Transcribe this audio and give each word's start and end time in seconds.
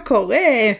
מה 0.00 0.06
קורה? 0.06 0.72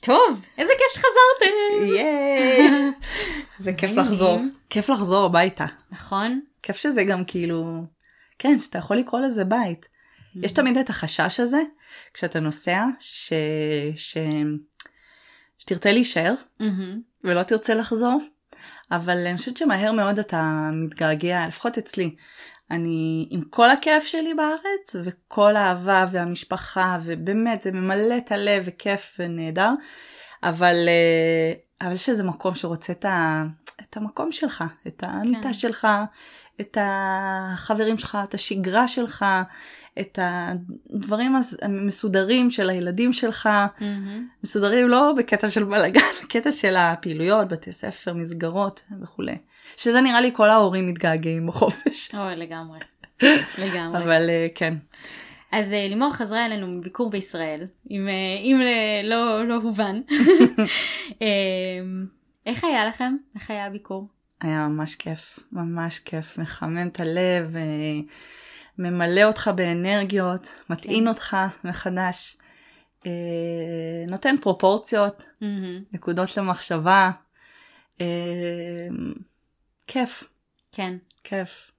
טוב, 0.00 0.46
איזה 0.58 0.72
כיף 0.78 0.92
שחזרתם. 0.92 1.84
ייי. 1.94 2.90
זה 3.64 3.72
כיף? 3.72 3.96
לחזור. 3.96 4.40
כיף 4.70 4.88
לחזור 4.88 5.24
הביתה. 5.24 5.66
נכון? 5.90 6.40
כיף 6.62 6.76
שזה 6.76 7.04
גם 7.04 7.24
כאילו, 7.24 7.84
כן, 8.38 8.58
שאתה 8.58 8.78
יכול 8.78 8.96
לקרוא 8.96 9.20
לזה 9.20 9.44
בית. 9.44 9.86
יש 10.42 10.52
תמיד 10.52 10.76
את 10.78 10.90
החשש 10.90 11.40
הזה, 11.40 11.60
כשאתה 12.14 12.40
נוסע, 12.40 12.84
ש... 13.00 13.32
ש... 13.96 14.16
שתרצה 15.58 15.92
להישאר 15.92 16.34
מהמם. 16.60 17.00
ולא 17.24 17.42
תרצה 17.42 17.74
לחזור, 17.74 18.18
אבל 18.90 19.26
אני 19.26 19.36
חושבת 19.36 19.56
שמהר 19.56 19.92
מאוד 19.92 20.18
אתה 20.18 20.70
מתגעגע, 20.72 21.46
לפחות 21.48 21.78
אצלי. 21.78 22.16
אני 22.74 23.26
עם 23.30 23.40
כל 23.50 23.70
הכיף 23.70 24.04
שלי 24.04 24.34
בארץ 24.34 24.96
וכל 25.04 25.56
האהבה 25.56 26.04
והמשפחה 26.10 26.98
ובאמת 27.04 27.62
זה 27.62 27.72
ממלא 27.72 28.18
את 28.18 28.32
הלב 28.32 28.62
וכיף 28.66 29.16
ונהדר 29.18 29.70
אבל 30.42 30.76
אה, 30.88 31.52
אבל 31.80 31.92
יש 31.92 32.08
איזה 32.08 32.24
מקום 32.24 32.54
שרוצה 32.54 32.92
את, 32.92 33.04
ה, 33.04 33.44
את 33.80 33.96
המקום 33.96 34.32
שלך 34.32 34.64
את 34.86 35.04
המיטה 35.06 35.42
כן. 35.42 35.54
שלך 35.54 35.88
את 36.60 36.78
החברים 36.80 37.98
שלך 37.98 38.18
את 38.24 38.34
השגרה 38.34 38.88
שלך 38.88 39.24
את 40.00 40.18
הדברים 40.22 41.36
המסודרים 41.62 42.50
של 42.50 42.70
הילדים 42.70 43.12
שלך 43.12 43.48
מהמם. 43.80 44.28
מסודרים 44.44 44.88
לא 44.88 45.12
בקטע 45.16 45.50
של 45.50 45.64
בלאגן, 45.64 46.00
בקטע 46.22 46.52
של 46.52 46.76
הפעילויות, 46.76 47.48
בתי 47.48 47.72
ספר, 47.72 48.14
מסגרות 48.14 48.82
וכולי. 49.02 49.38
שזה 49.76 50.00
נראה 50.00 50.20
לי 50.20 50.30
כל 50.32 50.50
ההורים 50.50 50.86
מתגעגעים 50.86 51.46
בחופש. 51.46 52.14
אוי, 52.14 52.36
לגמרי. 52.36 52.78
לגמרי. 53.62 54.04
אבל 54.04 54.30
אה, 54.30 54.46
כן. 54.54 54.74
אז 55.52 55.72
אה, 55.72 55.88
לימור 55.88 56.12
חזרה 56.12 56.46
אלינו 56.46 56.66
מביקור 56.66 57.10
בישראל, 57.10 57.66
אם, 57.90 58.08
אם 58.42 58.60
אה, 58.62 59.00
לא, 59.08 59.48
לא 59.48 59.54
הובן. 59.54 60.00
איך 62.46 62.64
היה 62.64 62.86
לכם? 62.86 63.16
איך 63.34 63.50
היה 63.50 63.66
הביקור? 63.66 64.08
היה 64.40 64.68
ממש 64.68 64.94
כיף, 64.94 65.38
ממש 65.52 65.98
כיף, 65.98 66.38
מחמם 66.38 66.88
את 66.88 67.00
הלב, 67.00 67.56
ממלא 68.78 69.24
אותך 69.24 69.50
באנרגיות, 69.56 70.54
מטעין 70.70 71.04
כן. 71.04 71.08
אותך 71.08 71.36
מחדש, 71.64 72.36
נותן 74.10 74.36
פרופורציות, 74.40 75.24
מהמם. 75.40 75.80
נקודות 75.92 76.36
למחשבה, 76.36 77.10
כיף, 79.86 80.24
כן. 80.72 80.96
כיף, 81.24 81.70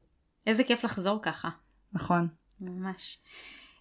איזה 0.48 0.64
כיף 0.64 0.84
לחזור 0.84 1.20
ככה. 1.22 1.50
נכון. 1.94 2.28
ממש. 2.62 3.18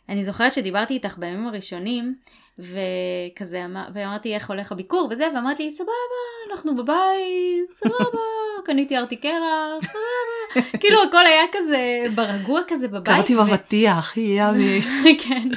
אני 0.09 0.25
זוכרת 0.25 0.53
שדיברתי 0.53 0.95
איתך 0.95 1.19
בימים 1.19 1.47
הראשונים, 1.47 2.15
וכזה 2.59 3.65
אמר, 3.65 3.85
ואמרתי 3.95 4.35
איך 4.35 4.51
הולך 4.51 4.73
הביקור 4.73 5.09
וזה, 5.11 5.29
ואמרת 5.35 5.59
לי 5.59 5.71
סבבה, 5.71 5.91
אנחנו 6.53 6.77
בבית, 6.77 7.71
סבבה, 7.71 8.21
קניתי 8.67 8.97
ארטי 8.99 9.17
קרח, 9.17 9.85
סבבה. 9.85 10.69
כאילו 10.81 11.03
הכל 11.03 11.27
היה 11.27 11.45
כזה 11.53 12.03
ברגוע 12.15 12.61
כזה 12.69 12.89
בבית. 12.89 13.15
קראתי 13.15 13.37
בבטיח, 13.37 14.17
ימי. 14.17 14.81
כן. 15.29 15.49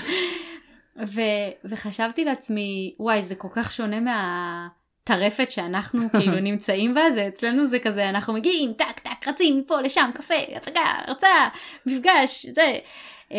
ו- 1.07 1.51
וחשבתי 1.65 2.25
לעצמי, 2.25 2.95
וואי, 2.99 3.21
זה 3.21 3.35
כל 3.35 3.47
כך 3.51 3.71
שונה 3.71 3.99
מהטרפת 5.09 5.51
שאנחנו 5.51 6.01
כאילו 6.19 6.39
נמצאים 6.39 6.93
בה, 6.93 7.11
זה 7.11 7.27
אצלנו 7.27 7.67
זה 7.67 7.79
כזה, 7.79 8.09
אנחנו 8.09 8.33
מגיעים, 8.33 8.73
טק 8.73 8.99
טק, 8.99 9.27
רצים 9.27 9.59
מפה 9.59 9.81
לשם, 9.81 10.09
קפה, 10.13 10.33
הצגה, 10.55 10.81
הרצאה, 11.07 11.49
מפגש, 11.85 12.45
זה. 12.45 12.79
אמ, 13.31 13.37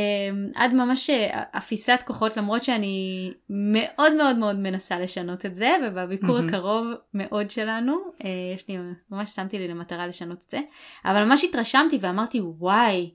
עד 0.54 0.74
ממש 0.74 1.10
אה, 1.10 1.42
אפיסת 1.56 2.00
כוחות, 2.06 2.36
למרות 2.36 2.62
שאני 2.62 3.30
מאוד 3.50 4.14
מאוד 4.14 4.38
מאוד 4.38 4.58
מנסה 4.58 4.98
לשנות 4.98 5.46
את 5.46 5.54
זה, 5.54 5.76
ובביקור 5.86 6.36
מהמם. 6.36 6.48
הקרוב 6.48 6.86
מאוד 7.14 7.50
שלנו, 7.50 7.96
אה, 8.24 8.30
יש 8.54 8.68
לי, 8.68 8.76
ממש 9.10 9.30
שמתי 9.30 9.58
לי 9.58 9.68
למטרה 9.68 10.06
לשנות 10.06 10.42
את 10.46 10.50
זה, 10.50 10.60
אבל 11.04 11.24
ממש 11.24 11.44
התרשמתי 11.44 11.98
ואמרתי, 12.00 12.40
וואי, 12.40 13.10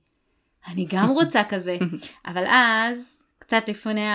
אני 0.68 0.86
גם 0.90 1.09
רוצה 1.09 1.44
כזה. 1.44 1.78
אבל 2.28 2.44
אז, 2.47 3.24
קצת 3.40 3.63
לפני 3.68 4.08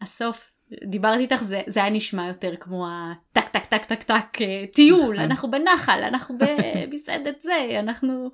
הסוף, 0.00 0.55
דיברתי 0.84 1.20
איתך, 1.20 1.42
זה, 1.42 1.62
זה 1.66 1.80
היה 1.80 1.90
נשמע 1.90 2.28
יותר 2.28 2.56
כמו 2.60 2.86
הטק 2.88 3.48
טק 3.48 3.64
טק 3.64 3.84
טק 3.84 4.02
טק 4.02 4.42
אה, 4.42 4.64
טיול, 4.74 5.14
נכון. 5.14 5.24
אנחנו 5.24 5.50
בנחל, 5.50 6.02
אנחנו 6.02 6.38
במסעדת 6.38 7.40
זה, 7.46 7.76
אנחנו... 7.78 8.30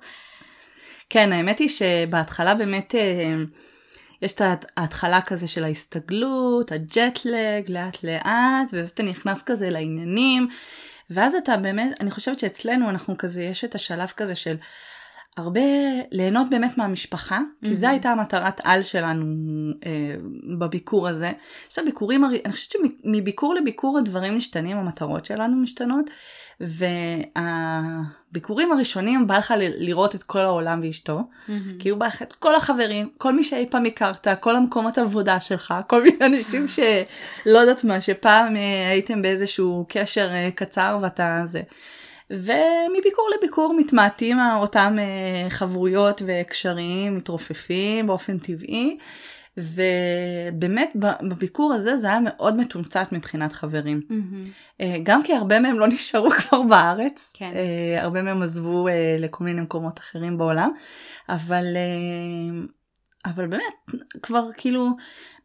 כן, 1.09 1.33
האמת 1.33 1.59
היא 1.59 1.69
שבהתחלה 1.69 2.55
באמת 2.55 2.95
אה, 2.95 3.33
יש 4.21 4.33
את 4.33 4.41
ההתחלה 4.77 5.21
כזה 5.21 5.47
של 5.47 5.63
ההסתגלות, 5.63 6.71
הג'טלג, 6.71 7.69
לאט 7.71 8.03
לאט, 8.03 8.73
ואז 8.73 8.89
אתה 8.89 9.03
נכנס 9.03 9.43
כזה 9.43 9.69
לעניינים, 9.69 10.47
ואז 11.09 11.35
אתה 11.35 11.57
באמת, 11.57 12.01
אני 12.01 12.11
חושבת 12.11 12.39
שאצלנו 12.39 12.89
אנחנו 12.89 13.17
כזה, 13.17 13.43
יש 13.43 13.63
את 13.63 13.75
השלב 13.75 14.07
כזה 14.17 14.35
של 14.35 14.55
הרבה 15.37 15.61
ליהנות 16.11 16.49
באמת 16.49 16.77
מהמשפחה, 16.77 17.39
כי 17.61 17.67
מהמם. 17.67 17.75
זו 17.79 17.87
הייתה 17.87 18.09
המטרת 18.09 18.61
על 18.63 18.83
שלנו 18.83 19.25
אה, 19.85 20.15
בביקור 20.59 21.07
הזה. 21.07 21.31
יש 21.71 21.79
הביקורים, 21.79 22.23
הר- 22.23 22.31
אני 22.45 22.53
חושבת 22.53 22.71
שמביקור 23.03 23.53
לביקור 23.53 23.97
הדברים 23.97 24.37
משתנים, 24.37 24.77
המטרות 24.77 25.25
שלנו 25.25 25.57
משתנות, 25.57 26.09
והביקורים 28.31 28.71
הראשונים 28.71 29.27
בא 29.27 29.37
לך 29.37 29.53
ל- 29.57 29.85
לראות 29.85 30.15
את 30.15 30.23
כל 30.23 30.39
העולם 30.39 30.79
ואשתו, 30.83 31.19
כאילו 31.79 31.99
בא 31.99 32.05
לך 32.05 32.21
את 32.21 32.33
כל 32.33 32.55
החברים, 32.55 33.09
כל 33.17 33.33
מי 33.35 33.43
שאי 33.43 33.65
פעם 33.69 33.85
הכרת, 33.85 34.27
כל 34.39 34.55
המקומות 34.55 34.97
עבודה 34.97 35.39
שלך, 35.39 35.73
כל 35.87 36.03
מיני 36.03 36.25
אנשים 36.25 36.67
שלא 36.75 37.59
יודעת 37.59 37.83
מה, 37.83 38.01
שפעם 38.01 38.55
אה, 38.57 38.89
הייתם 38.89 39.21
באיזשהו 39.21 39.85
קשר 39.89 40.29
אה, 40.31 40.49
קצר 40.55 40.99
ואתה 41.01 41.41
זה. 41.43 41.61
ומביקור 42.29 43.29
לביקור 43.37 43.75
מתמעטים 43.77 44.37
אותם 44.55 44.95
אה, 44.99 45.49
חברויות 45.49 46.21
וקשרים, 46.25 47.15
מתרופפים 47.15 48.07
באופן 48.07 48.37
טבעי. 48.37 48.97
ובאמת 49.57 50.91
בביקור 51.29 51.73
הזה 51.73 51.97
זה 51.97 52.07
היה 52.07 52.19
מאוד 52.19 52.57
מתומצת 52.57 53.11
מבחינת 53.11 53.53
חברים. 53.53 54.01
אה, 54.81 54.95
גם 55.03 55.23
כי 55.23 55.33
הרבה 55.33 55.59
מהם 55.59 55.79
לא 55.79 55.87
נשארו 55.87 56.29
כבר 56.37 56.61
בארץ, 56.61 57.31
כן. 57.33 57.51
אה, 57.55 58.03
הרבה 58.03 58.21
מהם 58.21 58.43
עזבו 58.43 58.87
לכל 59.19 59.43
מיני 59.43 59.61
מקומות 59.61 59.99
אחרים 59.99 60.37
בעולם, 60.37 60.71
אבל, 61.29 61.65
אבל 63.25 63.47
באמת, 63.47 63.73
כבר 64.21 64.45
כאילו, 64.57 64.89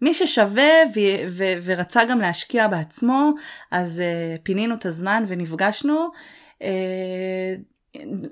מי 0.03 0.15
ששווה 0.15 0.72
ו- 0.95 1.28
ו- 1.31 1.59
ורצה 1.65 2.05
גם 2.05 2.19
להשקיע 2.19 2.69
בעצמו, 2.69 3.33
אז 3.71 4.03
פינינו 4.43 4.75
את 4.75 4.87
הזמן 4.87 5.25
ונפגשנו. 5.28 6.09
אה, 6.63 7.55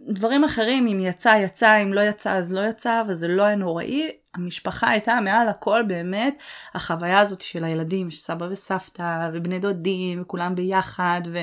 דברים 0.09 0.45
אחרים, 0.45 0.87
אם 0.87 1.01
יצא, 1.01 1.37
יצא, 1.45 1.83
אם 1.83 1.93
לא 1.93 2.01
יצא, 2.01 2.33
אז 2.33 2.53
לא 2.53 2.61
יצא, 2.61 3.03
וזה 3.09 3.29
לא 3.29 3.43
היה 3.43 3.57
נוראי. 3.57 4.11
המשפחה 4.35 4.91
הייתה 4.91 5.21
מעל 5.21 5.49
הכל 5.49 5.83
באמת 5.87 6.43
החוויה 6.75 7.19
הזאת 7.19 7.41
של 7.41 7.65
הילדים, 7.65 8.11
של 8.11 8.19
סבא 8.19 8.47
וסבתא 8.51 9.31
ובני 9.33 9.59
דודים 9.59 10.23
וכולם 10.23 10.55
ביחד, 10.55 11.21
ו... 11.33 11.43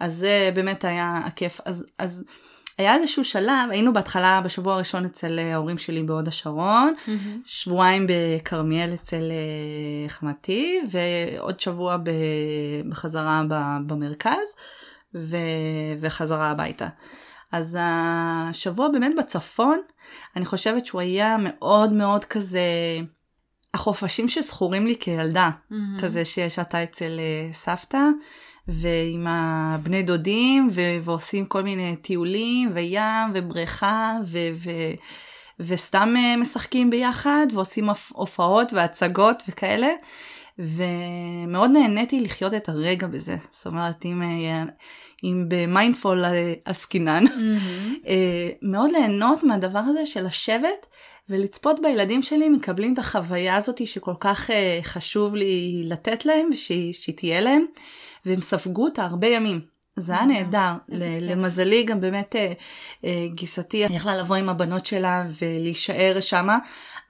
אז 0.00 0.14
זה 0.14 0.50
באמת 0.54 0.84
היה 0.84 1.20
הכיף. 1.24 1.60
אז, 1.64 1.86
אז 1.98 2.24
היה 2.78 2.94
איזשהו 2.94 3.24
שלב, 3.24 3.70
היינו 3.70 3.92
בהתחלה 3.92 4.40
בשבוע 4.44 4.74
הראשון 4.74 5.04
אצל 5.04 5.38
אה, 5.38 5.52
ההורים 5.54 5.78
שלי 5.78 6.02
בהוד 6.02 6.28
השרון, 6.28 6.94
מהמם. 7.06 7.40
שבועיים 7.44 8.06
בכרמיאל 8.08 8.94
אצל 8.94 9.30
אה, 9.30 10.08
חמתי, 10.08 10.80
ועוד 10.90 11.60
שבוע 11.60 11.96
בחזרה 12.88 13.42
במרכז, 13.86 14.54
ו- 15.14 15.36
וחזרה 16.00 16.50
הביתה. 16.50 16.88
אז 17.52 17.78
השבוע 17.80 18.88
באמת 18.88 19.12
בצפון, 19.18 19.80
אני 20.36 20.44
חושבת 20.44 20.86
שהוא 20.86 21.00
היה 21.00 21.36
מאוד 21.40 21.92
מאוד 21.92 22.24
כזה, 22.24 22.60
החופשים 23.74 24.28
שזכורים 24.28 24.86
לי 24.86 24.96
כילדה, 25.00 25.50
מהמם. 25.70 26.00
כזה 26.00 26.24
שישבת 26.24 26.74
אצל 26.74 27.18
אה, 27.18 27.54
סבתא, 27.54 28.02
ועם 28.68 29.26
הבני 29.28 30.02
דודים, 30.02 30.68
ו- 30.72 30.98
ועושים 31.04 31.46
כל 31.46 31.62
מיני 31.62 31.96
טיולים, 31.96 32.70
וים, 32.74 33.30
ובריכה, 33.34 34.12
ו- 34.26 34.38
ו- 34.54 34.94
וסתם 35.60 36.14
אה, 36.16 36.36
משחקים 36.36 36.90
ביחד, 36.90 37.46
ועושים 37.52 37.88
הופ- 37.90 38.12
הופעות 38.14 38.72
והצגות 38.72 39.42
וכאלה. 39.48 39.88
ומאוד 40.58 41.70
נהניתי 41.70 42.20
לחיות 42.20 42.54
את 42.54 42.68
הרגע 42.68 43.06
בזה. 43.06 43.36
זאת 43.50 43.66
אומרת, 43.66 44.04
אם, 44.04 44.22
אה, 44.22 44.64
אם 45.24 45.44
במיינדפול 45.48 46.24
אה, 46.24 46.54
עסקינן. 46.64 47.24
אה, 48.06 48.48
מאוד 48.62 48.90
ליהנות 48.90 49.44
מהדבר 49.44 49.78
הזה 49.78 50.06
של 50.06 50.24
לשבת 50.26 50.86
ולצפות 51.28 51.80
בילדים 51.82 52.22
שלי 52.22 52.48
מקבלים 52.48 52.94
את 52.94 52.98
החוויה 52.98 53.56
הזאת 53.56 53.86
שכל 53.86 54.14
כך 54.20 54.50
חשוב 54.82 55.34
לי 55.34 55.82
לתת 55.84 56.26
להם 56.26 56.48
ושהיא 56.52 56.92
שהיא 56.92 57.16
תהיה 57.16 57.40
להם, 57.40 57.64
והם 58.26 58.40
ספגו 58.40 58.84
אותה 58.84 59.02
הרבה 59.04 59.26
ימים. 59.26 59.77
זה 59.98 60.12
היה 60.12 60.26
נהדר. 60.26 60.72
למזלי 61.20 61.84
גם 61.84 62.00
באמת 62.00 62.36
אה, 62.36 62.52
אה, 63.04 63.26
גיסתי 63.34 63.76
יכלה 63.76 64.16
לבוא 64.16 64.36
עם 64.36 64.48
הבנות 64.48 64.86
שלה 64.86 65.24
ולהישאר 65.40 66.16
שמה, 66.20 66.58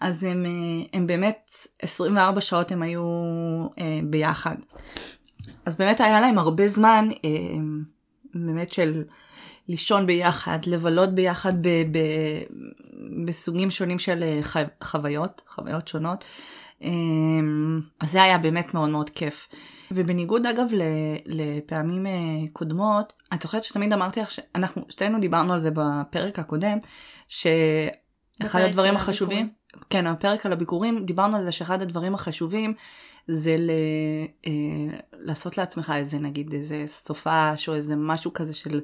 אז 0.01 0.25
הם, 0.25 0.47
אה, 0.47 0.87
הם 0.93 1.07
באמת 1.07 1.51
24 1.83 2.41
שעות 2.41 2.73
הם 2.73 2.83
היו 2.83 3.03
ביחד. 4.05 4.55
אז 5.67 5.77
באמת 5.77 6.01
היה 6.01 6.21
להם 6.21 6.39
הרבה 6.39 6.69
זמן 6.69 7.09
באמת 8.35 8.73
של 8.73 9.03
לישון 9.69 10.07
ביחד, 10.07 10.59
לבלות 10.67 11.15
ביחד 11.15 11.63
ב, 11.63 11.69
ב, 11.69 11.99
בסוגים 13.27 13.71
שונים 13.71 13.99
של 13.99 14.41
חו, 14.43 14.61
חוויות, 14.85 15.43
חוויות 15.49 15.89
שונות. 15.89 16.25
אה, 16.83 16.89
אז 18.01 18.11
זה 18.11 18.23
היה 18.23 18.39
באמת 18.39 18.75
מאוד 18.75 18.89
מאוד 18.89 19.11
כיף. 19.11 19.49
ובניגוד 19.91 20.47
אגב 20.47 20.67
לפעמים 21.27 22.07
אה, 22.07 22.13
קודמות, 22.53 23.13
את 23.35 23.43
זוכרת 23.43 23.65
שתמיד 23.65 23.93
אמרתי 23.93 24.21
לך 24.21 24.31
שאנחנו 24.31 24.83
שתינו 24.89 25.21
דיברנו 25.21 25.53
על 25.53 25.61
זה 25.61 25.71
בפרק 25.71 26.39
הקודם, 26.39 26.79
שאחד 27.29 28.61
הדברים 28.61 28.97
החשובים, 28.97 29.49
כן, 29.91 30.07
הפרק 30.07 30.47
על 30.47 30.53
הביקורים, 30.53 31.05
דיברנו 31.05 31.37
על 31.37 31.45
זה 31.45 31.53
שאחד 31.53 31.83
הדברים 31.83 32.15
החשובים 32.15 32.75
זה 33.27 33.57
ל, 33.59 33.71
אה, 34.47 34.99
לעשות 35.13 35.59
לעצמך 35.59 35.93
איזה 35.97 36.19
נגיד 36.19 36.53
איזה 36.53 36.83
סופש 36.87 37.69
או 37.69 37.75
איזה 37.75 37.97
משהו 37.97 38.33
כזה 38.33 38.55
של 38.55 38.81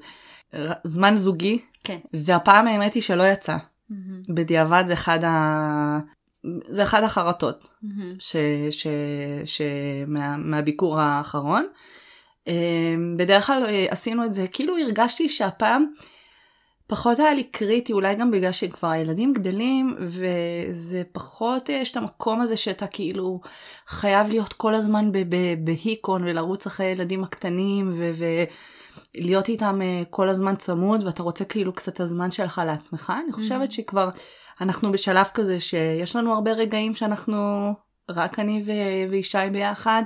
זמן 0.84 1.14
זוגי, 1.14 1.58
כן. 1.84 1.98
והפעם 2.12 2.66
האמת 2.66 2.94
היא 2.94 3.02
שלא 3.02 3.22
יצא. 3.22 3.56
מהמם, 3.90 4.22
בדיעבד 4.28 4.84
זה 4.86 4.92
אחד 4.92 5.24
ה... 5.24 5.98
זה 6.66 6.82
אחד 6.82 7.02
החרטות. 7.02 7.68
מהמם. 7.82 8.14
ש, 8.18 8.36
ש, 8.70 8.86
ש, 9.44 9.62
מה, 10.06 10.36
מהביקור 10.36 11.00
האחרון. 11.00 11.66
אה, 12.48 12.94
בדרך 13.16 13.46
כלל 13.46 13.64
אה, 13.66 13.86
עשינו 13.90 14.24
את 14.24 14.34
זה, 14.34 14.46
כאילו 14.52 14.78
הרגשתי 14.78 15.28
שהפעם 15.28 15.86
פחות 16.86 17.18
היה 17.18 17.34
לי 17.34 17.44
קריטי, 17.44 17.92
אולי 17.92 18.14
גם 18.14 18.30
בגלל 18.30 18.52
שכבר 18.52 18.88
הילדים 18.88 19.32
גדלים, 19.32 19.96
וזה 19.98 21.02
פחות, 21.12 21.70
אה, 21.70 21.74
יש 21.74 21.90
את 21.90 21.96
המקום 21.96 22.40
הזה 22.40 22.56
שאתה 22.56 22.86
כאילו 22.86 23.40
חייב 23.86 24.28
להיות 24.28 24.52
כל 24.52 24.74
הזמן 24.74 25.10
בהיקון 25.64 26.24
ולרוץ 26.24 26.66
אחרי 26.66 26.86
הילדים 26.86 27.24
הקטנים, 27.24 27.90
ו... 27.94 28.12
ו- 28.14 28.44
להיות 29.14 29.48
איתם 29.48 29.82
אה, 29.82 30.02
כל 30.10 30.28
הזמן 30.28 30.56
צמוד 30.56 31.04
ואתה 31.04 31.22
רוצה 31.22 31.44
כאילו 31.44 31.72
קצת 31.72 32.00
הזמן 32.00 32.30
שלך 32.30 32.62
לעצמך. 32.66 33.12
אני 33.24 33.32
חושבת 33.32 33.72
שכבר 33.72 34.10
אנחנו 34.60 34.92
בשלב 34.92 35.26
כזה 35.34 35.60
שיש 35.60 36.16
לנו 36.16 36.34
הרבה 36.34 36.52
רגעים 36.52 36.94
שאנחנו 36.94 37.72
רק 38.10 38.38
אני 38.38 38.62
ו- 38.66 39.10
וישי 39.10 39.38
ביחד, 39.52 40.02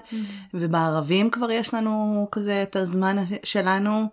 ובערבים 0.55 1.31
כבר 1.31 1.51
יש 1.51 1.75
לנו 1.75 2.29
כזה 2.33 2.63
את 2.63 2.77
הזמן 2.77 3.17
שלנו, 3.45 4.07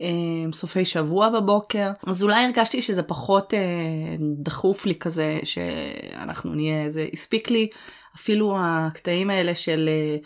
אה, 0.00 0.06
סופי 0.52 0.84
שבוע 0.84 1.28
בבוקר, 1.28 1.90
אז 2.06 2.22
אולי 2.22 2.44
הרגשתי 2.44 2.82
שזה 2.82 3.02
פחות 3.02 3.54
אה, 3.54 3.60
דחוף 4.42 4.86
לי 4.86 4.94
כזה, 4.94 5.38
שאנחנו 5.44 6.54
נהיה, 6.54 6.90
זה 6.90 7.06
הספיק 7.12 7.50
לי 7.50 7.68
אפילו 8.16 8.56
הקטעים 8.60 9.30
האלה 9.30 9.54
של 9.54 9.88
אה, 9.88 10.16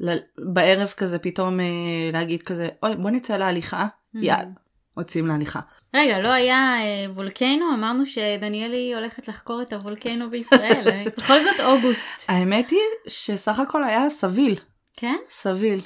ל- 0.00 0.18
בערב 0.52 0.88
כזה 0.96 1.18
פתאום 1.18 1.60
אה, 1.60 1.64
להגיד 2.12 2.42
כזה, 2.42 2.68
אוי 2.82 2.96
בוא 2.96 3.10
נצא 3.10 3.36
להליכה, 3.36 3.86
יאללה, 4.14 4.50
יוצאים 4.98 5.26
להליכה. 5.26 5.60
רגע, 5.94 6.18
לא 6.18 6.28
היה 6.28 6.76
אה, 6.80 7.10
וולקנו? 7.12 7.74
אמרנו 7.74 8.06
שדניאלי 8.06 8.94
הולכת 8.94 9.28
לחקור 9.28 9.62
את 9.62 9.72
הוולקנו 9.72 10.30
בישראל. 10.30 10.82
אה, 10.86 11.04
בכל 11.18 11.42
זאת 11.44 11.60
אוגוסט. 11.60 12.24
האמת 12.28 12.70
היא 12.70 12.80
שסך 13.06 13.58
הכל 13.58 13.84
היה 13.84 14.10
סביל, 14.10 14.54
כן? 14.96 15.16
סביל, 15.28 15.80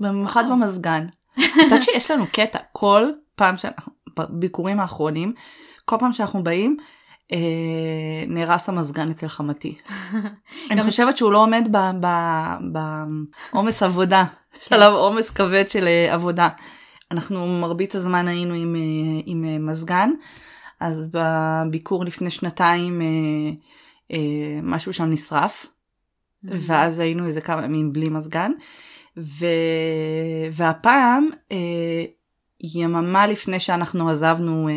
במיוחד. 0.00 0.44
במזגן. 0.50 1.06
את 1.34 1.40
יודעת 1.56 1.82
שיש 1.82 2.10
לנו 2.10 2.26
קטע 2.32 2.58
כל 2.72 3.10
פעם 3.34 3.56
שאנחנו, 3.56 3.92
בביקורים 4.18 4.80
האחרונים, 4.80 5.32
כל 5.84 5.96
פעם 6.00 6.12
שאנחנו 6.12 6.44
באים, 6.44 6.76
אה, 7.32 7.38
נהרס 8.26 8.68
המזגן 8.68 9.10
אצל 9.10 9.28
חמתי. 9.28 9.78
אני 10.70 10.82
חושבת 10.82 11.16
שהוא 11.16 11.32
לא 11.32 11.38
עומד 11.38 11.68
בעומס 13.52 13.82
עבודה, 13.82 14.24
כן. 14.60 14.74
עליו 14.74 14.96
עומס 14.96 15.30
כבד 15.30 15.68
של 15.68 15.86
אה, 15.86 16.14
עבודה. 16.14 16.48
אנחנו 17.10 17.60
מרבית 17.60 17.94
הזמן 17.94 18.28
היינו 18.28 18.54
עם, 18.54 18.76
אה, 18.76 19.20
עם 19.26 19.44
אה, 19.44 19.58
מזגן, 19.58 20.10
אז 20.80 21.10
בביקור 21.12 22.04
לפני 22.04 22.30
שנתיים 22.30 23.02
אה, 24.12 24.18
משהו 24.62 24.92
שם 24.92 25.10
נשרף, 25.10 25.66
ואז 26.44 26.98
היינו 26.98 27.26
איזה 27.26 27.40
כמה 27.40 27.64
ימים 27.64 27.92
בלי 27.92 28.08
מזגן. 28.08 28.52
ו... 29.18 29.46
והפעם, 30.52 31.28
יממה 32.60 33.26
לפני 33.26 33.60
שאנחנו 33.60 34.10
עזבנו, 34.10 34.68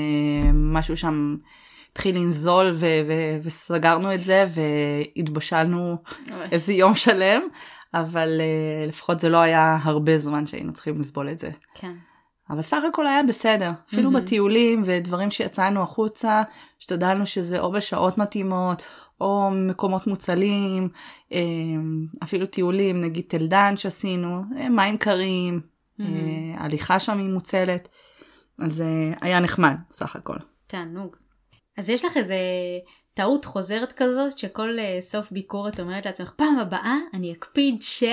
משהו 0.54 0.98
שם 0.98 1.38
התחיל 1.92 2.16
לנזול 2.16 2.72
ו... 2.74 2.86
ו... 3.08 3.38
וסגרנו 3.44 4.14
את 4.14 4.24
זה 4.24 4.48
והתבשלנו 5.16 5.98
איזה 6.52 6.74
יום 6.74 6.96
שלם, 6.96 7.42
אבל 7.94 8.42
לפחות 8.88 9.20
זה 9.20 9.30
לא 9.30 9.38
היה 9.38 9.78
הרבה 9.84 10.18
זמן 10.18 10.46
שהיינו 10.46 10.74
צריכים 10.74 11.00
לסבול 11.00 11.30
את 11.30 11.40
זה. 11.40 11.50
כן. 11.74 11.94
אבל 12.50 12.62
סך 12.62 12.84
הכל 12.90 13.08
היה 13.08 13.24
בסדר, 13.24 13.72
אפילו 13.90 14.12
מהמם. 14.12 14.26
בטיולים 14.26 14.84
ודברים 14.86 15.32
שיצאנו 15.32 15.82
החוצה, 15.82 16.44
השתדלנו 16.80 17.26
שזה 17.26 17.60
או 17.60 17.72
בשעות 17.72 18.18
מתאימות, 18.18 18.82
או 19.22 19.50
מקומות 19.52 20.08
מוצלים, 20.08 20.90
אה, 21.34 21.40
אפילו 22.24 22.46
טיולים, 22.46 23.02
נגיד 23.02 23.26
תל 23.28 23.48
דן 23.48 23.78
שעשינו, 23.78 24.42
אה, 24.58 24.70
מים 24.70 24.98
קרים, 24.98 25.62
אה, 26.00 26.06
הליכה 26.58 27.00
שם 27.00 27.18
היא 27.18 27.30
מוצלת, 27.30 27.88
אז 28.60 28.82
אה, 28.82 29.12
היה 29.22 29.40
נחמד 29.40 29.76
סך 29.92 30.16
הכל. 30.16 30.38
תענוג. 30.68 31.16
אז 31.78 31.90
יש 31.90 32.06
לך 32.06 32.18
איזה 32.18 32.38
טעות 33.14 33.46
חוזרת 33.46 33.92
כזאת, 33.92 34.38
שכל 34.38 34.70
סוף 35.02 35.32
ביקור 35.32 35.68
את 35.68 35.80
אומרת 35.80 36.06
לעצמך, 36.06 36.32
פעם 36.36 36.60
הבאה 36.60 36.96
אני 37.14 37.34
אקפיד 37.34 37.82
ש... 37.82 38.04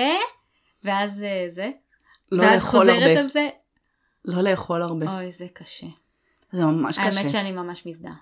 ואז 0.83 1.23
זה. 1.47 1.69
לא 2.31 2.43
ואז 2.43 2.63
לאכול 2.63 2.79
חוזרת 2.79 3.01
הרבה, 3.01 3.19
על 3.19 3.27
זה. 3.27 3.49
לא 4.27 4.41
לאכול 4.41 4.81
הרבה, 4.81 5.17
אוי, 5.17 5.31
זה 5.31 5.47
קשה. 5.53 5.87
זה 6.51 6.65
ממש 6.65 6.97
קשה. 6.97 7.19
האמת 7.19 7.29
שאני 7.29 7.51
ממש 7.51 7.85
מזדהה. 7.85 8.13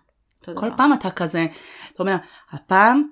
כל 0.46 0.54
דבר. 0.54 0.78
פעם 0.78 0.94
אתה 0.94 1.12
כזה, 1.12 1.46
אתה 1.94 2.04
אומר, 2.04 2.16
הפעם 2.52 3.04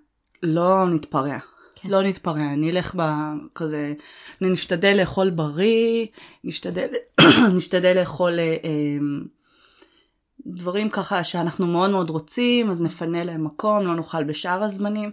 לא 0.44 0.90
נתפרע. 0.90 1.38
כן. 1.76 1.90
לא 1.90 2.04
נתפרע, 2.04 2.56
נלך 2.58 2.96
בכזה, 2.96 3.94
נשתדל 4.42 4.94
לאכול 4.98 5.30
בריא, 5.30 6.08
נשתדל, 6.44 6.88
נשתדל 7.56 8.00
לאכול 8.00 8.40
אה, 8.40 8.56
אה, 8.64 8.98
דברים 10.46 10.90
ככה 10.90 11.24
שאנחנו 11.24 11.68
מאוד 11.68 11.92
מאוד 11.92 12.10
רוצים, 12.10 12.70
אז 12.70 12.82
נפנה 12.82 13.24
להם 13.24 13.44
מקום, 13.44 13.88
לא 13.88 13.96
נאכל 13.96 14.24
בשאר 14.24 14.64
הזמנים. 14.64 15.12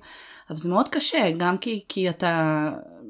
אבל 0.51 0.59
זה 0.59 0.69
מאוד 0.69 0.89
קשה, 0.89 1.31
גם 1.37 1.59
כי, 1.59 1.85
כי 1.89 2.11
אתה 2.11 2.69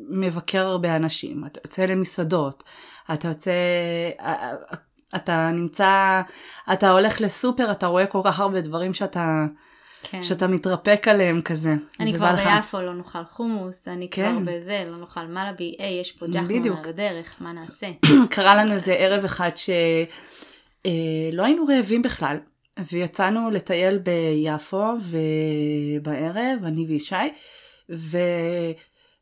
מבקר 0.09 0.67
הרבה 0.67 0.97
אנשים, 0.97 1.47
אתה 1.47 1.61
יוצא 1.65 1.85
למסעדות, 1.85 2.65
אתה 3.13 3.29
יוצא, 3.29 3.51
אה, 4.21 4.53
אתה 5.17 5.51
נמצא, 5.53 6.21
אתה 6.73 6.91
הולך 6.91 7.21
לסופר, 7.21 7.71
אתה 7.73 7.87
רואה 7.87 8.07
כל 8.07 8.21
כך 8.25 8.41
הרבה 8.41 8.61
דברים 8.61 8.95
שאתה, 8.95 9.45
כן. 10.03 10.23
שאתה 10.23 10.47
מתרפק 10.47 11.09
עליהם 11.09 11.43
כזה. 11.43 11.75
אני 12.01 12.15
כבר 12.15 12.33
לך- 12.33 12.47
ביפו 12.57 12.81
לא 12.81 12.95
נאכל 12.95 13.25
חומוס, 13.25 13.89
אני 13.89 14.11
כבר 14.11 14.23
כן. 14.25 14.45
בזה, 14.45 14.85
לא 14.87 14.99
נאכל 15.01 15.27
מלאבי, 15.27 15.77
היי, 15.79 16.01
יש 16.01 16.13
פה 16.13 16.27
ג'חנון. 16.27 16.79
על 16.85 16.89
הדרך, 16.89 17.37
מה 17.41 17.53
נעשה? 17.53 17.87
קרה 18.31 18.55
לנו 18.55 18.73
איזה 18.73 18.93
ערב 18.93 19.25
אחד 19.25 19.51
שלא 19.57 19.73
היינו 21.45 21.65
רעבים 21.69 22.03
בכלל, 22.03 22.37
ויצאנו 22.93 23.51
לטייל 23.51 23.99
ביפו 23.99 24.87
ובערב, 25.03 26.65
אני 26.65 26.87
וישי, 26.89 27.15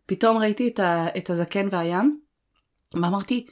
ופתאום 0.05 0.37
ראיתי 0.39 0.69
את, 0.69 0.81
ה, 0.81 1.07
את 1.17 1.31
הזקן 1.31 1.69
והים, 1.71 2.21
ואמרתי, 2.95 3.47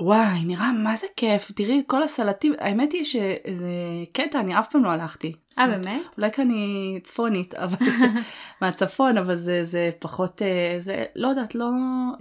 וואי, 0.00 0.44
נראה 0.44 0.72
מה 0.72 0.96
זה 0.96 1.06
כיף, 1.16 1.52
תראי 1.52 1.82
כל 1.86 2.02
הסלטים, 2.02 2.52
האמת 2.58 2.92
היא 2.92 3.04
שזה 3.04 3.70
קטע, 4.12 4.40
אני 4.40 4.58
אף 4.58 4.70
פעם 4.70 4.84
לא 4.84 4.90
הלכתי. 4.90 5.32
אה, 5.58 5.66
באמת? 5.66 6.02
אולי 6.18 6.32
כי 6.32 6.42
אני 6.42 7.00
צפונית, 7.04 7.54
אבל 7.54 7.86
מהצפון, 8.62 9.18
אבל 9.18 9.34
זה, 9.34 9.64
זה 9.64 9.90
פחות, 9.98 10.42
אה, 10.42 10.76
זה, 10.80 11.04
לא 11.16 11.28
יודעת, 11.28 11.54
לא, 11.54 11.66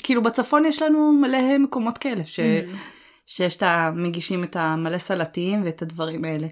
כאילו 0.03 0.23
בצפון 0.23 0.65
יש 0.65 0.81
לנו 0.81 1.13
מלא 1.13 1.57
מקומות 1.57 1.97
כאלה, 1.97 2.25
ש, 2.25 2.39
Mm. 2.39 2.75
שיש 3.25 3.57
את 3.57 3.63
ה... 3.63 3.91
מגישים 3.95 4.43
את 4.43 4.55
המלא 4.55 4.97
סלטים 4.97 5.61
ואת 5.65 5.81
הדברים 5.81 6.25
האלה. 6.25 6.47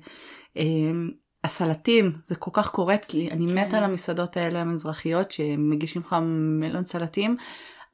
אמ, 0.58 1.10
הסלטים, 1.44 2.12
זה 2.26 2.36
כל 2.36 2.52
כך 2.54 2.70
קורץ 2.70 3.14
לי, 3.14 3.32
אני 3.32 3.48
כן. 3.48 3.58
מתה 3.58 3.78
על 3.78 3.84
המסעדות 3.84 4.38
האלה 4.38 4.62
המזרחיות 4.62 5.32
שמגישים 5.32 6.02
לך 6.02 6.16
מלון 6.60 6.86
סלטים. 6.86 7.38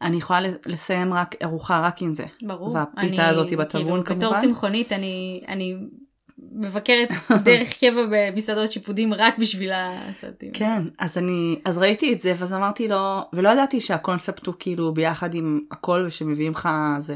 אני 0.02 0.18
יכולה 0.18 0.40
לסיים 0.66 1.14
רק 1.14 1.36
ארוחה 1.44 1.82
רק 1.82 2.02
עם 2.02 2.14
זה. 2.16 2.26
ברור. 2.42 2.74
והפיתה 2.76 3.22
אני, 3.22 3.30
הזאת 3.30 3.54
בטבון, 3.54 4.04
כאילו, 4.04 4.20
בתור 4.20 4.30
כמובן. 4.30 4.40
צמחונית 4.40 4.92
אני, 4.92 5.44
אני 5.48 5.76
מבקרת 6.52 7.10
דרך 7.46 7.80
קבע 7.80 8.02
במסעדות 8.12 8.72
שיפודים 8.72 9.14
רק 9.14 9.38
בשביל 9.38 9.72
הסרטים. 9.74 10.52
כן, 10.54 10.84
אז 11.00 11.18
אני, 11.18 11.60
אז 11.66 11.78
ראיתי 11.78 12.14
את 12.14 12.22
זה, 12.22 12.34
ואז 12.38 12.54
אמרתי 12.54 12.88
לו, 12.88 13.22
ולא 13.34 13.50
ידעתי 13.50 13.82
שהקונספט 13.82 14.46
הוא 14.46 14.56
כאילו 14.60 14.94
ביחד 14.94 15.34
עם 15.34 15.60
הכל 15.72 16.04
ושמביאים 16.08 16.52
לך 16.52 16.70
זה. 16.98 17.16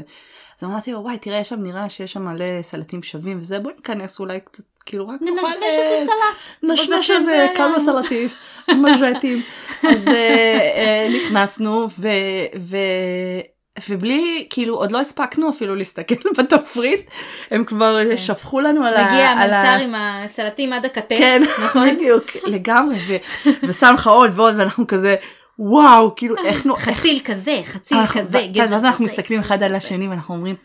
אז 0.60 0.68
אמרתי 0.68 0.92
לו, 0.92 0.98
וואי, 1.02 1.18
תראה, 1.18 1.44
שם 1.44 1.62
נראה 1.62 1.88
שיש 1.90 2.12
שם 2.12 2.22
מלא 2.24 2.62
סלטים 2.62 3.02
שווים 3.02 3.38
וזה, 3.40 3.58
בוא 3.58 3.72
ניכנס 3.76 4.20
אולי 4.20 4.40
קצת, 4.40 4.62
כאילו 4.86 5.08
רק 5.08 5.20
ננשנש 5.22 5.36
נאכל, 5.48 5.62
איזה 5.62 5.80
אה, 5.94 6.04
סלט. 6.04 6.70
נשנש 6.72 7.10
איזה 7.10 7.24
זה- 7.24 7.46
כמה 7.56 7.76
סלטים, 7.84 8.28
מז'טים. 8.68 9.42
אז 9.88 10.08
אה, 10.08 10.12
אה, 10.76 11.08
נכנסנו, 11.16 11.86
ו... 11.98 12.08
ובלי, 13.88 14.46
כאילו, 14.50 14.74
עוד 14.76 14.92
לא 14.92 15.00
הספקנו 15.00 15.50
אפילו 15.50 15.74
להסתכל 15.74 16.14
בתפריט, 16.38 17.00
הם 17.50 17.64
כבר 17.64 17.98
כן. 18.10 18.16
שפכו 18.18 18.60
לנו 18.60 18.84
על 18.84 18.94
ה... 18.96 19.06
מגיע 19.06 19.28
המלצר 19.28 19.84
עם 19.84 19.94
הסלטים 19.94 20.72
עד 20.72 20.84
הכתף, 20.84 21.16
כן, 21.18 21.42
נכון? 21.64 21.88
בדיוק, 21.96 22.24
לגמרי, 22.44 22.96
ו- 23.08 23.48
ושם 23.62 23.94
לך 23.94 24.06
עוד 24.06 24.30
ועוד, 24.34 24.54
ואנחנו 24.58 24.86
כזה, 24.86 25.16
וואו, 25.58 26.14
כאילו, 26.16 26.36
איך 26.44 26.64
נו... 26.66 26.76
חציל 26.76 27.20
כזה, 27.24 27.60
חציל 27.64 27.98
אנחנו- 27.98 28.20
כזה, 28.20 28.38
כן, 28.38 28.52
גזר 28.52 28.72
ואז 28.74 28.84
אנחנו 28.84 29.04
כזה. 29.06 29.12
מסתכלים 29.14 29.40
אחד 29.40 29.62
על 29.62 29.74
השני 29.74 30.08
ואנחנו 30.08 30.34
אומרים, 30.34 30.56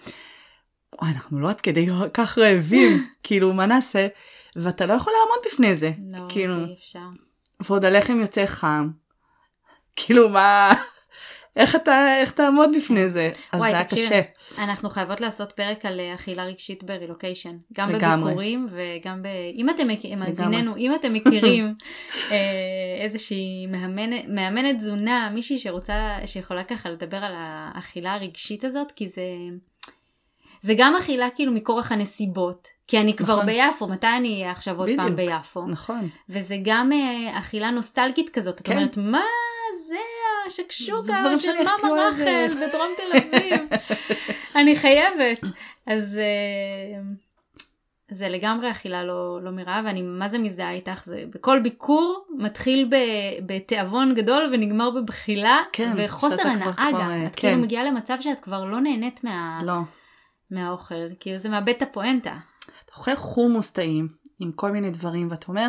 וואי, 1.01 1.11
אנחנו 1.11 1.39
לא 1.39 1.49
עד 1.49 1.61
כדי 1.61 1.87
כך 2.13 2.37
רעבים, 2.37 3.03
כאילו, 3.23 3.53
מה 3.53 3.65
נעשה? 3.65 4.07
ואתה 4.55 4.85
לא 4.85 4.93
יכול 4.93 5.13
לעמוד 5.13 5.45
בפני 5.45 5.75
זה, 5.75 5.91
לא, 6.11 6.19
כאילו, 6.29 6.55
זה 6.59 6.65
אי 6.65 6.75
אפשר. 6.79 6.99
ועוד 7.59 7.85
הלחם 7.85 8.19
יוצא 8.21 8.45
חם, 8.45 8.89
כאילו, 9.95 10.29
מה... 10.29 10.73
איך 11.59 11.75
אתה, 11.75 12.19
איך 12.21 12.31
תעמוד 12.31 12.69
בפני 12.75 13.09
זה? 13.09 13.31
אז 13.51 13.59
וואי, 13.59 13.71
זה 13.71 13.77
היה 13.77 13.85
קשה. 13.85 14.21
אנחנו 14.57 14.89
חייבות 14.89 15.21
לעשות 15.21 15.51
פרק 15.51 15.85
על 15.85 15.99
אה, 15.99 16.13
אכילה 16.13 16.45
רגשית 16.45 16.83
ברילוקיישן. 16.83 17.57
גם 17.73 17.89
לגמרי. 17.89 18.23
בביקורים 18.23 18.67
וגם 18.71 19.23
ב... 19.23 19.27
אם 19.55 19.69
אתם, 19.69 19.87
מכ- 19.87 20.17
מאזיננו, 20.17 20.77
אם 20.77 20.95
אתם 20.95 21.13
מכירים 21.13 21.73
אה, 22.31 22.37
איזושהי 23.01 23.67
מאמנת, 23.67 24.25
מאמנת 24.27 24.75
תזונה, 24.75 25.29
מישהי 25.33 25.57
שרוצה, 25.57 26.17
שיכולה 26.25 26.63
ככה 26.63 26.89
לדבר 26.89 27.17
על 27.17 27.33
האכילה 27.35 28.13
הרגשית 28.13 28.63
הזאת, 28.63 28.91
כי 28.91 29.07
זה... 29.07 29.23
זה 30.61 30.73
גם 30.77 30.95
אכילה 30.95 31.29
כאילו 31.29 31.51
מכורח 31.51 31.91
הנסיבות, 31.91 32.67
כי 32.87 32.99
אני 32.99 33.15
כבר 33.15 33.33
נכון. 33.35 33.45
ביפו, 33.45 33.87
מתי 33.87 34.07
אני 34.07 34.33
אהיה 34.33 34.51
עכשיו 34.51 34.79
עוד 34.79 34.89
פעם 34.97 35.15
בדיוק. 35.15 35.31
ביפו? 35.31 35.67
נכון. 35.67 36.09
וזה 36.29 36.55
גם 36.63 36.91
אה, 36.91 37.39
אכילה 37.39 37.71
נוסטלגית 37.71 38.29
כזאת, 38.29 38.61
את 38.61 38.65
כן. 38.65 38.73
אומרת, 38.77 38.97
מה 38.97 39.23
זה 39.87 39.95
השקשוקה 40.49 41.37
של 41.37 41.53
מאמה 41.57 41.89
אוהבת." 41.89 42.19
רחל 42.19 42.67
בדרום 42.67 42.87
תל 42.97 43.17
אביב? 43.17 43.61
אני 44.55 44.75
חייבת. 44.75 45.39
אז 45.87 46.17
אה, 46.17 47.01
זה 48.11 48.29
לגמרי 48.29 48.71
אכילה 48.71 49.03
לא, 49.03 49.39
לא 49.43 49.51
מרעה, 49.51 49.81
ואני 49.85 50.01
מה 50.01 50.27
זה 50.27 50.39
מזדהה 50.39 50.71
איתך, 50.71 51.05
זה 51.05 51.23
בכל 51.33 51.59
ביקור 51.59 52.25
מתחיל 52.37 52.89
ב- 52.91 53.45
בתיאבון 53.45 54.13
גדול 54.15 54.49
ונגמר 54.53 54.89
בבחילה, 54.91 55.57
כן, 55.71 55.93
וחוסר 55.97 56.47
הנאה 56.47 56.65
גם. 56.65 56.73
כבר, 56.73 57.25
את 57.25 57.35
כן. 57.35 57.47
כאילו 57.49 57.61
מגיעה 57.61 57.83
למצב 57.83 58.17
שאת 58.21 58.39
כבר 58.39 58.63
לא 58.63 58.79
נהנית 58.79 59.23
מה, 59.23 59.61
לא. 59.63 59.77
מהאוכל, 60.51 60.95
כאילו 61.19 61.37
זה 61.37 61.49
מאבד 61.49 61.69
את 61.69 61.81
הפואנטה. 61.81 62.37
אתה 62.85 62.93
אוכל 62.97 63.15
חומוס 63.15 63.71
טעים 63.71 64.07
עם 64.39 64.51
כל 64.51 64.71
מיני 64.71 64.91
דברים 64.91 65.27
ואתה 65.31 65.45
אומר 65.47 65.67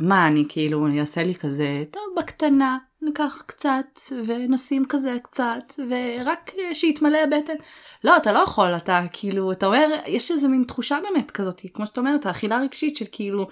מה 0.00 0.26
אני 0.26 0.44
כאילו 0.48 0.86
אעשה 1.00 1.22
לי 1.22 1.34
כזה 1.34 1.84
טוב 1.90 2.02
בקטנה 2.16 2.78
ניקח 3.02 3.42
קצת 3.46 4.00
ונשים 4.26 4.84
כזה 4.88 5.16
קצת 5.22 5.74
ורק 5.78 6.50
אה, 6.58 6.74
שיתמלא 6.74 7.18
הבטן. 7.18 7.54
לא 8.04 8.16
אתה 8.16 8.32
לא 8.32 8.38
יכול 8.38 8.76
אתה 8.76 9.02
כאילו 9.12 9.52
אתה 9.52 9.66
אומר 9.66 9.88
יש 10.06 10.30
איזה 10.30 10.48
מין 10.48 10.64
תחושה 10.64 10.98
באמת 11.02 11.30
כזאת 11.30 11.62
כמו 11.74 11.86
שאתה 11.86 12.00
אומרת 12.00 12.26
האכילה 12.26 12.56
הרגשית 12.56 12.96
של 12.96 13.04
כאילו 13.12 13.48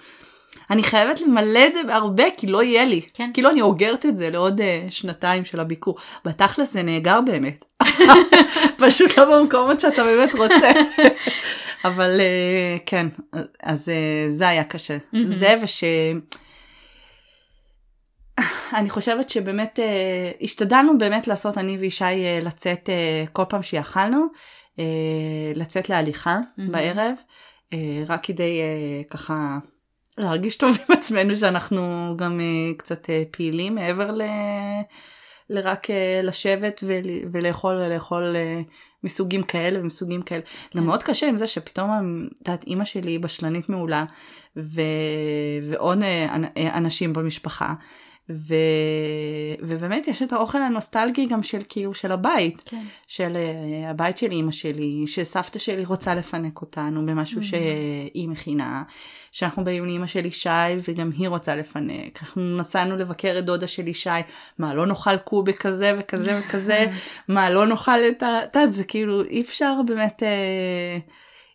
אני 0.69 0.83
חייבת 0.83 1.21
למלא 1.21 1.67
את 1.67 1.73
זה 1.73 1.83
בהרבה 1.83 2.23
כי 2.37 2.47
לא 2.47 2.63
יהיה 2.63 2.85
לי 2.85 3.01
כן. 3.13 3.31
כאילו 3.33 3.49
אני 3.49 3.61
אוגרת 3.61 4.05
את 4.05 4.15
זה 4.15 4.29
לעוד 4.29 4.59
uh, 4.59 4.63
שנתיים 4.91 5.45
של 5.45 5.59
הביקור 5.59 5.95
בתכלס 6.25 6.73
זה 6.73 6.83
נאגר 6.83 7.21
באמת 7.21 7.65
פשוט 8.87 9.17
לא 9.17 9.25
במקומות 9.25 9.79
שאתה 9.79 10.03
באמת 10.03 10.35
רוצה. 10.35 10.71
אבל 11.85 12.19
אה, 12.19 12.77
כן, 12.85 13.07
אז 13.63 13.89
אה, 13.89 14.25
זה 14.29 14.47
היה 14.47 14.63
קשה. 14.63 14.97
מהמם. 15.13 15.27
זה 15.27 15.55
וש... 15.63 15.83
אני 18.73 18.89
חושבת 18.89 19.29
שבאמת 19.29 19.79
אה, 19.79 20.31
השתדלנו 20.41 20.97
באמת 20.97 21.27
לעשות 21.27 21.57
אני 21.57 21.77
וישי 21.77 22.03
אה, 22.03 22.39
לצאת 22.41 22.89
אה, 22.89 23.23
כל 23.33 23.43
פעם 23.49 23.63
שיכלנו, 23.63 24.25
אה, 24.79 25.51
לצאת 25.55 25.89
להליכה 25.89 26.39
מהמם. 26.57 26.71
בערב, 26.71 27.13
אה, 27.73 28.03
רק 28.07 28.23
כדי 28.23 28.59
אה, 28.61 29.03
ככה 29.09 29.57
להרגיש 30.17 30.57
טוב 30.57 30.77
עם 30.89 30.97
עצמנו 30.97 31.37
שאנחנו 31.37 32.13
גם 32.17 32.39
אה, 32.39 32.73
קצת 32.77 33.09
אה, 33.09 33.23
פעילים 33.31 33.75
מעבר 33.75 34.11
ל... 34.11 34.21
לרק 35.49 35.89
אה, 35.89 36.19
לשבת 36.23 36.83
ול... 36.87 37.05
ולאכול 37.31 37.75
ולאכול 37.75 38.35
אה, 38.35 38.61
מסוגים 39.03 39.43
כאלה 39.43 39.79
ומסוגים 39.81 40.21
כאלה. 40.21 40.41
זה 40.73 40.81
מאוד 40.81 41.03
קשה 41.03 41.27
עם 41.27 41.37
זה 41.37 41.47
שפתאום, 41.47 42.27
את 42.41 42.47
יודעת, 42.47 42.63
אימא 42.63 42.83
שלי 42.83 43.19
בשלנית 43.19 43.69
מעולה, 43.69 44.05
ו... 44.57 44.81
ועוד 45.69 46.03
אה, 46.03 46.35
אה, 46.57 46.77
אנשים 46.77 47.13
במשפחה, 47.13 47.73
ו... 48.29 48.53
ובאמת 49.59 50.07
יש 50.07 50.21
את 50.21 50.33
האוכל 50.33 50.61
הנוסטלגי 50.61 51.25
גם 51.25 51.43
של 51.43 51.59
כאילו 51.69 51.93
של 51.93 52.11
הבית, 52.11 52.61
כן. 52.65 52.83
של 53.07 53.37
אה, 53.37 53.89
הבית 53.89 54.17
של 54.17 54.31
אימא 54.31 54.51
שלי, 54.51 55.03
שסבתא 55.07 55.59
שלי 55.59 55.85
רוצה 55.85 56.15
לפנק 56.15 56.61
אותנו 56.61 57.05
במשהו 57.05 57.41
Mhm. 57.41 57.43
שהיא 57.43 58.29
מכינה, 58.29 58.83
שאנחנו 59.31 59.63
באים 59.63 59.85
לאימא 59.85 60.07
של 60.07 60.25
ישי 60.25 60.49
וגם 60.89 61.09
היא 61.17 61.29
רוצה 61.29 61.55
לפנק, 61.55 62.19
אנחנו 62.21 62.57
נסענו 62.57 62.97
לבקר 62.97 63.35
את 63.39 63.45
דודה 63.45 63.67
של 63.67 63.87
ישי, 63.87 64.09
מה 64.59 64.73
לא 64.73 64.87
נאכל 64.87 65.17
קובה 65.17 65.53
כזה 65.53 65.91
וכזה 65.99 66.39
וכזה, 66.39 66.85
מה 67.27 67.49
לא 67.49 67.67
נאכל 67.67 67.99
את 68.09 68.23
ה... 68.23 68.39
את 68.43 68.55
יודעת, 68.55 68.73
זה 68.73 68.83
כאילו 68.83 69.23
אי 69.23 69.41
אפשר 69.41 69.73
באמת, 69.87 70.23
אה, 70.23 70.97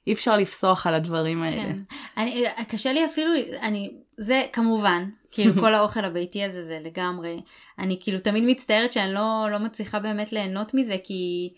אי 0.06 0.12
אפשר 0.12 0.36
לפסוח 0.36 0.86
על 0.86 0.94
הדברים 0.94 1.42
האלה. 1.42 1.62
כן. 1.62 1.76
אני, 2.16 2.44
קשה 2.68 2.92
לי 2.92 3.06
אפילו, 3.06 3.30
אני, 3.62 3.90
זה 4.18 4.42
כמובן, 4.52 5.04
כאילו 5.34 5.54
כל 5.62 5.74
האוכל 5.74 6.04
הביתי 6.04 6.44
הזה 6.44 6.62
זה 6.62 6.78
לגמרי, 6.84 7.40
אני 7.78 7.98
כאילו 8.00 8.18
תמיד 8.18 8.44
מצטערת 8.46 8.92
שאני 8.92 9.14
לא, 9.14 9.46
לא 9.50 9.58
מצליחה 9.58 9.98
באמת 9.98 10.32
ליהנות 10.32 10.74
מזה, 10.74 10.96
כי, 11.04 11.52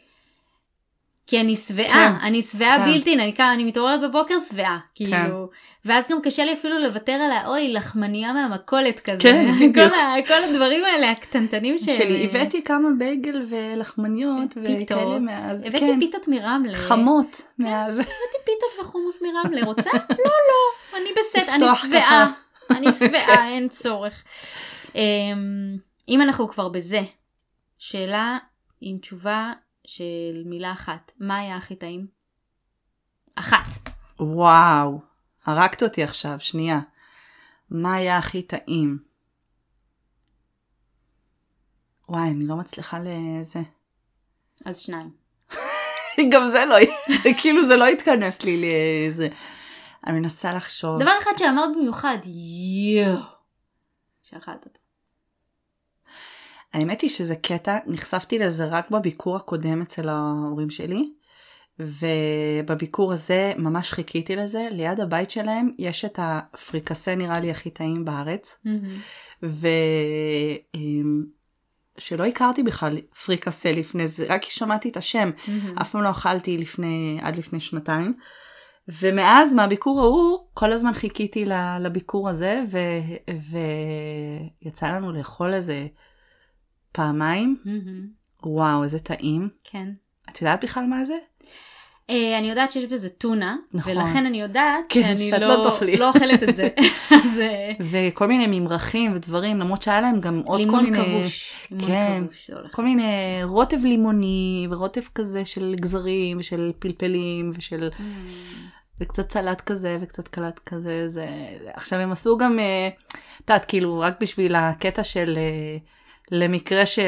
כי 1.27 1.41
אני 1.41 1.57
שבעה, 1.57 1.89
כן. 1.89 2.27
אני 2.27 2.43
שבעה 2.43 2.77
כן. 2.79 2.93
בלתי, 2.93 3.15
אני, 3.15 3.35
אני 3.55 3.65
מתעוררת 3.65 4.01
בבוקר 4.01 4.35
שבעה, 4.51 4.79
כאילו, 4.95 5.49
ואז 5.85 6.11
גם 6.11 6.23
קשה 6.23 6.45
לי 6.45 6.53
אפילו 6.53 6.79
לוותר 6.79 7.13
על 7.13 7.31
האוי, 7.31 7.73
לחמניה 7.73 8.33
מהמכולת 8.33 9.01
כזה, 9.01 9.23
כן, 9.23 9.53
בדיוק. 9.57 9.75
כל, 9.75 9.95
ה, 9.95 10.15
כל 10.27 10.45
הדברים 10.45 10.85
האלה 10.85 11.11
הקטנטנים 11.11 11.79
של... 11.79 11.93
שלי 11.93 12.25
הבאתי 12.25 12.65
כמה 12.65 12.89
בייגל 12.99 13.43
ולחמניות 13.49 14.51
וכאלה 14.57 14.79
פיתות, 14.79 15.21
מאז, 15.21 15.63
הבאתי 15.63 15.87
כן, 15.87 16.01
פיתות 16.01 16.29
מרמלה, 16.29 16.75
חמות 16.75 17.43
מאז. 17.59 17.95
הבאתי 17.95 18.39
פיתות 18.45 18.87
וחומוס 18.87 19.23
מרמלה, 19.23 19.65
רוצה? 19.65 19.91
לא, 19.93 20.25
לא, 20.25 20.99
אני 20.99 21.11
בסדר, 21.19 21.55
אני 21.55 21.67
שבעה. 21.77 22.46
אני 22.71 22.93
שבעה, 22.93 23.49
אין 23.49 23.69
צורך. 23.69 24.25
אמ, 24.95 25.77
אם 26.09 26.23
אנחנו 26.23 26.49
כבר 26.49 26.69
בזה, 26.69 27.01
שאלה 27.79 28.39
עם 28.81 28.99
תשובה 28.99 29.53
של 29.87 30.43
מילה 30.45 30.73
אחת, 30.73 31.13
מה 31.21 31.39
היה 31.39 31.57
הכי 31.57 31.77
טעים? 31.77 32.07
אחת. 33.35 33.91
וואו, 34.21 35.01
הרגת 35.45 35.83
אותי 35.83 36.03
עכשיו, 36.03 36.37
שנייה. 36.39 36.81
מה 37.71 37.95
היה 37.95 38.19
הכי 38.19 38.43
טעים? 38.43 38.99
וואי, 42.09 42.31
אני 42.31 42.47
לא 42.47 42.57
מצליחה 42.57 42.99
לזה. 42.99 43.61
אז 44.65 44.79
שניים. 44.79 45.11
גם 46.33 46.49
זה 46.49 46.65
לא, 46.65 46.77
כאילו 47.41 47.67
זה 47.67 47.77
לא 47.77 47.87
התכנס 47.87 48.43
לי 48.43 48.63
לזה. 48.63 49.29
אני 50.07 50.21
מנסה 50.21 50.53
לחשוב. 50.53 51.01
דבר 51.03 51.13
אחד 51.23 51.31
שאמרת 51.39 51.77
במיוחד, 51.77 52.19
יואו, 52.95 53.19
שאכלת 54.23 54.65
אותו. 54.65 54.81
האמת 56.75 57.01
היא 57.01 57.11
שזה 57.11 57.37
קטע, 57.37 57.79
נחשפתי 57.87 58.39
לזה 58.39 58.65
רק 58.65 58.91
בביקור 58.91 59.37
הקודם 59.37 59.83
אצל 59.83 60.09
ההורים 60.09 60.71
שלי, 60.71 61.13
ובביקור 61.79 63.13
הזה 63.13 63.53
ממש 63.59 63.93
חיכיתי 63.93 64.37
לזה, 64.37 64.69
ליד 64.71 65.01
הבית 65.01 65.31
שלהם 65.31 65.71
יש 65.79 66.05
את 66.05 66.19
הפריקסה 66.23 67.15
נראה 67.15 67.41
לי 67.41 67.51
הכי 67.51 67.71
טעים 67.71 68.05
בארץ, 68.05 68.59
ושלא 71.99 72.25
הכרתי 72.25 72.63
בכלל 72.63 72.99
פריקסה 73.25 73.73
לפני 73.73 74.09
זה, 74.09 74.27
רק 74.29 74.43
שמעתי 74.43 74.89
את 74.89 74.97
השם, 74.97 75.31
אף 75.81 75.91
פעם 75.91 76.03
לא 76.03 76.11
אכלתי 76.11 76.59
לפני, 76.59 77.19
עד 77.23 77.37
לפני 77.37 77.61
שנתיים. 77.61 78.15
ומאז 78.89 79.55
מהביקור 79.55 80.01
ההוא 80.01 80.39
כל 80.55 80.73
הזמן 80.73 80.93
חיכיתי 80.93 81.45
לביקור 81.81 82.29
הזה 82.29 82.63
ו, 82.71 82.79
ויצא 84.63 84.87
לנו 84.87 85.13
לאכול 85.13 85.55
איזה 85.55 85.87
פעמיים. 86.93 87.57
וואו 88.43 88.83
איזה 88.83 88.99
טעים. 88.99 89.49
כן. 89.65 89.89
את 90.31 90.43
יודעת 90.43 90.65
בכלל 90.65 90.85
מה 90.85 91.05
זה? 91.05 91.17
אה, 92.11 92.39
אני 92.39 92.51
יודעת 92.51 92.73
שיש 92.73 92.85
בזה 92.85 93.09
טונה, 93.09 93.57
נכון. 93.73 93.93
ולכן 93.93 94.27
אני 94.27 94.41
יודעת 94.41 94.85
כן, 94.89 95.03
שאני 95.03 95.31
לא, 95.31 95.39
לא. 95.39 95.79
לא 95.99 96.09
אוכלת 96.09 96.43
את 96.43 96.57
זה. 96.57 96.69
אז 97.23 97.39
אה, 97.39 97.73
וכל 97.81 98.27
מיני 98.27 98.61
ממרחים 98.61 99.13
ודברים, 99.15 99.59
למרות 99.59 99.83
שהיה 99.83 100.01
להם 100.01 100.21
גם 100.21 100.43
עוד 100.45 100.61
כל 100.71 100.81
מיני... 100.81 100.99
כבוש. 100.99 101.57
לימון 101.71 101.87
כן. 101.87 102.23
כבוש. 102.27 102.51
הולך. 102.51 102.75
כל 102.75 102.85
מיני 102.85 103.41
רוטב 103.43 103.85
לימוני 103.85 104.67
ורוטב 104.71 105.01
כזה 105.15 105.45
של 105.45 105.75
גזרים 105.81 106.37
ושל 106.41 106.73
פלפלים 106.79 107.53
ושל 107.55 107.89
Mm. 107.99 108.03
וקצת 109.01 109.33
סלט 109.33 109.61
כזה 109.61 109.99
וקצת 110.01 110.29
קלט 110.29 110.61
כזה 110.67 111.09
זה 111.09 111.27
עכשיו 111.75 111.99
הם 111.99 112.13
עשו 112.13 112.37
גם 112.37 112.59
אה, 112.59 112.89
את 112.89 113.51
יודעת 113.51 113.65
כאילו 113.65 113.99
רק 113.99 114.15
בשביל 114.21 114.55
הקטע 114.55 115.05
של 115.05 115.39
למקרה 116.31 116.87
ש, 116.87 116.99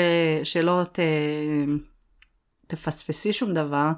שלא 0.45 0.83
ת, 0.93 0.99
תפספסי 2.67 3.33
שום 3.33 3.55
דבר 3.55 3.91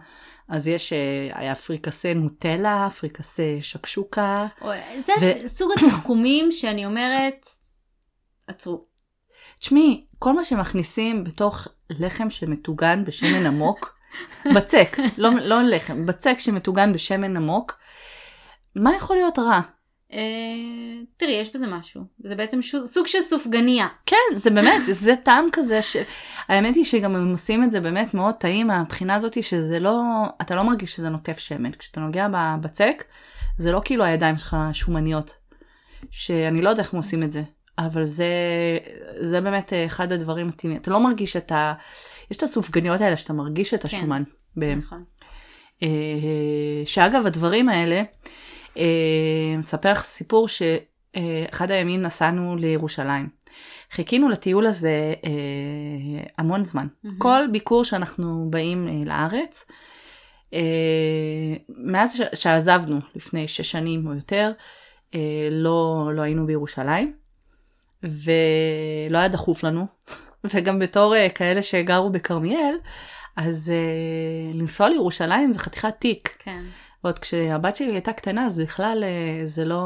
אז 0.50 0.68
יש 0.68 0.92
אה, 0.92 1.30
היה 1.32 1.54
פריקסה 1.54 2.14
נוטלה 2.14 2.88
פריקסה 2.98 3.56
שקשוקה 3.60 4.46
זה 5.06 5.12
ו- 5.20 5.48
סוג 5.48 5.70
התחכומים 5.76 6.52
שאני 6.52 6.86
אומרת, 6.86 7.46
עצרו. 8.46 8.84
תשמעי 9.58 10.06
כל 10.18 10.32
מה 10.32 10.44
שמכניסים 10.44 11.24
בתוך 11.24 11.68
לחם 11.90 12.30
שמטוגן 12.30 13.04
בשמן 13.04 13.46
עמוק 13.46 13.98
בצק 14.54 14.96
לא, 15.18 15.30
לא 15.40 15.62
לחם 15.62 16.06
בצק 16.06 16.36
שמטוגן 16.38 16.92
בשמן 16.92 17.36
עמוק 17.36 17.78
מה 18.74 18.96
יכול 18.96 19.16
להיות 19.16 19.38
רע? 19.38 19.60
אה, 20.12 20.18
תראי, 21.16 21.32
יש 21.32 21.54
בזה 21.54 21.66
משהו. 21.66 22.00
זה 22.18 22.36
בעצם 22.36 22.62
שו- 22.62 22.86
סוג 22.86 23.06
של 23.06 23.20
סופגניה. 23.20 23.86
כן, 24.06 24.16
זה 24.34 24.50
באמת, 24.50 24.80
זה 24.90 25.16
טעם 25.16 25.46
כזה 25.52 25.82
ש... 25.82 25.96
האמת 26.48 26.74
היא 26.74 26.84
שגם 26.84 27.16
הם 27.16 27.30
עושים 27.30 27.64
את 27.64 27.70
זה 27.70 27.80
באמת 27.80 28.14
מאוד 28.14 28.34
טעים 28.34 28.66
מהבחינה 28.66 29.14
הזאת 29.14 29.42
שזה 29.42 29.80
לא, 29.80 30.02
אתה 30.40 30.54
לא 30.54 30.62
מרגיש 30.62 30.96
שזה 30.96 31.08
נוטף 31.08 31.38
שמן. 31.38 31.72
כשאתה 31.72 32.00
נוגע 32.00 32.28
ב- 32.28 32.54
בצק, 32.60 33.04
זה 33.58 33.72
לא 33.72 33.80
כאילו 33.84 34.04
הידיים 34.04 34.36
שלך 34.36 34.56
שומניות. 34.72 35.40
שאני 36.10 36.62
לא 36.62 36.68
יודע 36.70 36.82
איך 36.82 36.92
הם 36.92 36.96
עושים 36.96 37.22
את 37.22 37.32
זה, 37.32 37.42
אבל 37.78 38.04
זה, 38.04 38.28
זה 39.20 39.40
באמת 39.40 39.72
אחד 39.86 40.12
הדברים 40.12 40.48
הטעימים. 40.48 40.78
אתה 40.78 40.90
לא 40.90 41.00
מרגיש 41.00 41.36
את 41.36 41.52
ה... 41.52 41.72
יש 42.30 42.36
את 42.36 42.42
הסופגניות 42.42 43.00
האלה 43.00 43.16
שאתה 43.16 43.32
מרגיש 43.32 43.74
את 43.74 43.84
השומן 43.84 44.22
בהם. 44.56 44.78
נכון. 44.78 45.04
אה, 45.82 45.88
שאגב 46.84 47.26
הדברים 47.26 47.68
האלה, 47.68 47.96
אה, 47.96 48.02
מספר 49.58 49.92
לך 49.92 50.04
סיפור 50.04 50.48
שאחד 50.48 51.70
הימים 51.70 52.02
נסענו 52.02 52.56
לירושלים. 52.56 53.28
חיכינו 53.90 54.28
לטיול 54.28 54.66
הזה 54.66 55.14
אה, 55.24 56.22
המון 56.38 56.62
זמן. 56.62 56.86
מהמם. 57.04 57.18
כל 57.18 57.44
ביקור 57.52 57.84
שאנחנו 57.84 58.46
באים 58.50 58.88
אה, 58.88 59.04
לארץ, 59.06 59.64
אה, 60.54 60.60
מאז 61.68 62.22
שעזבנו 62.34 62.98
לפני 63.14 63.48
שש 63.48 63.70
שנים 63.70 64.06
או 64.06 64.14
יותר, 64.14 64.52
אה, 65.14 65.48
לא, 65.50 66.10
לא 66.14 66.22
היינו 66.22 66.46
בירושלים, 66.46 67.12
ולא 68.02 69.18
היה 69.18 69.28
דחוף 69.28 69.62
לנו, 69.62 69.86
וגם 70.54 70.78
בתור 70.78 71.16
אה, 71.16 71.28
כאלה 71.28 71.62
שגרו 71.62 72.10
בכרמיאל, 72.10 72.74
אז 73.36 73.70
אה, 73.70 74.58
לנסוע 74.58 74.88
לירושלים 74.88 75.52
זה 75.52 75.58
חתיכת 75.58 75.94
תיק. 75.98 76.36
כן. 76.38 76.62
ועוד 77.04 77.18
כשהבת 77.18 77.76
שלי 77.76 77.92
הייתה 77.92 78.12
קטנה 78.12 78.46
אז 78.46 78.58
בכלל 78.58 79.04
אה, 79.04 79.46
זה 79.46 79.64
לא, 79.64 79.84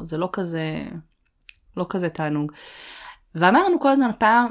זה 0.00 0.18
לא 0.18 0.28
כזה, 0.32 0.84
לא 1.76 1.86
כזה 1.88 2.08
תענוג. 2.08 2.52
ואמרנו 3.34 3.80
כל 3.80 3.88
הזמן 3.88 4.10
פעם, 4.18 4.46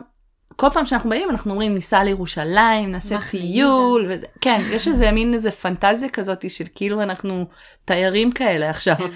כל 0.55 0.67
פעם 0.73 0.85
שאנחנו 0.85 1.09
באים 1.09 1.29
אנחנו 1.29 1.51
אומרים 1.51 1.73
ניסע 1.73 2.03
לירושלים, 2.03 2.91
נעשה 2.91 3.17
מחנה 3.17 3.41
טיול, 3.41 4.05
וזה, 4.09 4.25
כן, 4.41 4.61
יש 4.71 4.87
איזה 4.87 5.11
מין 5.11 5.33
איזה 5.33 5.51
פנטזיה 5.51 6.09
כזאת 6.09 6.49
של 6.49 6.65
כאילו 6.75 7.01
אנחנו 7.01 7.45
תיירים 7.85 8.31
כאלה 8.31 8.69
עכשיו, 8.69 8.95
כן. 8.97 9.09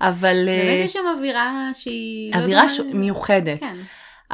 אבל 0.00 0.48
אה, 0.48 0.62
באמת 0.64 0.84
יש 0.84 0.92
שם 0.92 1.04
אווירה 1.16 1.70
שהיא... 1.74 2.34
לא 2.34 2.38
אווירה 2.40 2.62
יודעת 2.62 2.76
ש... 2.76 2.80
מיוחדת. 2.94 3.60
כן. 3.60 3.76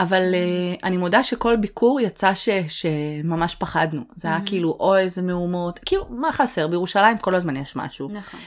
אבל 0.00 0.22
uh, 0.32 0.80
אני 0.84 0.96
מודה 0.96 1.22
שכל 1.22 1.56
ביקור 1.56 2.00
יצא 2.00 2.34
ש, 2.34 2.48
שממש 2.68 3.54
פחדנו. 3.54 4.02
זה 4.14 4.28
היה 4.28 4.36
מהמם. 4.36 4.46
כאילו, 4.46 4.76
אוי, 4.80 5.00
איזה 5.00 5.22
מהומות. 5.22 5.78
כאילו, 5.78 6.06
מה 6.10 6.32
חסר? 6.32 6.68
בירושלים 6.68 7.18
כל 7.18 7.34
הזמן 7.34 7.56
יש 7.56 7.76
משהו. 7.76 8.08
נכון. 8.12 8.40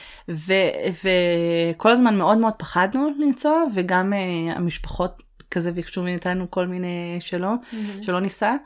וכל 1.74 1.90
הזמן 1.90 2.18
מאוד 2.18 2.38
מאוד 2.38 2.52
פחדנו 2.58 3.10
לנסוע, 3.18 3.62
וגם 3.74 4.12
uh, 4.12 4.56
המשפחות 4.56 5.22
כזה 5.50 5.72
ביקשו 5.72 6.02
מאיתנו 6.02 6.50
כל 6.50 6.66
מיני 6.66 7.16
שלא, 7.20 7.54
מהמם. 7.72 8.02
שלא 8.02 8.20
ניסע. 8.20 8.56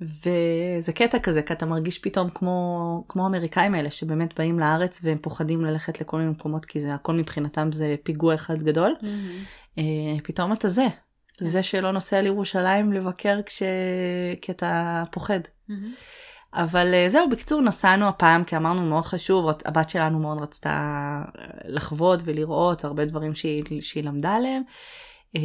וזה 0.00 0.92
קטע 0.94 1.18
כזה, 1.18 1.42
כי 1.42 1.52
אתה 1.52 1.66
מרגיש 1.66 1.98
פתאום 1.98 2.30
כמו, 2.30 3.04
כמו 3.08 3.24
האמריקאים 3.24 3.74
האלה, 3.74 3.90
שבאמת 3.90 4.38
באים 4.38 4.58
לארץ 4.58 5.00
והם 5.02 5.18
פוחדים 5.18 5.64
ללכת 5.64 6.00
לכל 6.00 6.18
מיני 6.18 6.30
מקומות, 6.30 6.64
כי 6.64 6.80
זה 6.80 6.94
הכל 6.94 7.12
מבחינתם 7.12 7.72
זה 7.72 7.94
פיגוע 8.02 8.34
אחד 8.34 8.62
גדול. 8.62 8.94
מהמם. 9.02 9.44
אה, 9.78 9.84
פתאום 10.22 10.52
אתה 10.52 10.68
זה, 10.68 10.86
זה 11.40 11.62
שלא 11.62 11.90
נוסע 11.90 12.20
לירושלים 12.20 12.92
לבקר 12.92 13.40
כש... 13.46 13.62
כי 14.40 14.52
אתה 14.52 15.04
פוחד. 15.10 15.40
מהמם. 15.68 15.92
אבל 16.54 16.94
אה, 16.94 17.08
זהו, 17.08 17.28
בקיצור 17.28 17.62
נסענו 17.62 18.08
הפעם 18.08 18.44
כי 18.44 18.56
אמרנו 18.56 18.82
מאוד 18.82 19.04
חשוב, 19.04 19.48
הבת 19.64 19.90
שלנו 19.90 20.18
מאוד 20.18 20.42
רצתה 20.42 20.70
אה, 21.38 21.44
לחוות 21.64 22.20
ולראות 22.24 22.84
הרבה 22.84 23.04
דברים 23.04 23.34
שהיא, 23.34 23.80
שהיא 23.80 24.04
למדה 24.04 24.34
עליהם. 24.34 24.62
אה, 25.36 25.40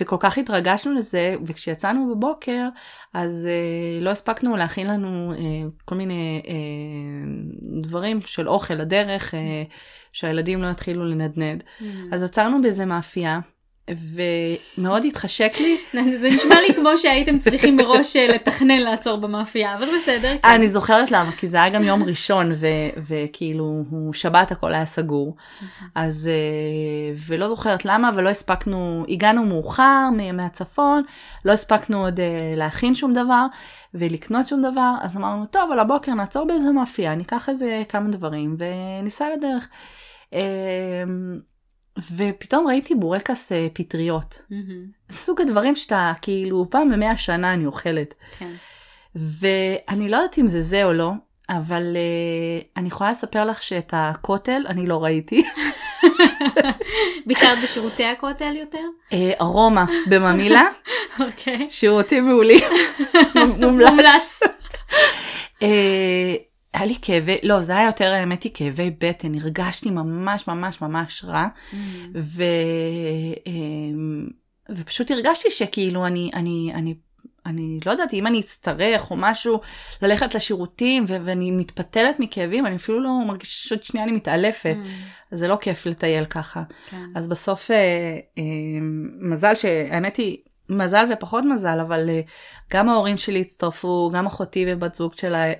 וכל 0.00 0.16
כך 0.20 0.38
התרגשנו 0.38 0.92
לזה, 0.92 1.34
וכשיצאנו 1.46 2.14
בבוקר, 2.14 2.68
אז 3.14 3.46
אה, 3.46 4.04
לא 4.04 4.10
הספקנו 4.10 4.56
להכין 4.56 4.86
לנו 4.86 5.32
אה, 5.32 5.38
כל 5.84 5.94
מיני 5.94 6.42
אה, 6.46 6.52
דברים 7.82 8.20
של 8.22 8.48
אוכל 8.48 8.74
לדרך, 8.74 9.34
אה, 9.34 9.62
שהילדים 10.12 10.62
לא 10.62 10.66
יתחילו 10.66 11.04
לנדנד. 11.04 11.64
מהמם. 11.80 12.14
אז 12.14 12.22
עצרנו 12.22 12.62
באיזה 12.62 12.84
מאפייה, 12.86 13.40
ומאוד 13.90 15.04
התחשק 15.04 15.52
לי. 15.60 15.78
זה 16.20 16.30
נשמע 16.30 16.54
לי 16.68 16.74
כמו 16.74 16.98
שהייתם 16.98 17.38
צריכים 17.38 17.76
מראש 17.76 18.16
אה, 18.16 18.26
לתכנן 18.26 18.78
לעצור 18.78 19.16
במאפייה, 19.16 19.76
אבל 19.76 19.88
בסדר. 19.96 20.36
כן. 20.42 20.48
אני 20.48 20.68
זוכרת 20.68 21.10
למה, 21.10 21.32
כי 21.32 21.46
זה 21.46 21.56
היה 21.62 21.68
גם 21.68 21.84
יום 21.84 22.02
ראשון, 22.02 22.52
ו- 22.54 22.66
וכאילו, 23.06 23.84
הוא 23.90 24.12
שבת 24.12 24.52
הכל 24.52 24.74
היה 24.74 24.86
סגור. 24.86 25.36
אז, 25.94 26.30
אה, 26.32 27.14
ולא 27.26 27.48
זוכרת 27.48 27.84
למה, 27.84 28.10
ולא 28.14 28.28
הספקנו, 28.28 29.04
הגענו 29.08 29.44
מאוחר 29.44 30.08
מהצפון, 30.32 31.02
לא 31.44 31.52
הספקנו 31.52 32.04
עוד 32.04 32.20
אה, 32.20 32.52
להכין 32.56 32.94
שום 32.94 33.12
דבר, 33.12 33.46
ולקנות 33.94 34.48
שום 34.48 34.62
דבר, 34.62 34.94
אז 35.02 35.16
אמרנו, 35.16 35.46
טוב, 35.46 35.72
על 35.72 35.78
הבוקר 35.78 36.14
נעצור 36.14 36.46
באיזה 36.46 36.70
מאפייה, 36.70 37.14
ניקח 37.14 37.48
איזה 37.48 37.82
כמה 37.88 38.08
דברים, 38.08 38.56
וניסע 38.58 39.26
לדרך. 39.36 39.68
אה, 41.98 42.02
ופתאום 42.16 42.66
ראיתי 42.66 42.94
בורקס 42.94 43.52
אה, 43.52 43.66
פטריות. 43.72 44.42
מהמם. 44.50 44.86
סוג 45.10 45.40
הדברים 45.40 45.76
שאתה, 45.76 46.12
כאילו, 46.22 46.66
פעם 46.70 46.92
במאה 46.92 47.16
שנה 47.16 47.54
אני 47.54 47.66
אוכלת. 47.66 48.14
כן. 48.38 48.52
ואני 49.14 50.08
לא 50.08 50.16
יודעת 50.16 50.38
אם 50.38 50.46
זה 50.46 50.62
זה 50.62 50.84
או 50.84 50.92
לא, 50.92 51.12
אבל 51.48 51.96
uh, 51.96 52.64
אני 52.76 52.88
יכולה 52.88 53.10
לספר 53.10 53.44
לך 53.44 53.62
שאת 53.62 53.94
הכותל 53.96 54.64
אני 54.68 54.86
לא 54.86 55.04
ראיתי. 55.04 55.44
ביקרת 57.26 57.58
בשירותי 57.62 58.04
הכותל 58.04 58.56
יותר? 58.56 58.84
uh, 59.10 59.14
ארומה 59.40 59.84
בממילה, 60.06 60.66
אוקיי. 61.20 61.66
שירותים 61.70 62.28
מעולים, 62.28 62.64
מומלץ. 63.60 64.40
היה 66.74 66.84
לי 66.84 66.94
כאבי, 67.02 67.36
לא, 67.42 67.60
זה 67.60 67.76
היה 67.76 67.86
יותר 67.86 68.12
האמת 68.12 68.42
היא 68.42 68.52
כאבי 68.54 68.90
בטן, 68.98 69.34
הרגשתי 69.34 69.90
ממש 69.90 70.46
ממש 70.48 70.80
ממש 70.80 71.24
רע, 71.24 71.46
מהמם. 71.72 72.12
ו, 72.14 72.44
um, 73.44 74.32
ופשוט 74.70 75.10
הרגשתי 75.10 75.50
שכאילו 75.50 76.06
אני, 76.06 76.30
אני, 76.34 76.72
אני, 76.74 76.94
אני 77.46 77.80
לא 77.86 77.90
יודעת 77.90 78.12
אם 78.12 78.26
אני 78.26 78.40
אצטרך 78.40 79.10
או 79.10 79.16
משהו 79.16 79.60
ללכת 80.02 80.34
לשירותים 80.34 81.04
ו- 81.08 81.16
ואני 81.24 81.50
מתפתלת 81.50 82.20
מכאבים, 82.20 82.66
אני 82.66 82.76
אפילו 82.76 83.00
לא 83.00 83.10
מרגישה 83.26 83.68
שעוד 83.68 83.84
שנייה 83.84 84.04
אני 84.04 84.12
מתעלפת, 84.12 84.76
מהמם. 84.76 84.88
אז 85.32 85.38
זה 85.38 85.48
לא 85.48 85.56
כיף 85.60 85.86
לטייל 85.86 86.24
ככה. 86.24 86.62
כן. 86.90 87.04
אז 87.14 87.28
בסוף 87.28 87.70
אה, 87.70 87.76
אה, 88.38 88.42
מזל 89.20 89.54
שהאמת 89.54 90.16
היא 90.16 90.36
מזל 90.68 91.04
ופחות 91.12 91.44
מזל 91.44 91.80
אבל 91.80 92.10
אה, 92.10 92.20
גם 92.72 92.88
ההורים 92.88 93.18
שלי 93.18 93.40
הצטרפו 93.40 94.10
גם 94.14 94.26
אחותי 94.26 94.64
ובת 94.68 94.94
זוג 94.94 95.12
שלה 95.16 95.44
אה, 95.46 95.52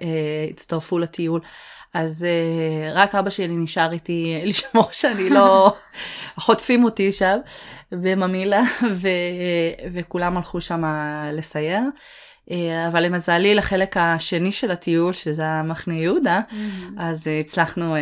הצטרפו 0.50 0.98
לטיול 0.98 1.40
אז 1.94 2.24
אה, 2.24 2.92
רק 2.94 3.14
אבא 3.14 3.30
שלי 3.30 3.48
נשאר 3.48 3.92
איתי 3.92 4.34
לשמור 4.44 4.88
שאני 4.92 5.30
לא 5.30 5.74
חוטפים 6.44 6.84
אותי 6.84 7.12
שם 7.12 7.36
בממילה 7.92 8.62
ו, 9.00 9.08
וכולם 9.94 10.36
הלכו 10.36 10.60
שם 10.60 10.82
לסייר. 11.32 11.80
אבל 12.88 13.04
למזלי 13.04 13.54
לחלק 13.54 13.96
השני 13.96 14.52
של 14.52 14.70
הטיול 14.70 15.12
שזה 15.12 15.46
המחנה 15.46 15.94
יהודה. 15.94 16.40
אז 16.98 17.26
הצלחנו, 17.40 17.96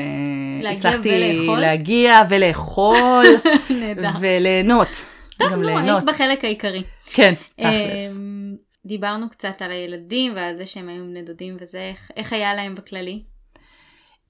להגיע 0.62 0.88
הצלחתי 0.88 1.08
ולאכול? 1.08 1.60
להגיע 1.60 2.22
ולאכול 2.28 3.24
נהדר. 3.70 4.10
וליהנות. 4.20 5.02
טוב, 5.48 5.52
נו. 5.52 5.78
היית 5.78 6.04
בחלק 6.04 6.44
העיקרי. 6.44 6.82
כן, 7.06 7.34
תכלס. 7.56 8.16
אמ, 8.16 8.54
דיברנו 8.86 9.30
קצת 9.30 9.62
על 9.62 9.70
הילדים 9.70 10.32
ועל 10.36 10.56
זה 10.56 10.66
שהם 10.66 10.88
היו 10.88 11.04
נדודים 11.04 11.56
וזה, 11.60 11.78
איך- 11.90 12.10
איך 12.16 12.32
היה 12.32 12.54
להם 12.54 12.74
בכללי? 12.74 13.22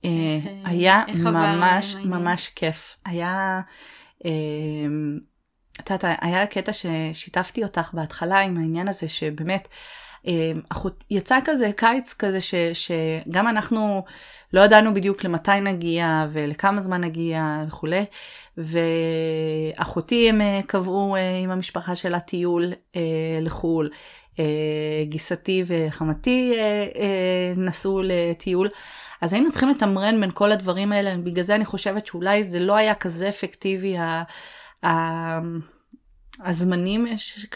אה, 0.04 0.10
איך, 0.36 0.46
אה, 0.46 0.70
היה 0.70 1.02
איך 1.08 1.20
ממש? 1.20 1.94
ממש 2.04 2.48
כיף. 2.48 2.96
היה, 3.06 3.60
אה, 4.24 4.30
את 5.80 5.90
יודעת, 5.90 6.18
היה 6.20 6.46
קטע 6.46 6.72
ששיתפתי 6.72 7.62
אותך 7.62 7.90
בהתחלה 7.94 8.40
עם 8.40 8.56
העניין 8.58 8.88
הזה 8.88 9.08
שבאמת, 9.08 9.68
אה, 9.68 10.09
אחות- 10.68 11.04
יצא 11.10 11.38
כזה 11.44 11.70
קיץ 11.76 12.14
כזה 12.14 12.40
ש, 12.40 12.54
שגם 12.72 13.48
אנחנו 13.48 14.04
לא 14.52 14.60
ידענו 14.60 14.94
בדיוק 14.94 15.24
למתי 15.24 15.60
נגיע 15.60 16.26
ולכמה 16.32 16.80
זמן 16.80 17.00
נגיע 17.00 17.64
וכולי, 17.66 18.04
ואחותי 18.56 20.28
הם 20.28 20.40
אה, 20.40 20.60
קבעו 20.66 21.16
אה, 21.16 21.38
עם 21.38 21.50
המשפחה 21.50 21.94
שלה 21.94 22.20
טיול 22.20 22.72
אה, 22.96 23.00
לחו"ל. 23.40 23.90
גיסתי 25.04 25.64
וחמתי 25.66 26.54
נסעו 27.56 28.00
לטיול. 28.04 28.68
אז 29.20 29.32
היינו 29.32 29.50
צריכים 29.50 29.68
לתמרן 29.68 30.20
בין 30.20 30.30
כל 30.34 30.52
הדברים 30.52 30.92
האלה, 30.92 31.16
בגלל 31.16 31.44
זה 31.44 31.54
אני 31.54 31.64
חושבת 31.64 32.06
שאולי 32.06 32.44
זה 32.44 32.60
לא 32.60 32.76
היה 32.76 32.94
כזה 32.94 33.28
אפקטיבי 33.28 33.96
ה, 33.98 34.22
הזמנים 36.44 37.06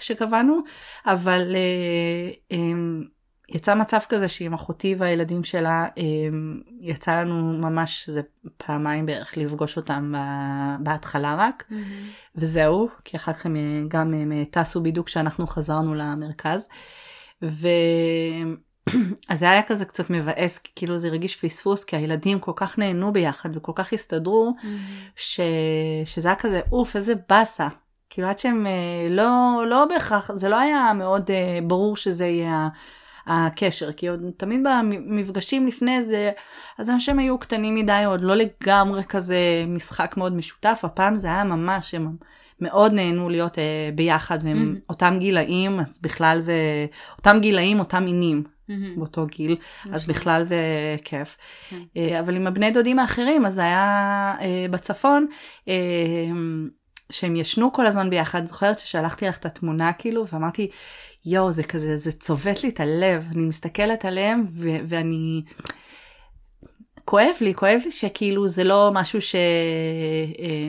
שקבענו, 0.01 0.59
אבל 1.07 1.57
אה, 1.57 2.31
אה, 2.53 2.73
יצא 3.49 3.75
מצב 3.75 3.99
כזה 4.09 4.29
שעם 4.29 4.55
אחותי 4.55 4.95
והילדים 4.99 5.45
שלה, 5.45 5.87
אה, 5.99 6.03
יצא 6.81 7.21
לנו 7.21 7.59
ממש, 7.59 8.09
זה 8.09 8.21
פעמיים 8.57 9.07
בערך 9.07 9.37
לפגוש 9.37 9.77
אותם 9.77 10.15
בהתחלה 10.81 11.35
רק, 11.39 11.65
מהמם. 11.71 11.85
וזהו, 12.37 12.89
כי 13.05 13.17
אחר 13.17 13.33
כך 13.33 13.47
הם 13.47 13.57
אה, 13.57 13.61
גם 13.89 14.15
הם 14.15 14.33
אה, 14.33 14.43
טסו 14.51 14.83
בדיוק 14.83 15.07
כשאנחנו 15.07 15.47
חזרנו 15.47 15.95
למרכז. 15.95 16.69
ו... 17.43 17.69
אז 19.29 19.39
זה 19.39 19.51
היה 19.51 19.63
כזה 19.63 19.85
קצת 19.85 20.11
מבאס, 20.11 20.59
כי 20.59 20.73
כאילו 20.77 20.99
זה 20.99 21.09
הרגיש 21.09 21.37
פספוס, 21.37 21.85
כי 21.85 21.97
הילדים 21.97 22.39
כל 22.39 22.53
כך 22.57 22.79
נהנו 22.79 23.13
ביחד 23.13 23.57
וכל 23.57 23.73
כך 23.75 23.93
הסתדרו, 23.93 24.55
מהמם. 24.63 24.79
ש... 25.17 25.41
שזה 26.05 26.29
היה 26.29 26.37
כזה, 26.37 26.61
אוף, 26.73 26.97
איזה 26.97 27.15
באסה. 27.29 27.69
כאילו 28.15 28.29
עד 28.29 28.39
שהם 28.39 28.67
אה, 28.67 28.73
לא, 29.11 29.63
לא 29.69 29.85
בהכרח, 29.85 30.31
זה 30.35 30.49
לא 30.49 30.57
היה 30.61 30.93
מאוד 30.95 31.31
אה, 31.31 31.59
ברור 31.67 31.97
שזה 31.97 32.27
יהיה 32.27 32.69
הקשר, 33.27 33.93
כי 33.93 34.09
עוד 34.09 34.21
תמיד 34.37 34.61
במפגשים 34.65 35.67
לפני 35.67 36.03
זה, 36.03 36.31
אז 36.79 36.91
אנשים 36.91 37.19
היו 37.19 37.39
קטנים 37.39 37.75
מדי, 37.75 38.03
עוד 38.07 38.21
לא 38.21 38.35
לגמרי 38.35 39.05
כזה 39.05 39.37
משחק 39.69 40.15
מאוד 40.17 40.35
משותף, 40.37 40.81
הפעם 40.83 41.17
זה 41.17 41.27
היה 41.27 41.45
ממש, 41.45 41.95
הם 41.95 42.17
מאוד 42.61 42.93
נהנו 42.93 43.29
להיות 43.29 43.59
אה, 43.59 43.91
ביחד, 43.95 44.39
והם 44.43 44.75
Mhm. 44.77 44.81
אותם 44.89 45.17
גילאים, 45.19 45.81
אז 45.81 46.01
בכלל 46.03 46.41
זה, 46.41 46.87
אותם 47.19 47.37
גילאים, 47.41 47.79
אותם 47.79 48.05
מינים 48.05 48.43
מהמם. 48.69 48.97
באותו 48.97 49.27
גיל, 49.27 49.57
אז 49.85 49.87
משמעותי. 49.87 50.13
בכלל 50.13 50.45
זה 50.45 50.57
כיף. 51.05 51.37
כן. 51.71 51.77
אה, 51.97 52.21
אבל 52.21 52.37
עם 52.37 52.47
הבני 52.47 52.71
דודים 52.71 52.99
האחרים, 52.99 53.47
אז 53.47 53.59
היה 53.59 54.35
בצפון, 54.71 55.27
שהם 57.13 57.37
ישנו 57.37 57.73
כל 57.73 57.87
הזמן 57.87 58.11
ביחד. 58.11 58.47
זוכרת 58.47 58.79
ששלחתי 58.79 59.27
לך 59.27 59.37
את 59.37 59.47
התמונה 59.47 59.93
כאילו, 59.93 60.27
ואמרתי, 60.33 60.71
יואו, 61.27 61.51
זה 61.51 61.63
כזה, 61.63 61.97
זה 61.97 62.13
צובט 62.13 62.63
לי 62.63 62.69
את 62.69 62.81
הלב. 62.81 63.29
אני 63.33 63.45
מסתכלת 63.45 64.05
עליהם, 64.05 64.45
ו- 64.51 64.79
ואני... 64.89 65.43
כואב 67.05 67.35
לי, 67.41 67.55
כואב 67.55 67.81
לי 67.85 67.91
שכאילו 67.91 68.49
זה 68.49 68.65
לא 68.65 68.91
משהו 68.95 69.21
ש... 69.21 69.35
אה, 69.35 70.69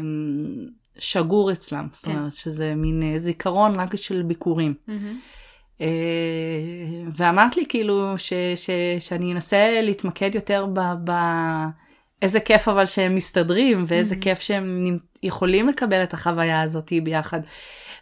שגור 0.98 1.52
אצלם, 1.52 1.88
זאת 1.92 2.06
כן. 2.06 2.12
אומרת 2.12 2.32
שזה 2.32 2.76
מין 2.76 3.04
אה, 3.04 3.18
זיכרון 3.18 3.80
רק 3.80 3.96
של 3.96 4.22
ביקורים. 4.22 4.74
אה, 5.82 5.88
ואמרת 7.12 7.58
לי 7.58 7.66
כאילו 7.70 8.18
ש, 8.18 8.34
ש, 8.56 8.70
שאני 9.00 9.34
אנסה 9.34 9.82
להתמקד 9.82 10.36
יותר 10.36 10.66
ב... 10.74 10.80
ב 11.04 11.12
איזה 12.22 12.40
כיף 12.40 12.68
אבל 12.68 12.86
שהם 12.86 13.16
מסתדרים 13.16 13.86
ואיזה 13.88 14.16
Mhm. 14.16 14.22
כיף 14.22 14.40
שהם 14.40 14.98
יכולים 15.24 15.68
לקבל 15.70 16.04
את 16.04 16.14
החוויה 16.14 16.62
הזאת 16.62 16.94
ביחד. 17.04 17.40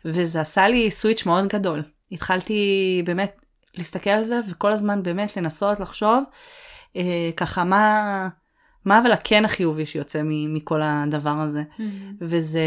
וזה 0.05 0.41
עשה 0.41 0.67
לי 0.67 0.91
סוויץ' 0.91 1.25
מאוד 1.25 1.47
גדול. 1.47 1.81
התחלתי 2.11 3.01
באמת 3.05 3.45
להסתכל 3.75 4.09
על 4.09 4.23
זה 4.23 4.39
וכל 4.49 4.71
הזמן 4.71 5.03
באמת 5.03 5.37
לנסות 5.37 5.79
לחשוב 5.79 6.23
אה, 6.95 7.29
ככה 7.37 7.63
מה, 7.63 8.27
מה 8.85 8.99
אבל 8.99 9.11
הכן 9.11 9.45
החיובי 9.45 9.85
שיוצא 9.85 10.21
מכל 10.25 10.81
הדבר 10.83 11.29
הזה. 11.39 11.63
מהמם. 11.79 12.15
וזה 12.21 12.61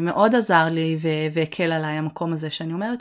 מאוד 0.00 0.34
עזר 0.34 0.64
לי 0.70 0.96
והקל 1.32 1.72
עליי 1.72 1.96
המקום 1.98 2.32
הזה 2.32 2.50
שאני 2.50 2.72
אומרת, 2.72 2.98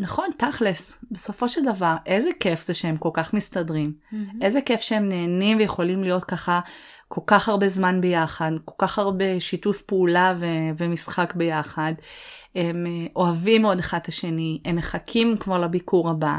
נכון, 0.00 0.28
תכלס, 0.38 0.98
בסופו 1.10 1.48
של 1.48 1.64
דבר, 1.64 1.96
איזה 2.06 2.30
כיף 2.40 2.66
זה 2.66 2.74
שהם 2.74 2.96
כל 2.96 3.10
כך 3.12 3.34
מסתדרים. 3.34 3.92
מהמם. 4.12 4.42
איזה 4.42 4.60
כיף 4.60 4.80
שהם 4.80 5.04
נהנים 5.04 5.58
ויכולים 5.58 6.02
להיות 6.02 6.24
ככה 6.24 6.60
כל 7.08 7.20
כך 7.26 7.48
הרבה 7.48 7.68
זמן 7.68 8.00
ביחד, 8.00 8.52
כל 8.64 8.86
כך 8.86 8.98
הרבה 8.98 9.40
שיתוף 9.40 9.82
פעולה 9.82 10.34
ו- 10.40 10.70
ומשחק 10.78 11.34
ביחד. 11.36 11.92
הם 12.54 12.86
אה, 12.86 13.06
אוהבים 13.16 13.62
מאוד 13.62 13.78
אחד 13.78 13.98
את 14.02 14.08
השני, 14.08 14.60
הם 14.64 14.76
מחכים 14.76 15.36
כבר 15.36 15.58
לביקור 15.58 16.10
הבא, 16.10 16.38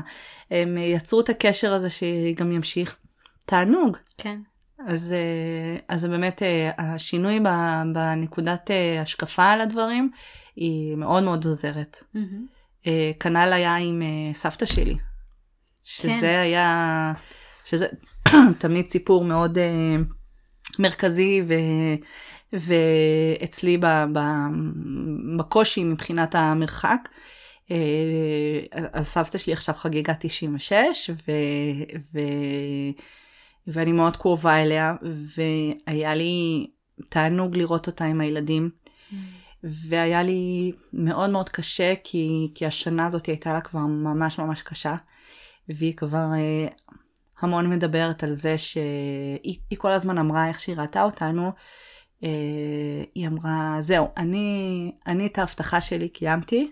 הם 0.51 0.77
אה, 0.77 0.83
יצרו 0.83 1.21
את 1.21 1.29
הקשר 1.29 1.73
הזה 1.73 1.89
שגם 1.89 2.51
ימשיך. 2.51 2.97
תענוג. 3.45 3.97
כן. 4.17 4.39
אז, 4.87 5.13
אה, 5.13 5.77
אז 5.95 6.05
באמת 6.05 6.41
השינוי 6.77 7.39
בנקודת 7.93 8.69
השקפה 9.01 9.45
על 9.45 9.61
הדברים 9.61 10.11
היא 10.55 10.95
מאוד 10.95 11.23
מאוד 11.23 11.45
עוזרת. 11.45 12.03
מהמם. 12.13 12.45
אה, 12.87 13.11
כנ"ל 13.19 13.53
היה 13.53 13.75
עם 13.75 14.01
אה, 14.01 14.33
סבתא 14.33 14.65
שלי, 14.65 14.95
שזה 15.83 16.19
כן. 16.21 16.39
היה, 16.41 17.13
שזה 17.65 17.87
תמיד 18.59 18.89
סיפור 18.89 19.25
מאוד 19.25 19.57
אה, 19.57 19.95
מרכזי 20.79 21.41
ו, 21.47 21.53
ואצלי 22.53 23.77
ב, 23.77 23.85
ב, 24.13 24.19
בקושי 25.37 25.83
מבחינת 25.83 26.35
המרחק. 26.35 27.09
אה, 27.71 27.77
אז 28.93 29.07
סבתא 29.07 29.37
שלי 29.37 29.53
עכשיו 29.53 29.75
חגיגה 29.75 30.13
96 30.19 31.09
ו, 31.09 31.31
ו, 32.13 32.19
ואני 33.67 33.91
מאוד 33.91 34.17
קרובה 34.17 34.61
אליה 34.61 34.95
והיה 35.35 36.15
לי 36.15 36.67
תענוג 37.09 37.57
לראות 37.57 37.87
אותה 37.87 38.05
עם 38.05 38.21
הילדים. 38.21 38.69
והיה 39.63 40.23
לי 40.23 40.71
מאוד 40.93 41.29
מאוד 41.29 41.49
קשה, 41.49 41.93
כי, 42.03 42.51
כי 42.55 42.65
השנה 42.65 43.05
הזאת 43.05 43.25
הייתה 43.25 43.53
לה 43.53 43.61
כבר 43.61 43.79
ממש 43.79 44.39
ממש 44.39 44.61
קשה, 44.61 44.95
והיא 45.69 45.93
כבר 45.95 46.27
אה, 46.33 46.67
המון 47.39 47.69
מדברת 47.69 48.23
על 48.23 48.33
זה 48.33 48.57
שהיא 48.57 49.59
היא 49.69 49.77
כל 49.77 49.91
הזמן 49.91 50.17
אמרה 50.17 50.47
איך 50.47 50.59
שהיא 50.59 50.75
ראתה 50.75 51.03
אותנו, 51.03 51.51
אה, 52.23 53.03
היא 53.15 53.27
אמרה, 53.27 53.77
זהו, 53.79 54.07
אני, 54.17 54.91
אני 55.07 55.27
את 55.27 55.37
ההבטחה 55.37 55.81
שלי 55.81 56.09
קיימתי, 56.09 56.71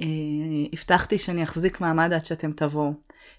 אה, 0.00 0.04
הבטחתי 0.72 1.18
שאני 1.18 1.42
אחזיק 1.42 1.80
מעמד 1.80 2.12
עד 2.12 2.24
שאתם 2.24 2.52
תבואו. 2.52 2.92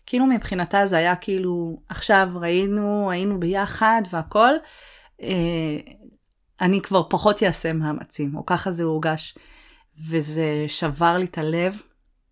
כאילו 0.06 0.26
מבחינתה 0.26 0.86
זה 0.86 0.98
היה 0.98 1.16
כאילו, 1.16 1.80
עכשיו 1.90 2.30
ראינו, 2.36 3.12
היינו 3.12 3.40
ביחד 3.40 4.02
והכל, 4.12 4.54
אה, 5.22 5.78
אני 6.62 6.82
כבר 6.82 7.04
פחות 7.10 7.44
אעשה 7.44 7.74
מאמצים, 7.74 8.36
או 8.36 8.46
ככה 8.46 8.72
זה 8.72 8.84
הורגש. 8.84 9.38
וזה 10.10 10.66
שבר 10.68 11.18
לי 11.18 11.26
את 11.26 11.38
הלב, 11.38 11.82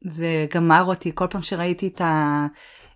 זה 0.02 0.46
גמר 0.54 0.84
אותי, 0.86 1.12
כל 1.16 1.28
פעם 1.30 1.42
שראיתי 1.42 1.88
את 1.88 2.02
ה... 2.02 2.46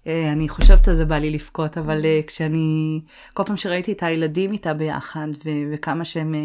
אה, 0.08 0.32
אני 0.32 0.50
חושבת 0.50 0.88
על 0.88 0.96
זה 0.96 1.06
בא 1.06 1.18
לי 1.18 1.30
לבכות, 1.30 1.78
אבל 1.78 2.06
אה, 2.06 2.22
כשאני... 2.28 3.02
כל 3.34 3.44
פעם 3.44 3.58
שראיתי 3.58 3.92
את 3.92 4.04
הילדים 4.04 4.52
איתה 4.52 4.74
ביחד, 4.74 5.28
ו- 5.46 5.74
וכמה 5.74 6.06
שהם 6.06 6.36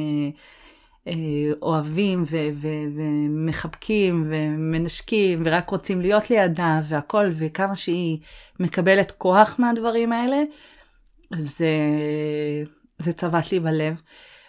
אה, 1.08 1.14
אוהבים, 1.62 2.22
ו- 2.22 2.48
ו- 2.54 2.86
ומחבקים, 2.96 4.24
ומנשקים, 4.28 5.42
ורק 5.44 5.70
רוצים 5.70 6.00
להיות 6.00 6.30
לידה, 6.30 6.80
והכל, 6.88 7.30
וכמה 7.32 7.76
שהיא 7.76 8.18
מקבלת 8.60 9.10
כוח 9.10 9.56
מהדברים 9.58 10.12
האלה, 10.12 10.42
זה, 11.36 11.68
זה 12.98 13.12
צבט 13.12 13.52
לי 13.52 13.60
בלב. 13.60 13.94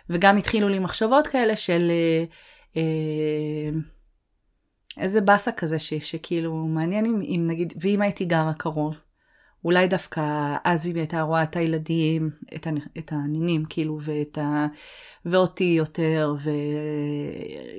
וגם 0.10 0.38
התחילו 0.38 0.70
לי 0.70 0.80
מחשבות 0.80 1.28
כאלה 1.28 1.56
של 1.56 1.92
אה, 1.92 2.24
אה, 2.78 3.70
איזה 4.98 5.22
באסה 5.22 5.52
כזה 5.52 5.80
ש, 5.80 5.94
שכאילו 5.94 6.54
מעניין 6.56 7.06
אם, 7.06 7.22
אם 7.22 7.44
נגיד, 7.48 7.74
ואם 7.82 8.02
הייתי 8.02 8.26
גרה 8.26 8.54
קרוב, 8.54 9.00
אולי 9.66 9.88
דווקא 9.88 10.56
אז 10.64 10.86
היא 10.86 10.96
הייתה 10.96 11.22
רואה 11.22 11.44
את 11.44 11.56
הילדים, 11.56 12.30
את, 12.56 12.68
את 12.98 13.12
הנינים 13.12 13.66
כאילו, 13.70 13.98
ואת 14.02 14.38
ה, 14.38 14.68
ואותי 15.26 15.74
יותר, 15.78 16.36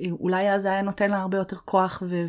ואולי 0.09 0.53
אז 0.53 0.65
היה 0.65 0.81
נותן 0.81 1.11
לה 1.11 1.17
הרבה 1.17 1.37
יותר 1.37 1.55
כוח 1.55 2.03
ו, 2.05 2.25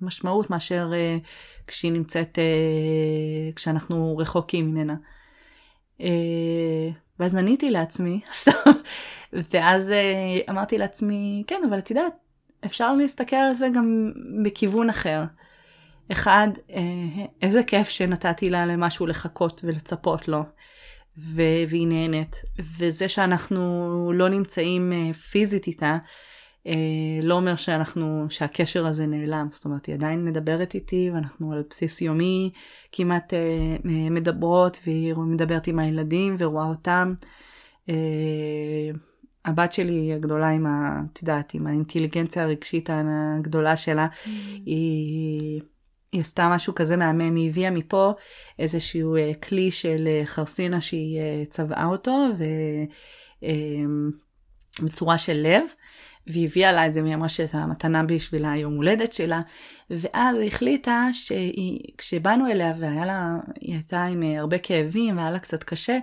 ומשמעות 0.00 0.50
מאשר 0.50 0.90
אה, 0.94 1.18
כשהיא 1.66 1.92
נמצאת, 1.92 2.38
אה, 2.38 3.52
כשאנחנו 3.56 4.16
רחוקים 4.16 4.70
ממנה. 4.70 4.94
אה, 6.00 6.88
ואז 7.18 7.36
עניתי 7.36 7.70
לעצמי, 7.70 8.20
ואז 9.52 9.90
אה, 9.90 10.38
אמרתי 10.50 10.78
לעצמי, 10.78 11.44
כן, 11.46 11.62
אבל 11.68 11.78
את 11.78 11.90
יודעת, 11.90 12.12
אפשר 12.64 12.94
להסתכל 12.94 13.36
על 13.36 13.54
זה 13.54 13.68
גם 13.74 14.12
בכיוון 14.44 14.90
אחר. 14.90 15.24
אחד, 16.12 16.48
אה, 16.70 17.24
איזה 17.42 17.62
כיף 17.62 17.88
שנתתי 17.88 18.50
לה 18.50 18.66
למשהו 18.66 19.06
לחכות 19.06 19.60
ולצפות 19.64 20.28
לו. 20.28 20.42
והיא 21.16 21.86
נהנית. 21.86 22.42
וזה 22.78 23.08
שאנחנו 23.08 24.12
לא 24.14 24.28
נמצאים 24.28 24.92
פיזית 25.12 25.66
איתה, 25.66 25.96
לא 27.22 27.34
אומר 27.34 27.56
שאנחנו, 27.56 28.26
שהקשר 28.30 28.86
הזה 28.86 29.06
נעלם. 29.06 29.46
זאת 29.50 29.64
אומרת, 29.64 29.86
היא 29.86 29.94
עדיין 29.94 30.24
מדברת 30.24 30.74
איתי, 30.74 31.10
ואנחנו 31.14 31.52
על 31.52 31.62
בסיס 31.70 32.02
יומי 32.02 32.50
כמעט 32.92 33.34
אה, 33.34 33.38
אה, 33.90 34.10
מדברות, 34.10 34.80
והיא 34.86 35.14
מדברת 35.14 35.66
עם 35.66 35.78
הילדים 35.78 36.36
ורואה 36.38 36.66
אותם. 36.66 37.14
אה, 37.88 37.94
הבת 39.44 39.72
שלי 39.72 40.12
הגדולה 40.14 40.48
עם 40.48 40.66
ה... 40.66 41.00
את 41.12 41.22
יודעת, 41.22 41.54
עם 41.54 41.66
האינטליגנציה 41.66 42.42
הרגשית 42.42 42.90
הגדולה 42.92 43.76
שלה, 43.76 44.06
mm. 44.06 44.28
היא... 44.66 45.60
היא 46.12 46.20
עשתה 46.20 46.48
משהו 46.48 46.74
כזה 46.74 46.96
מהמם, 46.96 47.36
היא 47.36 47.50
הביאה 47.50 47.70
מפה 47.70 48.12
איזשהו 48.58 49.16
כלי 49.42 49.70
של 49.70 50.08
חרסינה 50.24 50.80
שהיא 50.80 51.20
צבעה 51.50 51.86
אותו, 51.86 52.28
ובצורה 54.82 55.18
של 55.18 55.32
לב, 55.32 55.62
והיא 56.26 56.46
הביאה 56.46 56.72
לה 56.72 56.86
את 56.86 56.94
זה, 56.94 57.02
והיא 57.02 57.14
אמרה 57.14 57.28
שזו 57.28 57.58
המתנה 57.58 58.02
בשבילה 58.02 58.52
היום 58.52 58.74
הולדת 58.74 59.12
שלה, 59.12 59.40
ואז 59.90 60.38
היא 60.38 60.48
החליטה 60.48 61.08
שכשבאנו 61.12 62.46
אליה 62.46 62.72
והיה 62.78 63.06
לה, 63.06 63.36
היא 63.60 63.74
הייתה 63.74 64.04
עם 64.04 64.22
uh, 64.22 64.40
הרבה 64.40 64.58
כאבים 64.58 65.16
והיה 65.16 65.30
לה 65.30 65.38
קצת 65.38 65.64
קשה, 65.64 65.98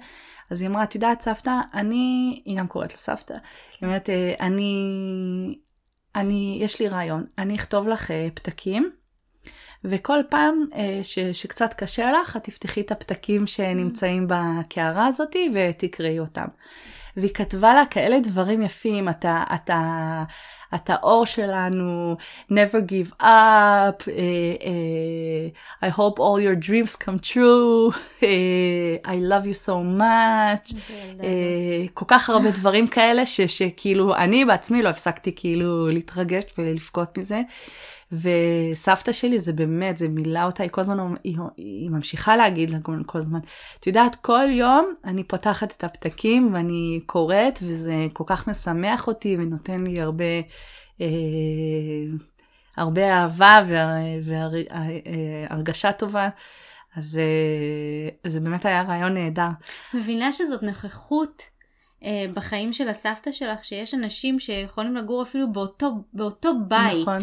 אז 0.49 0.61
היא 0.61 0.69
אמרה, 0.69 0.83
את 0.83 0.95
יודעת 0.95 1.21
סבתא, 1.21 1.59
אני, 1.73 2.41
היא 2.45 2.57
גם 2.57 2.67
קוראת 2.67 2.91
לה 2.91 2.97
סבתא, 2.97 3.33
היא 3.33 3.87
אומרת, 3.87 4.09
אני, 4.39 5.55
אני, 6.15 6.57
יש 6.61 6.79
לי 6.79 6.87
רעיון, 6.87 7.25
אני 7.37 7.55
אכתוב 7.55 7.87
לך 7.87 8.11
פתקים, 8.33 8.91
וכל 9.85 10.19
פעם 10.29 10.65
אה, 10.75 10.99
ש, 11.03 11.19
שקצת 11.19 11.73
קשה 11.73 12.11
לך, 12.11 12.37
את 12.37 12.43
תפתחי 12.43 12.81
את 12.81 12.91
הפתקים 12.91 13.47
שנמצאים 13.47 14.27
בקערה 14.29 15.07
הזאתי 15.07 15.51
ותקראי 15.53 16.19
אותם. 16.19 16.45
והיא 17.17 17.33
כתבה 17.33 17.73
לה 17.73 17.85
כאלה 17.85 18.19
דברים 18.19 18.61
יפים, 18.61 19.09
אתה, 19.09 19.43
אתה, 19.55 20.23
אתה 20.75 20.95
אור 21.03 21.25
שלנו, 21.25 22.15
never 22.51 22.89
give 22.89 23.21
up, 23.21 24.01
uh, 24.01 24.07
uh, 24.61 25.85
I 25.85 25.89
hope 25.89 26.19
all 26.19 26.39
your 26.39 26.55
dreams 26.55 26.95
come 26.95 27.19
true, 27.19 27.91
uh, 27.91 29.07
I 29.07 29.15
love 29.15 29.45
you 29.45 29.67
so 29.67 29.75
much, 29.99 30.73
uh, 30.73 31.89
כל 31.93 32.05
כך 32.07 32.29
הרבה 32.29 32.51
דברים 32.51 32.87
כאלה 32.87 33.25
ש, 33.25 33.41
שכאילו 33.41 34.15
אני 34.15 34.45
בעצמי 34.45 34.81
לא 34.81 34.89
הפסקתי 34.89 35.35
כאילו 35.35 35.87
להתרגש 35.87 36.43
ולבכות 36.57 37.17
מזה. 37.17 37.41
וסבתא 38.13 39.11
שלי 39.11 39.39
זה 39.39 39.53
באמת, 39.53 39.97
זה 39.97 40.07
מילא 40.07 40.43
אותה, 40.43 40.63
היא 40.63 40.71
כל 40.71 40.81
הזמן, 40.81 41.13
היא, 41.23 41.37
היא 41.57 41.89
ממשיכה 41.89 42.35
להגיד 42.35 42.69
לה 42.69 42.77
כל 43.05 43.17
הזמן, 43.17 43.39
את 43.79 43.87
יודעת, 43.87 44.15
כל 44.15 44.49
יום 44.49 44.93
אני 45.05 45.23
פותחת 45.23 45.71
את 45.71 45.83
הפתקים 45.83 46.53
ואני 46.53 46.99
קוראת, 47.05 47.59
וזה 47.61 47.95
כל 48.13 48.23
כך 48.27 48.47
משמח 48.47 49.07
אותי 49.07 49.37
ונותן 49.39 49.83
לי 49.83 50.01
הרבה, 50.01 50.39
אה, 51.01 51.07
הרבה 52.77 53.13
אהבה 53.13 53.59
והרגשה 54.23 55.91
טובה. 55.91 56.29
אז 56.95 57.19
אה, 57.19 58.29
זה 58.29 58.39
באמת 58.39 58.65
היה 58.65 58.81
רעיון 58.81 59.13
נהדר. 59.13 59.49
מבינה 59.93 60.31
שזאת 60.31 60.63
נוכחות 60.63 61.41
אה, 62.03 62.25
בחיים 62.33 62.73
של 62.73 62.89
הסבתא 62.89 63.31
שלך, 63.31 63.63
שיש 63.65 63.93
אנשים 63.93 64.39
שיכולים 64.39 64.95
לגור 64.95 65.21
אפילו 65.21 65.51
באותו, 65.51 65.91
באותו 66.13 66.51
בית. 66.67 67.01
נכון. 67.01 67.19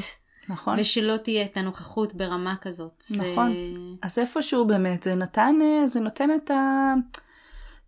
נכון. 0.50 0.80
ושלא 0.80 1.16
תהיה 1.16 1.44
את 1.44 1.56
הנוכחות 1.56 2.14
ברמה 2.14 2.54
כזאת. 2.60 3.04
נכון. 3.10 3.52
זה... 3.52 3.86
אז 4.02 4.18
איפשהו 4.18 4.66
באמת 4.66 5.02
זה 5.02 5.14
נתן, 5.14 5.54
אה, 5.62 5.86
זה 5.86 6.00
נותן 6.00 6.28
את, 6.34 6.50
ה... 6.50 6.94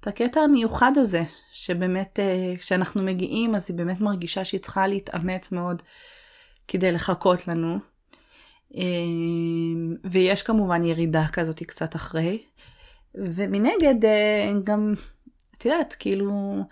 את 0.00 0.06
הקטע 0.06 0.40
המיוחד 0.40 0.92
הזה, 0.96 1.22
שבאמת 1.52 2.18
אה, 2.18 2.56
כשאנחנו 2.58 3.02
מגיעים 3.02 3.54
אז 3.54 3.70
היא 3.70 3.76
באמת 3.76 4.00
מרגישה 4.00 4.44
שהיא 4.44 4.60
צריכה 4.60 4.86
להתאמץ 4.86 5.52
מאוד 5.52 5.82
כדי 6.68 6.92
לחכות 6.92 7.48
לנו. 7.48 7.78
אה, 8.76 8.82
ויש 10.04 10.42
כמובן 10.42 10.84
ירידה 10.84 11.24
כזאת 11.32 11.62
קצת 11.62 11.96
אחרי. 11.96 12.42
ומנגד 13.14 13.94
גם, 14.64 14.94
את 15.56 15.64
יודעת, 15.64 15.96
כאילו... 15.98 16.62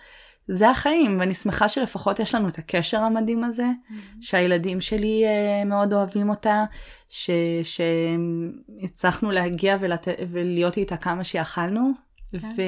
זה 0.49 0.71
החיים, 0.71 1.21
ואני 1.21 1.35
שמחה 1.35 1.69
שלפחות 1.69 2.19
יש 2.19 2.35
לנו 2.35 2.49
את 2.49 2.59
הקשר 2.59 2.99
המדהים 2.99 3.45
הזה, 3.45 3.67
mm-hmm. 3.67 3.95
שהילדים 4.21 4.81
שלי 4.81 5.25
uh, 5.25 5.69
מאוד 5.69 5.93
אוהבים 5.93 6.31
אותה, 6.31 6.65
ש, 7.09 7.31
שהצלחנו 7.63 9.31
להגיע 9.31 9.77
ולת... 9.81 10.09
ולהיות 10.29 10.77
איתה 10.77 10.97
כמה 10.97 11.25
שיכלנו. 11.25 11.91
כן. 12.31 12.39
ו... 12.39 12.63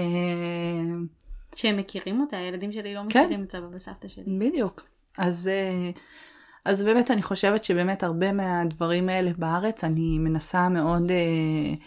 שהם 1.54 1.76
מכירים 1.76 2.20
אותה, 2.20 2.36
הילדים 2.36 2.72
שלי 2.72 2.94
לא 2.94 3.00
כן. 3.00 3.06
מכירים 3.06 3.38
כן. 3.38 3.42
את 3.42 3.52
סבא 3.52 3.66
וסבתא 3.72 4.08
שלי. 4.08 4.38
בדיוק. 4.38 4.82
אז, 5.18 5.50
uh, 5.94 5.98
אז 6.64 6.82
באמת 6.82 7.10
אני 7.10 7.22
חושבת 7.22 7.64
שבאמת 7.64 8.02
הרבה 8.02 8.32
מהדברים 8.32 9.08
האלה 9.08 9.30
בארץ, 9.38 9.84
אני 9.84 10.18
מנסה 10.18 10.68
מאוד... 10.68 11.10
Uh, 11.10 11.82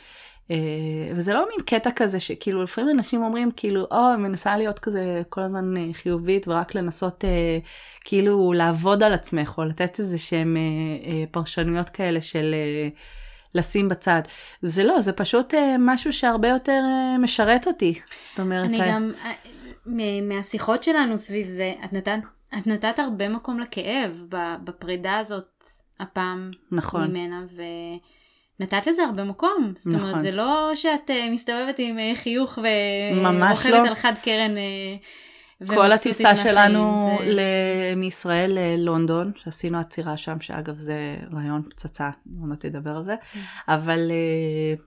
וזה 1.16 1.34
לא 1.34 1.46
מין 1.50 1.66
קטע 1.66 1.90
כזה 1.96 2.20
שכאילו 2.20 2.64
לפעמים 2.64 2.90
אנשים 2.98 3.24
אומרים 3.24 3.52
כאילו 3.56 3.88
או 3.92 4.14
אני 4.14 4.22
מנסה 4.22 4.58
להיות 4.58 4.80
כזה 4.80 5.22
כל 5.30 5.42
הזמן 5.42 5.78
אה, 5.78 5.94
חיובית 5.94 6.48
ורק 6.48 6.76
לנסות 6.76 7.26
אה, 7.26 7.60
כאילו 8.02 8.54
לעבוד 8.54 9.04
על 9.04 9.14
עצמך 9.14 9.54
או 9.58 9.66
לתת 9.66 10.00
איזה 10.00 10.18
שהם 10.18 10.58
פרשנויות 11.32 11.90
כאלה 11.90 12.22
של 12.22 12.56
לשים 13.56 13.90
בצד. 13.90 14.22
זה 14.62 14.84
לא, 14.84 15.02
זה 15.02 15.14
פשוט 15.14 15.54
משהו 15.80 16.14
שהרבה 16.14 16.48
יותר 16.48 16.82
משרת 17.20 17.68
אותי. 17.68 18.00
זאת 18.30 18.40
אומרת... 18.40 18.66
אני 18.66 18.80
גם, 18.88 19.12
מהשיחות 20.24 20.84
שלנו 20.84 21.18
סביב 21.18 21.48
זה, 21.48 21.74
את 21.86 21.94
נתת, 21.94 22.20
את 22.58 22.68
נתת 22.68 23.00
הרבה 23.00 23.30
מקום 23.30 23.60
לכאב 23.60 24.24
בפרידה 24.64 25.18
הזאת 25.18 25.64
הפעם 26.00 26.52
נכון. 26.72 27.10
ממנה. 27.10 27.42
ו... 27.56 27.62
נתת 28.60 28.88
לזה 28.88 29.04
הרבה 29.04 29.24
מקום. 29.24 29.74
זאת 29.76 29.94
נכון. 29.94 30.08
אומרת, 30.10 30.22
זה 30.22 30.32
לא 30.32 30.72
שאת 30.76 31.10
uh, 31.10 31.32
מסתובבת 31.32 31.80
עם 31.80 31.98
uh, 31.98 32.18
חיוך 32.18 32.58
ורוכבת 32.58 33.66
לא. 33.72 33.88
על 33.88 33.96
חד 33.96 34.14
קרן. 34.24 34.56
Uh, 34.56 35.66
כל 35.68 35.92
הטיסה 35.92 36.36
שלנו 36.36 37.10
זה... 37.20 37.26
ל... 37.32 37.40
מישראל 37.96 38.52
ללונדון, 38.60 39.32
שעשינו 39.36 39.80
עצירה 39.80 40.18
שם, 40.18 40.40
שאגב 40.40 40.76
זה 40.76 41.18
רעיון 41.34 41.62
פצצה, 41.70 42.10
עוד 42.40 42.50
מעט 42.50 42.66
תדבר 42.66 42.96
על 42.96 43.04
זה, 43.04 43.16
mm. 43.16 43.38
אבל 43.68 44.12
uh, 44.78 44.82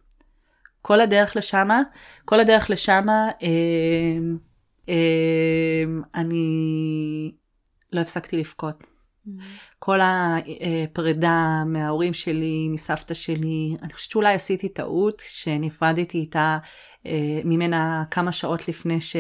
כל 0.83 1.01
הדרך 1.01 1.37
לשמה, 1.37 1.83
כל 2.25 2.41
הדרך 2.41 2.71
לשמה, 2.71 3.29
uh, 3.41 3.43
uh, 4.87 4.91
אני 6.15 7.33
לא 7.93 8.01
הפסקתי 8.01 8.37
לבכות. 8.37 8.83
Mm-hmm. 8.83 9.68
כל 9.89 10.01
הפרידה 10.03 11.63
מההורים 11.67 12.15
שלי, 12.15 12.69
מסבתא 12.69 13.15
שלי, 13.15 13.77
אני 13.83 13.93
חושבת 13.93 14.11
שאולי 14.11 14.35
עשיתי 14.35 14.69
טעות 14.69 15.23
שנפרדתי 15.29 16.19
איתה 16.19 16.59
אה, 17.07 17.41
ממנה 17.45 18.05
כמה 18.11 18.33
שעות 18.33 18.69
לפני 18.69 19.01
ש... 19.01 19.17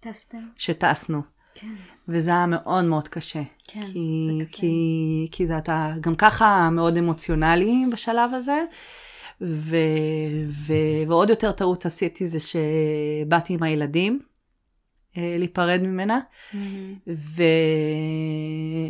טסתם. 0.00 0.38
שטסנו. 0.56 1.22
כן. 1.54 1.74
וזה 2.08 2.30
היה 2.30 2.46
מאוד 2.46 2.84
מאוד 2.84 3.08
קשה. 3.08 3.42
כן, 3.68 3.80
כי, 3.80 4.26
זה 4.38 4.44
קשה. 4.44 4.60
כי, 4.60 5.28
כי 5.32 5.46
זה 5.46 5.58
אתה 5.58 5.92
גם 6.00 6.14
ככה 6.14 6.70
מאוד 6.70 6.96
אמוציונלי 6.96 7.84
בשלב 7.92 8.34
הזה. 8.34 8.64
ו, 9.40 9.76
ו, 10.66 10.72
ועוד 11.08 11.30
יותר 11.30 11.52
טעות 11.52 11.86
עשיתי 11.86 12.26
זה 12.26 12.38
שבאתי 12.40 13.54
עם 13.54 13.62
הילדים. 13.62 14.20
אה, 15.16 15.34
להיפרד 15.38 15.80
ממנה. 15.82 16.20
Mm-hmm. 16.20 16.56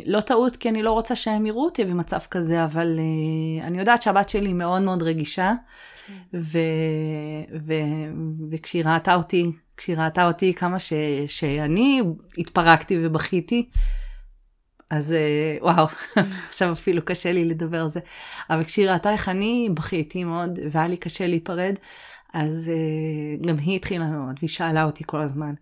ולא 0.06 0.20
טעות, 0.20 0.56
כי 0.56 0.68
אני 0.68 0.82
לא 0.82 0.92
רוצה 0.92 1.16
שהם 1.16 1.46
יראו 1.46 1.64
אותי 1.64 1.84
במצב 1.84 2.20
כזה, 2.30 2.64
אבל 2.64 2.98
uh, 2.98 3.64
אני 3.64 3.78
יודעת 3.78 4.02
שהבת 4.02 4.28
שלי 4.28 4.52
מאוד 4.52 4.82
מאוד 4.82 5.02
רגישה, 5.02 5.52
okay. 5.52 6.06
כן. 6.06 6.14
ו... 6.34 6.58
ו... 7.60 7.74
וכשהיא 8.50 8.84
ראתה 8.84 9.14
אותי, 9.14 9.52
כשהיא 9.76 9.96
ראתה 9.96 10.26
אותי 10.26 10.54
כמה 10.54 10.78
ש... 10.78 10.92
שאני 11.26 12.02
התפרקתי 12.38 12.98
ובכיתי, 13.02 13.68
אז 14.90 15.14
uh, 15.14 15.62
וואו, 15.64 15.86
עכשיו 16.48 16.72
אפילו 16.72 17.04
קשה 17.04 17.32
לי 17.32 17.44
לדבר 17.44 17.80
על 17.80 17.88
זה. 17.88 18.00
אבל 18.50 18.64
כשהיא 18.64 18.90
ראתה 18.90 19.12
איך 19.12 19.28
אני 19.28 19.68
בכיתי 19.74 20.24
מאוד, 20.24 20.58
והיה 20.70 20.86
לי 20.86 20.96
קשה 20.96 21.26
להיפרד, 21.26 21.74
אז 22.34 22.70
uh, 22.74 23.46
גם 23.46 23.58
היא 23.58 23.76
התחילה 23.76 24.06
מאוד, 24.06 24.36
והיא 24.38 24.50
שאלה 24.50 24.84
אותי 24.84 25.04
כל 25.06 25.20
הזמן. 25.20 25.54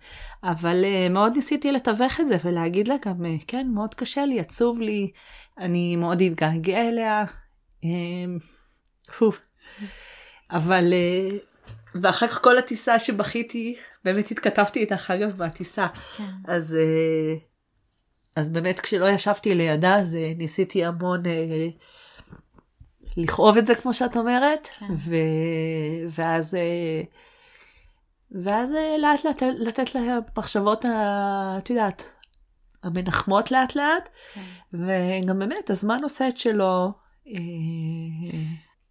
אבל 0.45 0.85
uh, 0.85 1.13
מאוד 1.13 1.33
ניסיתי 1.37 1.73
לתווך 1.73 2.21
את 2.21 2.29
זה 2.29 2.37
ולהגיד 2.45 2.89
לה 2.89 2.95
גם, 3.07 3.25
uh, 3.25 3.45
כן, 3.47 3.69
מאוד 3.75 3.95
קשה 3.95 4.25
לי, 4.25 4.41
עצוב 4.41 4.81
לי, 4.81 5.11
אני 5.59 5.97
מאוד 5.97 6.21
אתגעגע 6.21 6.89
אליה. 6.89 7.25
Uh, 7.85 7.87
אבל, 10.51 10.93
uh, 10.93 11.35
ואחר 11.95 12.29
כך 12.29 12.43
כל 12.43 12.59
הטיסה 12.59 12.99
שבכיתי, 12.99 13.77
באמת 14.05 14.31
התכתבתי 14.31 14.81
איתך 14.81 15.11
אגב 15.11 15.37
בטיסה. 15.37 15.87
כן. 16.17 16.25
אז, 16.45 16.77
uh, 16.77 17.41
אז 18.37 18.49
באמת 18.49 18.81
כשלא 18.81 19.09
ישבתי 19.09 19.55
לידה, 19.55 19.97
אז 19.97 20.15
uh, 20.15 20.39
ניסיתי 20.39 20.85
המון... 20.85 21.23
לכאוב 23.16 23.57
את 23.57 23.66
זה 23.66 23.75
כמו 23.75 23.94
שאת 23.94 24.16
אומרת, 24.16 24.66
כן. 24.79 24.87
ו... 24.96 25.16
ואז, 26.09 26.55
אה, 26.55 27.03
ואז 28.42 28.70
אה, 28.75 28.96
לאט 28.98 29.25
לאט 29.25 29.42
לתת 29.42 29.94
למחשבות, 29.94 30.85
ה- 30.85 31.55
את 31.59 31.70
יודעת, 31.70 32.12
המנחמות 32.83 33.51
לאט 33.51 33.77
לאט, 33.77 34.09
כן. 34.35 34.40
וגם 34.72 35.38
באמת 35.38 35.70
הזמן 35.70 36.01
עושה 36.03 36.29
את 36.29 36.37
שלו. 36.37 36.92
אה, 37.29 37.33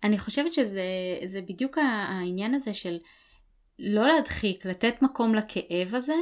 אני 0.03 0.19
חושבת 0.19 0.53
שזה 0.53 0.83
זה 1.25 1.41
בדיוק 1.41 1.77
העניין 1.77 2.53
הזה 2.53 2.73
של 2.73 2.97
לא 3.79 4.07
להדחיק, 4.07 4.65
לתת 4.65 5.01
מקום 5.01 5.35
לכאב 5.35 5.95
הזה, 5.95 6.15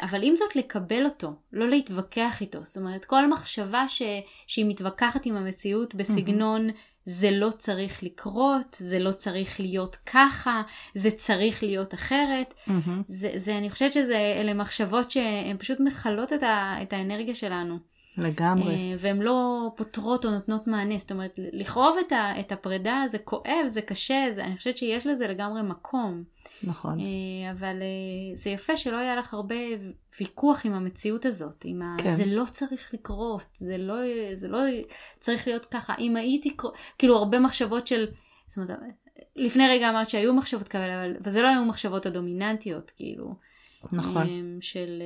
אבל 0.00 0.22
עם 0.22 0.36
זאת 0.36 0.56
לקבל 0.56 1.04
אותו, 1.04 1.32
לא 1.52 1.68
להתווכח 1.68 2.40
איתו. 2.40 2.64
זאת 2.64 2.76
אומרת, 2.76 3.04
כל 3.04 3.30
מחשבה 3.30 3.88
ש, 3.88 4.02
שהיא 4.46 4.66
מתווכחת 4.68 5.26
עם 5.26 5.36
המציאות 5.36 5.94
בסגנון 5.94 6.68
זה 7.06 7.30
לא 7.30 7.50
צריך 7.50 8.02
לקרות, 8.02 8.76
זה 8.78 8.98
לא 8.98 9.12
צריך 9.12 9.60
להיות 9.60 9.96
ככה, 9.96 10.62
זה 10.94 11.10
צריך 11.10 11.62
להיות 11.62 11.94
אחרת. 11.94 12.54
מהמם. 12.66 13.02
זה, 13.06 13.30
זה 13.36 13.58
אני 13.58 13.70
חושבת 13.70 13.92
שאלה 13.92 14.54
מחשבות 14.54 15.10
שהן 15.10 15.56
פשוט 15.58 15.80
מכלות 15.80 16.32
את, 16.32 16.42
ה, 16.42 16.76
את 16.82 16.92
האנרגיה 16.92 17.34
שלנו. 17.34 17.78
לגמרי. 18.18 18.74
אה, 18.74 18.94
והן 18.98 19.18
לא 19.18 19.70
פותרות 19.76 20.24
או 20.24 20.30
נותנות 20.30 20.66
מענה. 20.66 20.98
זאת 20.98 21.12
אומרת, 21.12 21.38
לכאוב 21.52 21.96
את, 22.06 22.12
ה, 22.12 22.40
את 22.40 22.52
הפרידה 22.52 23.04
זה 23.08 23.18
כואב, 23.18 23.66
זה 23.66 23.82
קשה, 23.82 24.26
זה, 24.30 24.44
אני 24.44 24.56
חושבת 24.56 24.76
שיש 24.76 25.06
לזה 25.06 25.28
לגמרי 25.28 25.62
מקום. 25.62 26.24
נכון. 26.62 27.00
אה, 27.00 27.52
אבל 27.52 27.82
אה, 27.82 28.36
זה 28.36 28.50
יפה 28.50 28.76
שלא 28.76 28.96
היה 28.98 29.16
לך 29.16 29.34
הרבה 29.34 29.54
ויכוח 30.20 30.66
עם 30.66 30.72
המציאות 30.72 31.24
הזאת. 31.24 31.64
עם 31.64 31.82
ה... 31.82 31.96
כן. 31.98 32.14
זה 32.14 32.26
לא 32.26 32.44
צריך 32.44 32.94
לקרות, 32.94 33.48
זה 33.52 33.78
לא, 33.78 33.94
זה 34.32 34.48
לא 34.48 34.58
צריך 35.18 35.46
להיות 35.46 35.64
ככה. 35.64 35.94
אם 35.98 36.16
הייתי, 36.16 36.56
כאילו 36.98 37.16
הרבה 37.16 37.40
מחשבות 37.40 37.86
של, 37.86 38.06
זאת 38.46 38.56
אומרת, 38.56 38.70
לפני 39.36 39.68
רגע 39.68 39.90
אמרת 39.90 40.08
שהיו 40.08 40.34
מחשבות 40.34 40.68
כאלה, 40.68 41.04
אבל 41.04 41.16
וזה 41.20 41.42
לא 41.42 41.48
היו 41.48 41.64
מחשבות 41.64 42.06
הדומיננטיות, 42.06 42.90
כאילו. 42.90 43.34
נכון. 43.92 44.26
של 44.60 45.02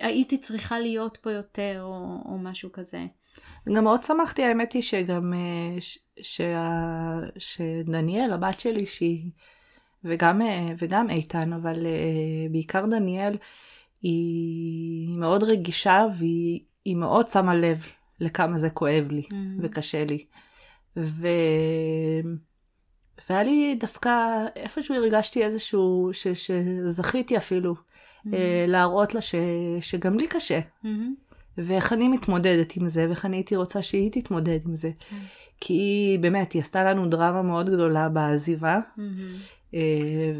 הייתי 0.00 0.38
צריכה 0.38 0.78
להיות 0.78 1.16
פה 1.16 1.30
יותר, 1.32 1.78
או, 1.82 2.18
או 2.24 2.38
משהו 2.38 2.72
כזה. 2.72 3.06
גם 3.76 3.84
מאוד 3.84 4.02
שמחתי, 4.02 4.42
האמת 4.44 4.72
היא 4.72 4.82
שגם, 4.82 5.32
אה, 5.34 5.80
ש- 5.80 5.98
שה- 6.22 7.20
שדניאל, 7.38 8.32
הבת 8.32 8.60
שלי, 8.60 8.86
שהיא, 8.86 9.30
וגם, 10.04 10.42
אה, 10.42 10.72
וגם 10.78 11.10
איתן, 11.10 11.52
אבל 11.52 11.86
אה, 11.86 11.92
בעיקר 12.50 12.86
דניאל, 12.86 13.36
היא 14.02 15.08
מאוד 15.18 15.42
רגישה 15.42 16.06
והיא 16.18 16.60
היא 16.84 16.96
מאוד 16.96 17.30
שמה 17.30 17.54
לב 17.54 17.86
לכמה 18.20 18.58
זה 18.58 18.70
כואב 18.70 19.06
לי 19.10 19.22
Mm. 19.30 19.34
וקשה 19.62 20.04
לי. 20.04 20.26
ו... 20.96 21.26
והיה 23.28 23.42
לי 23.42 23.76
דווקא, 23.80 24.10
איפשהו 24.56 24.94
הרגשתי 24.94 25.44
איזשהו, 25.44 26.10
ש... 26.12 26.28
שזכיתי 26.28 27.36
אפילו 27.36 27.74
Mm. 28.26 28.34
אה, 28.34 28.64
להראות 28.68 29.14
לה 29.14 29.20
ש... 29.20 29.34
שגם 29.80 30.18
לי 30.18 30.26
קשה. 30.26 30.60
מהמם. 30.82 31.14
ואיך 31.58 31.92
אני 31.92 32.08
מתמודדת 32.08 32.76
עם 32.76 32.88
זה, 32.88 33.06
ואיך 33.08 33.24
אני 33.26 33.36
הייתי 33.36 33.56
רוצה 33.56 33.82
שהיא 33.82 34.10
תתמודד 34.12 34.58
עם 34.66 34.74
זה. 34.74 34.90
כן. 35.10 35.16
כי 35.60 35.72
היא, 35.72 36.18
באמת, 36.18 36.52
היא 36.52 36.62
עשתה 36.62 36.84
לנו 36.84 37.08
דרמה 37.08 37.42
מאוד 37.42 37.70
גדולה 37.70 38.08
בעזיבה. 38.08 38.78
אה, 39.74 39.80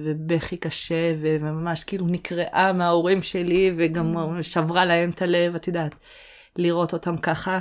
ובכי 0.05 0.57
קשה, 0.57 1.15
וממש 1.21 1.85
כאילו 1.85 2.07
נקרעה 2.07 2.73
מההורים 2.73 3.23
שלי, 3.23 3.73
וגם 3.77 4.17
Mm. 4.17 4.43
שברה 4.43 4.85
להם 4.85 5.11
את 5.11 5.23
הלב, 5.23 5.55
את 5.55 5.67
יודעת, 5.69 5.95
לראות 6.57 6.93
אותם 6.93 7.17
ככה. 7.17 7.59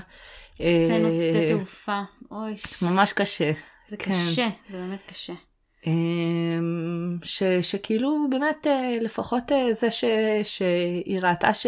סצנות 0.55 1.11
אה, 1.11 1.33
שדה 1.33 1.47
תעופה, 1.47 2.01
אוי, 2.31 2.53
ממש 2.81 3.13
קשה. 3.13 3.51
זה 3.89 3.97
כן. 3.97 4.11
קשה, 4.11 4.47
זה 4.71 4.77
באמת 4.77 5.01
קשה. 5.01 5.33
אמ, 5.87 7.17
ש, 7.23 7.43
שכאילו 7.43 8.27
באמת 8.29 8.67
אה, 8.67 8.91
לפחות 9.01 9.51
אה, 9.51 9.73
זה 9.73 9.91
ש, 9.91 10.03
שהיא 10.43 11.19
ראתה 11.21 11.53
ש, 11.53 11.67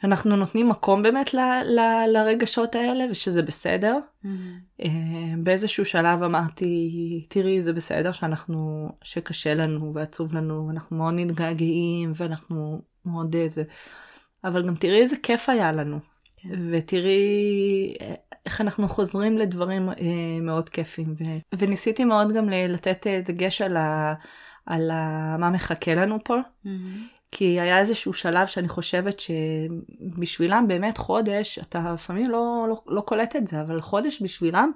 שאנחנו 0.00 0.36
נותנים 0.36 0.68
מקום 0.68 1.02
באמת 1.02 1.34
ל, 1.34 1.38
ל, 1.64 1.80
לרגשות 2.12 2.74
האלה 2.74 3.04
ושזה 3.10 3.42
בסדר. 3.42 3.98
מהמם. 4.24 4.58
אמ, 4.82 5.44
באיזשהו 5.44 5.84
שלב 5.84 6.22
אמרתי, 6.22 7.26
תראי 7.28 7.62
זה 7.62 7.72
בסדר 7.72 8.12
שאנחנו, 8.12 8.88
שקשה 9.02 9.54
לנו 9.54 9.94
ועצוב 9.94 10.34
לנו, 10.34 10.70
אנחנו 10.70 10.96
מאוד 10.96 11.14
מתגעגעים 11.14 12.12
ואנחנו 12.14 12.82
מאוד 13.04 13.34
איזה, 13.34 13.62
אבל 14.44 14.66
גם 14.66 14.74
תראי 14.74 15.02
איזה 15.02 15.16
כיף 15.22 15.48
היה 15.48 15.72
לנו. 15.72 15.98
כן. 16.36 16.48
ותראי 16.70 17.94
אה, 18.00 18.14
איך 18.46 18.60
אנחנו 18.60 18.88
חוזרים 18.88 19.38
לדברים 19.38 19.88
אה, 19.88 19.94
מאוד 20.42 20.68
כיפים. 20.68 21.14
ו... 21.20 21.24
וניסיתי 21.58 22.04
מאוד 22.04 22.32
גם 22.32 22.48
לתת 22.48 23.06
אה, 23.06 23.20
דגש 23.24 23.62
על, 23.62 23.76
ה... 23.76 24.14
על 24.66 24.90
ה... 24.90 25.36
מה 25.38 25.50
מחכה 25.50 25.94
לנו 25.94 26.18
פה, 26.24 26.36
מהמם. 26.64 27.06
כי 27.32 27.60
היה 27.60 27.78
איזשהו 27.78 28.12
שלב 28.12 28.46
שאני 28.46 28.68
חושבת 28.68 29.20
שבשבילם 29.20 30.64
באמת 30.68 30.98
חודש, 30.98 31.58
אתה 31.58 31.92
לפעמים 31.94 32.30
לא, 32.30 32.66
לא, 32.68 32.82
לא 32.86 33.00
קולט 33.00 33.36
את 33.36 33.46
זה, 33.46 33.60
אבל 33.60 33.80
חודש 33.80 34.22
בשבילם 34.22 34.70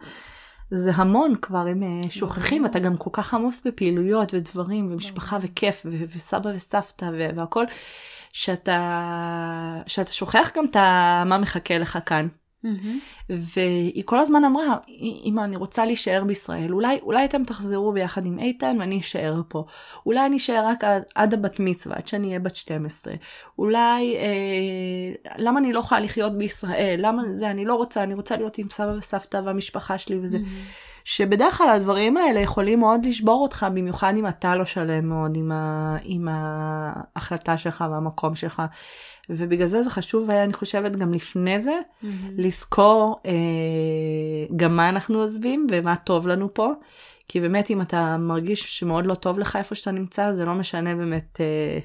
זה 0.71 0.91
המון 0.95 1.35
כבר, 1.43 1.67
הם 1.67 1.83
אה, 1.83 2.11
שוכחים, 2.11 2.67
אתה 2.67 2.79
גם 2.79 2.97
כל 2.97 3.11
כך 3.13 3.35
עמוס 3.35 3.67
בפעילויות 3.67 4.35
ודברים, 4.35 4.93
ומשפחה 4.93 5.39
וכיף, 5.43 5.83
ו- 5.85 6.05
וסבא 6.15 6.51
וסבתא 6.55 7.11
והכל, 7.37 7.65
שאתה, 8.33 9.83
שאתה 9.87 10.13
שוכח 10.13 10.51
גם 10.57 10.65
את 10.65 10.77
מה 11.27 11.39
מחכה 11.39 11.79
לך 11.79 11.99
כאן. 12.07 12.29
מהמם. 12.65 12.99
והיא 13.29 14.03
כל 14.07 14.19
הזמן 14.19 14.45
אמרה, 14.45 14.77
אמא, 15.25 15.41
אני 15.41 15.57
רוצה 15.57 15.85
להישאר 15.85 16.25
בישראל, 16.25 16.73
אולי, 16.73 16.99
אולי 17.03 17.25
אתם 17.25 17.45
תחזרו 17.45 17.93
ביחד 17.93 18.27
עם 18.27 18.39
איתן 18.39 18.77
ואני 18.81 19.01
אשאר 19.01 19.41
פה. 19.49 19.65
אולי 20.07 20.27
אני 20.27 20.37
אשאר 20.37 20.67
רק 20.67 20.85
עד, 20.85 21.03
עד 21.15 21.35
הבת 21.35 21.61
מצווה, 21.61 21.97
עד 21.97 22.07
שאני 22.07 22.27
אהיה 22.27 22.39
בת 22.39 22.57
12. 22.57 23.15
אולי, 23.59 24.17
אה, 24.17 25.33
למה 25.37 25.61
אני 25.61 25.73
לא 25.73 25.79
יכולה 25.79 26.01
לחיות 26.01 26.39
בישראל? 26.39 26.97
למה 26.99 27.23
זה, 27.33 27.51
אני 27.51 27.65
לא 27.65 27.75
רוצה, 27.75 28.03
אני 28.03 28.15
רוצה 28.15 28.37
להיות 28.37 28.59
עם 28.59 28.71
סבא 28.71 28.91
וסבתא 28.91 29.41
והמשפחה 29.45 29.99
שלי 29.99 30.19
וזה. 30.23 30.39
מהמם. 30.39 30.65
שבדרך 31.05 31.59
כלל 31.59 31.71
הדברים 31.71 32.17
האלה 32.17 32.41
יכולים 32.41 32.81
מאוד 32.81 33.07
לשבור 33.07 33.43
אותך, 33.43 33.67
במיוחד 33.75 34.15
אם 34.17 34.27
אתה 34.27 34.57
לא 34.57 34.65
שלם 34.65 35.09
מאוד 35.09 35.37
עם, 35.37 35.53
ה, 35.53 35.97
עם 36.03 36.29
ההחלטה 36.31 37.59
שלך 37.59 37.85
והמקום 37.91 38.35
שלך. 38.35 38.63
ובגלל 39.37 39.67
זה 39.67 39.83
זה 39.83 39.91
חשוב 39.91 40.31
היה, 40.31 40.45
אני 40.45 40.53
חושבת, 40.53 40.97
גם 40.97 41.15
לפני 41.15 41.61
זה, 41.61 41.79
מהמם. 42.03 42.35
לזכור 42.37 43.21
אה, 43.27 43.33
גם 44.57 44.77
מה 44.77 44.89
אנחנו 44.89 45.19
עוזבים 45.19 45.67
ומה 45.71 45.97
טוב 45.97 46.29
לנו 46.29 46.55
פה. 46.55 46.73
כי 47.29 47.41
באמת 47.41 47.71
אם 47.71 47.81
אתה 47.81 48.17
מרגיש 48.17 48.79
שמאוד 48.79 49.07
לא 49.07 49.15
טוב 49.15 49.39
לך 49.39 49.57
איפה 49.57 49.75
שאתה 49.75 49.91
נמצא, 49.91 50.33
זה 50.33 50.45
לא 50.45 50.55
משנה 50.55 50.95
באמת 50.95 51.41
אה, 51.41 51.79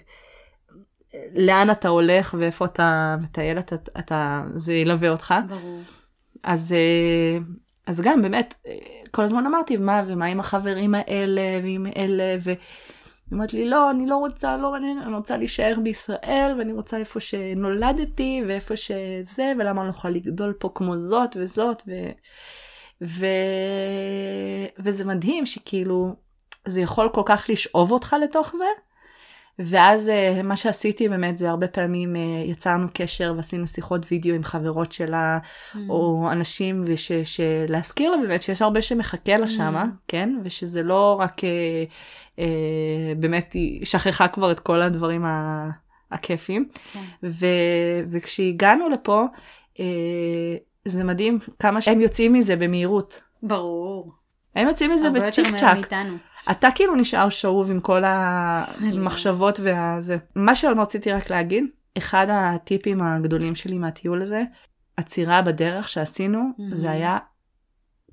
לאן 1.35 1.71
אתה 1.71 1.87
הולך 1.87 2.35
ואיפה 2.39 2.65
אתה 2.65 3.15
מטייל, 3.23 3.59
אתה, 3.59 3.75
אתה, 3.99 4.43
זה 4.55 4.73
ילווה 4.73 5.09
אותך. 5.09 5.33
ברור. 5.49 5.81
אז, 6.43 6.73
אה, 6.73 7.37
אז 7.87 8.01
גם 8.01 8.21
באמת, 8.21 8.55
אה, 8.67 8.77
כל 9.11 9.21
הזמן 9.21 9.45
אמרתי, 9.45 9.77
מה, 9.77 10.03
ומה 10.07 10.25
עם 10.25 10.39
החברים 10.39 10.95
האלה, 10.95 11.41
ועם 11.63 11.85
אלה, 11.97 12.37
והיא 13.27 13.37
אומרת 13.37 13.53
לי, 13.53 13.69
לא, 13.69 13.91
אני 13.91 14.05
לא 14.05 14.17
רוצה, 14.17 14.57
לא 14.57 14.71
מעניין, 14.71 14.97
אני 14.97 15.15
רוצה 15.15 15.37
להישאר 15.37 15.75
בישראל, 15.83 16.55
ואני 16.57 16.73
רוצה 16.73 16.97
איפה 16.97 17.19
שנולדתי, 17.19 18.43
ואיפה 18.47 18.75
שזה, 18.75 19.53
ולמה 19.59 19.81
אני 19.81 19.87
לא 19.87 19.93
יכולה 19.93 20.13
לגדול 20.13 20.53
פה 20.59 20.69
כמו 20.75 20.97
זאת 20.97 21.37
וזאת, 21.39 21.83
ו... 21.87 21.91
ו... 23.01 23.25
וזה 24.79 25.05
מדהים 25.05 25.45
שכאילו, 25.45 26.15
זה 26.67 26.81
יכול 26.81 27.09
כל 27.13 27.23
כך 27.25 27.45
לשאוב 27.49 27.91
אותך 27.91 28.15
לתוך 28.21 28.55
זה. 28.55 28.65
ואז 29.59 30.09
אה, 30.09 30.41
מה 30.43 30.57
שעשיתי 30.57 31.09
באמת 31.09 31.37
זה 31.37 31.49
הרבה 31.49 31.67
פעמים 31.67 32.15
אה, 32.15 32.21
יצרנו 32.45 32.87
קשר 32.93 33.33
ועשינו 33.35 33.67
שיחות 33.67 34.05
וידאו 34.11 34.35
עם 34.35 34.43
חברות 34.43 34.91
שלה 34.91 35.39
מהמם. 35.75 35.89
או 35.89 36.29
אנשים 36.31 36.83
וש, 36.87 37.11
שלהזכיר 37.11 38.11
לה 38.11 38.17
באמת 38.17 38.41
שיש 38.41 38.61
הרבה 38.61 38.81
שמחכה 38.81 39.37
לה 39.37 39.47
שמה, 39.47 39.83
Mm. 39.83 39.87
כן? 40.07 40.35
ושזה 40.43 40.83
לא 40.83 41.17
רק 41.19 41.41
אה, 42.39 42.43
באמת 43.17 43.53
היא 43.53 43.85
שכחה 43.85 44.27
כבר 44.27 44.51
את 44.51 44.59
כל 44.59 44.81
הדברים 44.81 45.25
ה, 45.25 45.69
הכיפים. 46.11 46.69
כן. 46.93 46.99
ו, 47.23 47.45
וכשהגענו 48.11 48.89
לפה, 48.89 49.25
אה, 49.79 49.85
זה 50.85 51.03
מדהים 51.03 51.39
כמה 51.59 51.81
שהם 51.81 52.01
יוצאים 52.01 52.33
מזה 52.33 52.55
במהירות. 52.55 53.21
ברור. 53.43 54.11
הם 54.55 54.67
יוצאים 54.67 54.91
מזה 54.91 55.09
בצ'יק 55.09 55.45
צ'אק. 55.55 55.77
אתה 56.51 56.67
כאילו 56.75 56.95
נשאר 56.95 57.29
שאוב 57.29 57.71
עם 57.71 57.79
כל 57.79 58.03
המחשבות 58.05 59.59
והזה. 59.63 60.17
מה 60.35 60.55
שעוד 60.55 60.79
רציתי 60.79 61.11
רק 61.11 61.29
להגיד, 61.29 61.63
אחד 61.97 62.27
הטיפים 62.29 63.01
הגדולים 63.01 63.55
שלי 63.55 63.77
מהטיול 63.77 64.21
הזה, 64.21 64.43
עצירה 64.97 65.41
בדרך 65.41 65.89
שעשינו, 65.89 66.39
Mhm. 66.57 66.61
זה 66.75 66.91
היה 66.91 67.17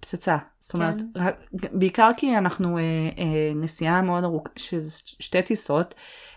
פצצה. 0.01 0.37
זאת 0.61 0.75
אומרת, 0.75 0.95
כן. 1.15 1.21
רק, 1.21 1.35
בעיקר 1.73 2.11
כי 2.17 2.39
אנחנו 2.39 2.79
אה, 2.79 2.83
אה, 3.19 3.53
נסיעה 3.55 4.03
מאוד 4.03 4.25
ארוכה, 4.25 4.51
שזה 4.57 4.91
שתי 5.21 5.43
טיסות 5.43 5.95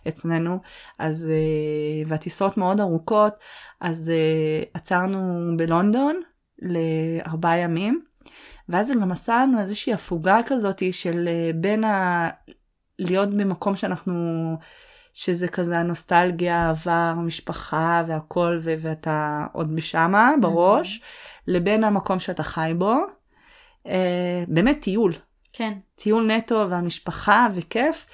אצלנו, 0.08 0.60
אז, 1.00 1.30
אה, 1.32 2.10
והטיסות 2.10 2.58
מאוד 2.58 2.80
ארוכות, 2.80 3.34
אז 3.82 4.10
אה, 4.10 4.64
עצרנו 4.74 5.52
בלונדון 5.58 6.16
לארבעה 6.62 7.58
ימים. 7.58 8.02
ואז 8.70 8.88
זה 8.88 8.94
גם 8.94 9.12
עשה 9.12 9.38
לנו 9.38 9.60
איזושהי 9.60 9.94
הפוגה 9.94 10.40
כזאת 10.46 10.84
של 10.92 11.28
אה, 11.28 11.52
בין 11.56 11.84
ה... 11.84 12.30
להיות 13.00 13.30
במקום 13.30 13.76
שאנחנו, 13.76 14.58
שזה 15.14 15.48
כזה 15.48 15.78
הנוסטלגיה, 15.78 16.66
העבר, 16.66 16.92
המשפחה 16.92 18.04
והכל, 18.08 18.60
ו- 18.62 18.74
ואתה 18.80 19.46
עוד 19.54 19.76
בשמה 19.76 20.32
בראש, 20.42 21.02
לבין 21.48 21.84
המקום 21.84 22.20
שאתה 22.20 22.44
חי 22.44 22.72
בו. 22.78 22.96
אה, 23.88 24.44
באמת 24.48 24.82
טיול, 24.82 25.14
כן. 25.54 25.74
טיול 25.96 26.32
נטו 26.32 26.70
והמשפחה 26.70 27.48
וכיף, 27.56 28.06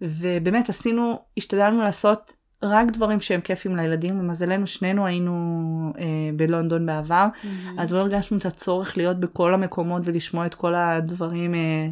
ובאמת 0.00 0.68
עשינו, 0.68 1.18
השתדלנו 1.36 1.82
לעשות 1.82 2.36
רק 2.62 2.90
דברים 2.90 3.20
שהם 3.20 3.40
כיפים 3.40 3.76
לילדים, 3.76 4.18
למזלנו 4.18 4.66
שנינו 4.66 5.06
היינו 5.06 5.92
אה, 5.98 6.04
בלונדון 6.36 6.86
בעבר, 6.86 7.26
מהמם. 7.44 7.78
אז 7.78 7.92
לא 7.92 7.98
הרגשנו 7.98 8.38
את 8.38 8.46
הצורך 8.46 8.96
להיות 8.96 9.20
בכל 9.20 9.54
המקומות 9.54 10.02
ולשמוע 10.04 10.46
את 10.46 10.54
כל 10.54 10.74
הדברים 10.74 11.54
אה, 11.54 11.88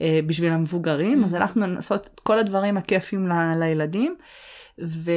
אה, 0.00 0.20
בשביל 0.26 0.52
המבוגרים, 0.52 1.24
אז 1.24 1.32
Mhm. 1.32 1.36
הלכנו 1.36 1.66
לעשות 1.66 2.10
את 2.14 2.20
כל 2.20 2.38
הדברים 2.38 2.76
הכיפים 2.76 3.28
ל, 3.28 3.32
לילדים. 3.58 4.16
ו... 4.84 5.10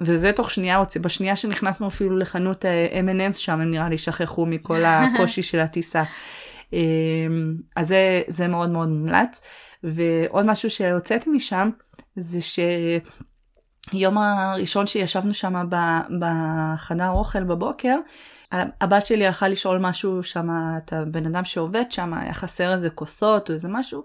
וזה 0.00 0.32
תוך 0.32 0.50
שנייה, 0.50 0.82
בשנייה 1.00 1.36
שנכנסנו 1.36 1.88
אפילו 1.88 2.16
לחנות 2.16 2.64
אה, 2.64 2.86
M&M 3.00 3.32
שם, 3.32 3.60
הם 3.60 3.70
נראה 3.70 3.88
לי 3.88 3.98
שכחו 3.98 4.46
מכל 4.46 4.80
הקושי 4.84 5.42
של 5.42 5.60
הטיסה. 5.60 6.02
אה, 6.74 6.78
אז 7.76 7.88
זה, 7.88 8.22
זה 8.28 8.48
מאוד 8.48 8.70
מאוד 8.70 8.88
מומלץ. 8.88 9.40
ועוד 9.82 10.46
משהו 10.46 10.70
שהוצאתי 10.70 11.30
משם, 11.30 11.70
זה 12.16 12.40
שיום 13.90 14.18
הראשון 14.18 14.86
שישבנו 14.86 15.34
שם 15.34 15.68
בחדר 16.20 17.10
אוכל 17.10 17.44
בבוקר, 17.44 17.96
הבת 18.52 19.06
שלי 19.06 19.26
הלכה 19.26 19.48
לשאול 19.48 19.78
משהו 19.78 20.22
שם, 20.22 20.48
את 20.78 20.92
הבן 20.92 21.26
אדם 21.26 21.44
שעובד 21.44 21.84
שם, 21.90 22.14
היה 22.14 22.34
חסר 22.34 22.74
איזה 22.74 22.90
כוסות 22.90 23.48
או 23.48 23.54
איזה 23.54 23.68
משהו. 23.68 24.02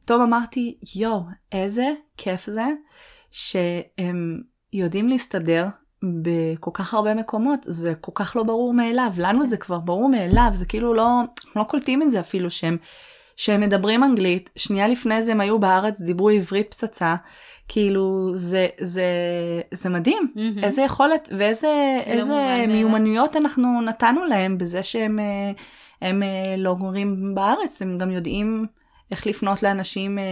פתאום 0.00 0.22
אמרתי, 0.22 0.78
יואו, 0.96 1.22
איזה 1.52 1.92
כיף 2.16 2.46
זה 2.46 2.66
שהם 3.30 4.40
יודעים 4.72 5.08
להסתדר 5.08 5.66
בכל 6.22 6.70
כך 6.74 6.94
הרבה 6.94 7.14
מקומות, 7.14 7.58
זה 7.62 7.94
כל 8.00 8.12
כך 8.14 8.36
לא 8.36 8.42
ברור 8.42 8.74
מאליו. 8.74 9.12
לנו 9.18 9.46
זה 9.46 9.56
כבר 9.56 9.78
ברור 9.78 10.08
מאליו, 10.08 10.48
זה 10.52 10.66
כאילו 10.66 10.94
לא, 10.94 11.22
לא 11.56 11.64
קולטים 11.64 12.02
את 12.02 12.10
זה 12.10 12.20
אפילו 12.20 12.50
שהם, 12.50 12.76
שהם 13.36 13.60
מדברים 13.60 14.04
אנגלית, 14.04 14.50
שנייה 14.56 14.88
לפני 14.88 15.22
זה 15.22 15.32
הם 15.32 15.40
היו 15.40 15.58
בארץ, 15.58 16.00
דיברו 16.00 16.28
עברית 16.28 16.74
פצצה, 16.74 17.16
כאילו 17.68 18.30
זה, 18.34 18.66
זה, 18.80 19.04
זה 19.70 19.88
מדהים. 19.88 20.32
מהמם. 20.34 20.64
איזה 20.64 20.82
יכולת 20.82 21.28
ואיזה 21.38 22.00
לא 22.06 22.12
איזה. 22.12 22.64
מיומנויות 22.68 23.36
אנחנו 23.36 23.82
נתנו 23.82 24.24
להם 24.24 24.58
בזה 24.58 24.82
שהם 24.82 25.18
אה, 25.18 25.52
הם 26.02 26.22
אה, 26.22 26.54
לא 26.58 26.74
גורים 26.74 27.34
בארץ, 27.34 27.82
הם 27.82 27.98
גם 27.98 28.10
יודעים 28.10 28.66
איך 29.10 29.26
לפנות 29.26 29.62
לאנשים 29.62 30.18
אה, 30.18 30.24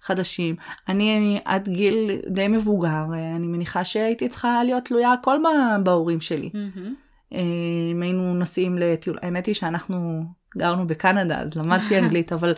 חדשים. 0.00 0.56
אני, 0.88 1.16
אני 1.16 1.40
עד 1.44 1.68
גיל 1.68 2.10
די 2.28 2.48
מבוגר, 2.48 3.04
אני 3.36 3.46
מניחה 3.46 3.84
שהייתי 3.84 4.28
צריכה 4.28 4.64
להיות 4.64 4.84
תלויה 4.84 5.12
הכל 5.12 5.38
בהורים 5.82 6.20
שלי. 6.20 6.50
אה, 7.34 7.40
אם 7.92 8.02
היינו 8.02 8.34
נוסעים 8.34 8.78
לטיול, 8.78 9.18
האמת 9.22 9.46
היא 9.46 9.54
שאנחנו 9.54 10.24
גרנו 10.58 10.86
בקנדה, 10.86 11.40
אז 11.40 11.54
למדתי 11.56 11.98
אנגלית, 11.98 12.32
אבל 12.32 12.54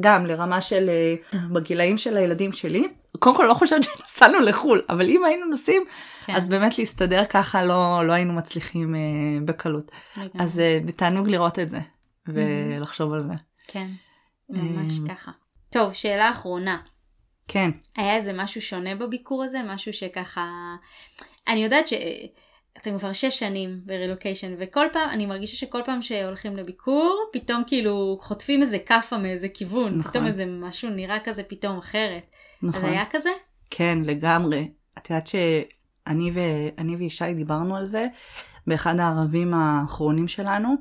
גם 0.00 0.26
לרמה 0.26 0.60
של, 0.60 0.90
אה, 0.90 1.38
בגילאים 1.52 1.98
של 1.98 2.16
הילדים 2.16 2.52
שלי, 2.52 2.88
קודם 3.18 3.36
כל 3.36 3.44
לא 3.44 3.54
חושבת 3.54 3.82
שנסענו 3.82 4.40
לחו"ל, 4.40 4.82
אבל 4.88 5.08
אם 5.08 5.24
היינו 5.24 5.46
נוסעים, 5.46 5.84
כן. 6.24 6.34
אז 6.34 6.48
באמת 6.48 6.78
להסתדר 6.78 7.24
ככה 7.24 7.62
לא, 7.62 8.06
לא 8.06 8.12
היינו 8.12 8.32
מצליחים 8.32 8.94
אה, 8.94 9.00
בקלות. 9.44 9.90
לגמרי. 10.16 10.30
אז 10.44 10.60
אה, 10.60 10.78
בתענוג 10.84 11.28
לראות 11.28 11.58
את 11.58 11.70
זה, 11.70 11.80
ולחשוב 12.26 13.12
על 13.12 13.20
זה. 13.20 13.32
כן. 13.66 13.88
ממש 14.48 14.92
אה, 15.02 15.14
ככה. 15.14 15.30
טוב, 15.70 15.92
שאלה 15.92 16.30
אחרונה. 16.30 16.78
כן, 17.48 17.70
היה 17.96 18.16
איזה 18.16 18.32
משהו 18.32 18.60
שונה 18.60 18.94
בביקור 18.94 19.44
הזה? 19.44 19.58
משהו 19.66 19.92
שככה... 19.92 20.74
אני 21.48 21.64
יודעת 21.64 21.88
שאתם 22.76 22.98
כבר 22.98 23.12
שש 23.12 23.38
שנים 23.38 23.80
ברילוקיישן, 23.84 24.54
וכל 24.58 24.86
פעם, 24.92 25.10
אני 25.10 25.26
מרגישה 25.26 25.56
שכל 25.56 25.80
פעם 25.84 26.02
שהולכים 26.02 26.56
לביקור, 26.56 27.30
פתאום 27.32 27.62
כאילו 27.66 28.18
חוטפים 28.20 28.62
איזה 28.62 28.78
כאפה 28.78 29.18
מאיזה 29.18 29.48
כיוון. 29.48 29.96
נכון. 29.96 30.10
פתאום 30.10 30.26
איזה 30.26 30.46
משהו 30.46 30.90
נראה 30.90 31.20
כזה 31.24 31.42
פתאום 31.42 31.78
אחרת. 31.78 32.30
נכון. 32.62 32.84
אז 32.84 32.90
היה 32.90 33.04
כזה? 33.10 33.30
כן, 33.70 33.98
לגמרי. 34.04 34.70
את 34.98 35.10
יודעת 35.10 35.26
שאני 35.26 36.30
ו... 36.34 36.40
אני 36.78 36.96
וישי 36.96 37.34
דיברנו 37.34 37.76
על 37.76 37.84
זה 37.84 38.06
באחד 38.66 39.00
הערבים 39.00 39.54
האחרונים 39.54 40.28
שלנו, 40.28 40.74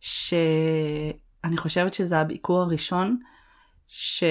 שאני 0.00 1.56
חושבת 1.56 1.94
שזה 1.94 2.18
הביקור 2.18 2.60
הראשון 2.62 3.18
ש... 3.88 4.24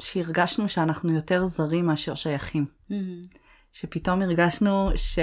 שהרגשנו 0.00 0.68
שאנחנו 0.68 1.12
יותר 1.12 1.44
זרים 1.44 1.86
מאשר 1.86 2.14
שייכים. 2.14 2.66
מהמם. 2.90 3.41
שפתאום 3.72 4.22
הרגשנו 4.22 4.90
ש... 4.96 5.18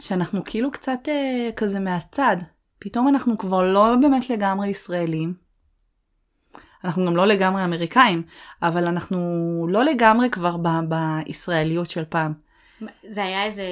שאנחנו 0.00 0.44
כאילו 0.44 0.70
קצת 0.70 1.08
אה, 1.08 1.50
כזה 1.56 1.80
מהצד. 1.80 2.36
פתאום 2.78 3.08
אנחנו 3.08 3.38
כבר 3.38 3.72
לא 3.72 3.94
באמת 4.00 4.30
לגמרי 4.30 4.68
ישראלים. 4.68 5.34
אנחנו 6.84 7.06
גם 7.06 7.16
לא 7.16 7.26
לגמרי 7.26 7.64
אמריקאים, 7.64 8.22
אבל 8.62 8.86
אנחנו 8.86 9.18
לא 9.70 9.84
לגמרי 9.84 10.30
כבר 10.30 10.56
ב- 10.56 10.80
בישראליות 10.88 11.90
של 11.90 12.04
פעם. 12.04 12.32
זה 13.02 13.24
היה 13.24 13.44
איזה 13.44 13.64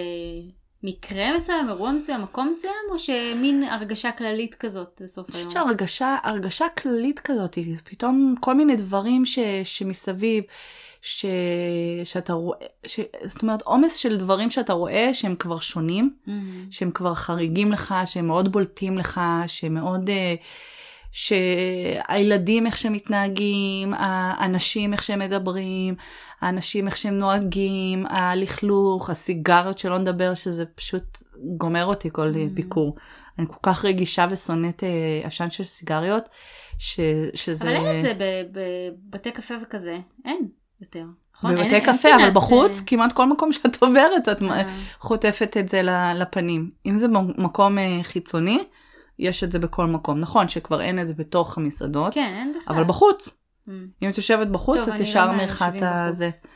מקרה 0.83 1.37
מסוים, 1.37 1.69
אירוע 1.69 1.93
מסוים, 1.93 2.23
מקום 2.23 2.49
מסוים, 2.49 2.73
או 2.91 2.99
שמין 2.99 3.63
הרגשה 3.63 4.13
כללית 4.13 4.55
כזאת 4.55 5.01
בסוף 5.05 5.29
אני 5.29 5.37
היום? 5.39 5.49
חושבת 5.49 5.65
שהרגשה 5.65 6.17
הרגשה 6.23 6.67
כללית 6.69 7.21
כזאת, 7.21 7.59
פתאום 7.85 8.35
כל 8.41 8.55
מיני 8.55 8.77
דברים 8.77 9.25
ש, 9.25 9.39
שמסביב, 9.65 10.45
ש, 11.05 11.27
שאתה 12.05 12.33
רואה, 12.33 12.59
ש, 12.87 13.01
זאת 13.25 13.43
אומרת 13.43 13.63
עומס 13.63 13.95
של 13.95 14.17
דברים 14.17 14.51
שאתה 14.51 14.73
רואה 14.73 15.15
שהם 15.15 15.35
כבר 15.37 15.59
שונים, 15.59 16.17
מהמם. 16.27 16.67
שהם 16.71 16.91
כבר 16.91 17.15
חריגים 17.15 17.73
לך, 17.73 17.95
שהם 18.07 18.27
מאוד 18.27 18.53
בולטים 18.53 18.99
לך, 18.99 19.21
שמאוד... 19.47 20.11
אה, 20.11 20.35
שהילדים 21.13 22.67
איך 22.67 22.77
שהם 22.77 22.93
מתנהגים, 22.93 23.95
האנשים 23.97 24.93
איך 24.93 25.03
שהם 25.03 25.19
מדברים, 25.19 25.95
האנשים 26.41 26.87
איך 26.87 26.97
שהם 26.97 27.19
נוהגים, 27.19 28.07
הלכלוך, 28.07 29.11
הסיגריות 29.11 29.79
שלא 29.79 29.99
נדבר, 29.99 30.35
שזה 30.35 30.67
פשוט 30.67 31.23
גומר 31.57 31.85
אותי 31.85 32.09
כל 32.13 32.33
Mm. 32.35 32.55
ביקור. 32.55 32.97
אני 33.39 33.47
כל 33.47 33.59
כך 33.63 33.85
רגישה 33.85 34.27
ושונאת 34.31 34.85
אה, 34.85 35.21
עשן 35.25 35.51
של 35.51 35.65
סיגריות, 35.65 36.29
ש, 36.79 37.01
שזה... 37.35 37.65
אבל 37.65 37.73
אין 37.73 37.97
את 37.97 38.03
זה 38.03 38.13
בבתי 38.53 39.31
קפה 39.31 39.55
וכזה, 39.63 39.97
אין 40.25 40.49
יותר. 40.83 41.05
נכון? 41.37 41.51
אין- 41.51 41.59
בבתי 41.61 41.75
אין 41.75 41.85
קפה, 41.85 42.09
פינת, 42.09 42.21
אבל 42.21 42.31
בחוץ, 42.31 42.79
אה, 42.79 42.85
כמעט 42.87 43.13
כל 43.13 43.27
מקום 43.27 43.53
שאת 43.53 43.83
עוברת, 43.83 44.29
את 44.29 44.43
אה, 44.43 44.63
חוטפת 44.99 45.57
את 45.57 45.69
זה 45.69 45.81
לפנים. 46.15 46.71
אם 46.87 46.97
זה 46.97 47.09
במקום 47.09 47.79
אה, 47.79 47.99
חיצוני, 48.03 48.65
יש 49.19 49.45
את 49.45 49.53
זה 49.53 49.59
בכל 49.59 49.87
מקום. 49.87 50.19
נכון 50.19 50.49
שכבר 50.49 50.81
אין 50.81 50.99
את 50.99 51.09
זה 51.09 51.15
בתוך 51.15 51.59
המסעדות, 51.59 52.15
כן, 52.15 52.35
אין 52.39 52.55
בכלל. 52.63 52.75
אבל 52.75 52.85
בחוץ. 52.85 53.29
Mm. 53.29 53.71
אם 54.03 54.09
את 54.09 54.17
יושבת 54.17 54.47
בחוץ, 54.47 54.79
טוב, 54.79 54.89
את 54.89 54.95
אני 54.95 55.03
ישר 55.03 55.27
לא 55.27 55.33
מרחת 55.33 55.73
הזה. 55.81 56.27
בחוץ. 56.27 56.47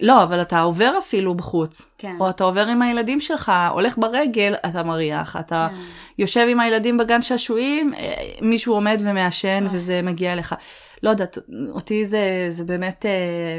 לא, 0.00 0.22
אבל 0.22 0.42
אתה 0.42 0.60
עובר 0.60 0.98
אפילו 0.98 1.34
בחוץ. 1.34 1.90
כן. 1.98 2.16
או 2.20 2.30
אתה 2.30 2.44
עובר 2.44 2.66
עם 2.66 2.82
הילדים 2.82 3.20
שלך, 3.20 3.52
הולך 3.70 3.98
ברגל, 3.98 4.54
אתה 4.66 4.82
מריח. 4.82 5.36
אתה 5.36 5.68
כן. 5.70 5.76
יושב 6.18 6.46
עם 6.50 6.60
הילדים 6.60 6.96
בגן 6.96 7.22
שעשועים, 7.22 7.94
אה, 7.94 8.14
מישהו 8.42 8.74
עומד 8.74 9.02
ומעשן. 9.04 9.66
וזה 9.70 10.00
מגיע 10.02 10.34
לך. 10.34 10.54
לא 11.02 11.10
יודעת, 11.10 11.38
אותי 11.70 12.06
זה, 12.06 12.46
זה 12.50 12.64
באמת... 12.64 13.06
אה, 13.06 13.58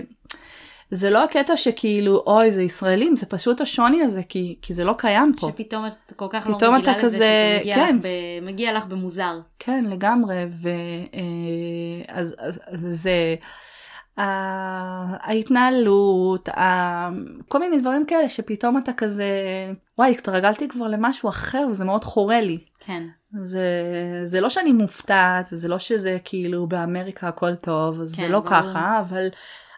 זה 0.92 1.10
לא 1.10 1.24
הקטע 1.24 1.58
שכאילו, 1.58 2.24
אוי, 2.28 2.52
זה 2.52 2.64
ישראלים, 2.64 3.16
זה 3.16 3.26
פשוט 3.26 3.62
השוני 3.62 4.02
הזה, 4.02 4.24
כי, 4.24 4.58
כי 4.62 4.74
זה 4.74 4.84
לא 4.84 4.94
קיים 4.98 5.34
פה. 5.40 5.48
שפתאום 5.48 5.86
את 5.86 6.14
כל 6.16 6.26
כך 6.30 6.48
לא 6.48 6.56
רגילה 6.56 6.78
לזה 6.92 7.04
כזה- 7.04 7.18
שזה 7.18 7.58
מגיע, 7.62 7.76
כן. 7.76 7.96
לך 7.96 8.02
ב... 8.06 8.08
מגיע 8.42 8.74
לך 8.74 8.86
במוזר. 8.86 9.40
כן, 9.60 9.86
לגמרי, 9.90 10.46
ו... 10.62 10.70
אה, 11.14 11.22
אז, 12.08 12.36
אז, 12.68 12.88
זה... 12.90 13.36
ההתנהלות, 15.22 16.50
כל 17.48 17.60
מיני 17.60 17.80
דברים 17.82 18.06
כאלה 18.06 18.30
שפתאום 18.30 18.78
אתה 18.78 18.94
כזה, 18.94 19.32
וואי, 19.98 20.12
התרגלתי 20.12 20.68
כבר 20.68 20.88
למשהו 20.88 21.30
אחר 21.30 21.68
וזה 21.70 21.86
מאוד 21.86 22.04
חורה 22.04 22.42
לי. 22.42 22.58
כן. 22.80 23.04
זה, 23.44 23.62
זה 24.26 24.42
לא 24.42 24.50
שאני 24.50 24.74
מופתעת 24.74 25.50
וזה 25.52 25.68
לא 25.68 25.80
שזה 25.80 26.18
כאילו 26.24 26.68
באמריקה 26.68 27.28
הכל 27.28 27.56
טוב, 27.56 27.98
כן, 27.98 28.04
זה 28.04 28.28
לא 28.28 28.40
ברור. 28.40 28.62
ככה, 28.62 29.00
אבל, 29.00 29.28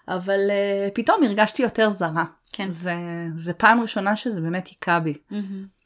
אבל 0.07 0.39
uh, 0.49 0.95
פתאום 0.95 1.23
הרגשתי 1.23 1.63
יותר 1.63 1.89
זרה. 1.89 2.25
כן. 2.53 2.71
זה, 2.71 2.95
זה 3.35 3.53
פעם 3.53 3.81
ראשונה 3.81 4.15
שזה 4.15 4.41
באמת 4.41 4.67
היכה 4.67 4.99
בי. 4.99 5.13
מהמם. 5.31 5.79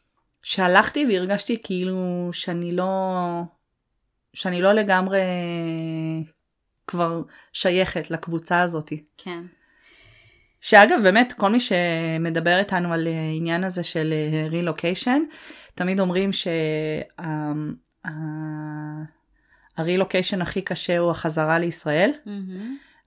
שהלכתי 0.44 1.06
והרגשתי 1.10 1.62
כאילו 1.64 2.30
שאני 2.32 2.72
לא, 2.72 2.86
שאני 4.34 4.62
לא 4.62 4.74
לגמרי 4.74 5.22
כבר 6.88 7.22
שייכת 7.54 8.12
לקבוצה 8.12 8.62
הזאת. 8.62 8.94
כן. 9.18 9.44
שאגב, 10.62 11.00
באמת, 11.04 11.34
כל 11.38 11.52
מי 11.52 11.60
שמדבר 11.60 12.60
איתנו 12.60 12.94
על 12.94 13.08
העניין 13.08 13.64
הזה 13.64 13.84
של 13.84 14.14
רילוקיישן, 14.50 15.22
תמיד 15.76 16.00
אומרים 16.00 16.30
הרילוקיישן 19.78 20.42
הכי 20.42 20.62
קשה 20.62 20.98
הוא 20.98 21.12
החזרה 21.12 21.60
לישראל. 21.60 22.12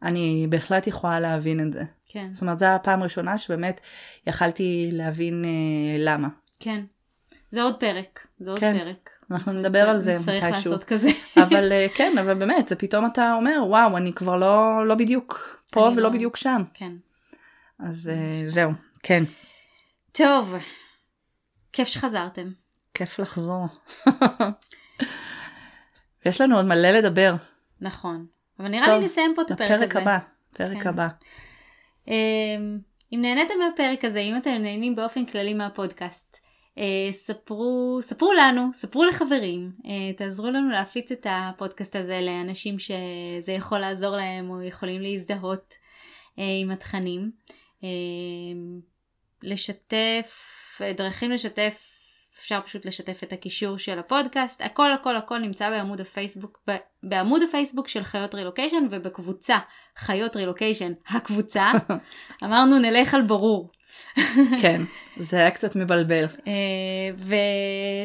אני 0.02 0.46
בהחלט 0.50 0.86
יכולה 0.86 1.20
להבין 1.20 1.68
את 1.68 1.72
זה. 1.72 1.82
כן, 2.08 2.28
זאת 2.32 2.42
אומרת, 2.42 2.58
זו 2.58 2.66
הפעם 2.66 3.00
הראשונה 3.00 3.38
שבאמת 3.38 3.80
יכלתי 4.26 4.88
להבין 4.92 5.44
אה, 5.44 5.96
למה. 5.98 6.28
כן. 6.60 6.84
זה 7.50 7.62
עוד 7.62 7.80
פרק, 7.80 8.26
זה 8.38 8.50
עוד 8.50 8.60
כן, 8.60 8.78
פרק. 8.78 9.10
אנחנו 9.30 9.52
נדבר 9.52 9.90
על 9.90 9.98
זה 9.98 10.14
נצטרך 10.14 10.44
מתישהו. 10.44 10.72
לעשות 10.72 10.84
כזה. 10.84 11.08
אבל 11.42 11.72
אה, 11.72 11.86
כן, 11.94 12.18
אבל 12.18 12.34
באמת, 12.34 12.68
זה 12.68 12.76
פתאום 12.76 13.06
אתה 13.06 13.34
אומר, 13.34 13.62
וואו, 13.66 13.96
אני 13.96 14.12
כבר 14.12 14.36
לא, 14.36 14.86
לא 14.86 14.94
בדיוק 14.94 15.60
פה 15.70 15.80
ולא 15.80 16.02
לא- 16.02 16.08
בדיוק 16.08 16.36
שם. 16.36 16.62
כן. 16.74 16.92
אז 17.78 18.08
אה, 18.08 18.42
זהו, 18.46 18.70
כן, 19.02 19.22
טוב, 20.12 20.54
כיף 21.76 21.88
שחזרתם. 21.88 22.48
כיף 22.94 23.18
לחזור. 23.18 23.66
יש 26.26 26.40
לנו 26.40 26.56
עוד 26.56 26.64
מלא 26.64 26.90
לדבר. 26.90 27.34
נכון. 27.80 28.26
אבל 28.60 28.68
נראה 28.68 28.86
טוב, 28.86 28.98
לי 28.98 29.04
נסיים 29.04 29.32
פה 29.36 29.42
את 29.42 29.50
הפרק 29.50 29.70
הזה. 29.70 29.84
לפרק 29.84 29.96
הבא, 29.96 30.18
פרק 30.52 30.82
כן. 30.82 30.88
הבא. 30.88 31.08
אמ, 32.08 32.78
אם 33.12 33.18
נהניתם 33.22 33.54
מהפרק 33.58 34.04
הזה, 34.04 34.20
אם 34.20 34.36
אתם 34.36 34.50
נהנים 34.50 34.96
באופן 34.96 35.26
כללי 35.26 35.54
מהפודקאסט, 35.54 36.40
אה, 36.78 37.12
ספרו, 37.12 37.98
ספרו 38.02 38.32
לנו, 38.32 38.70
ספרו 38.72 39.04
לחברים, 39.04 39.72
אה, 39.86 40.12
תעזרו 40.12 40.50
לנו 40.50 40.70
להפיץ 40.70 41.12
את 41.12 41.26
הפודקאסט 41.30 41.96
הזה 41.96 42.20
לאנשים 42.20 42.78
שזה 42.78 43.52
יכול 43.52 43.78
לעזור 43.78 44.16
להם 44.16 44.50
או 44.50 44.62
יכולים 44.62 45.02
להזדהות 45.02 45.74
אה, 46.38 46.44
עם 46.62 46.70
התכנים. 46.70 47.30
לשתף, 49.42 50.80
דרכים 50.96 51.30
לשתף, 51.30 51.96
אפשר 52.40 52.60
פשוט 52.60 52.86
לשתף 52.86 53.22
את 53.22 53.32
הקישור 53.32 53.78
של 53.78 53.98
הפודקאסט, 53.98 54.62
הכל 54.62 54.92
הכל 54.92 55.16
הכל 55.16 55.38
נמצא 55.38 55.70
בעמוד 55.70 56.00
הפייסבוק, 56.00 56.68
בעמוד 57.02 57.42
הפייסבוק 57.42 57.88
של 57.88 58.04
חיות 58.04 58.34
רילוקיישן 58.34 58.86
ובקבוצה 58.90 59.58
חיות 59.96 60.36
רילוקיישן, 60.36 60.92
הקבוצה, 61.08 61.70
אמרנו 62.44 62.78
נלך 62.78 63.14
על 63.14 63.22
ברור. 63.22 63.70
כן, 64.62 64.82
זה 65.18 65.36
היה 65.36 65.50
קצת 65.50 65.76
מבלבל. 65.76 66.24
אה, 66.46 67.32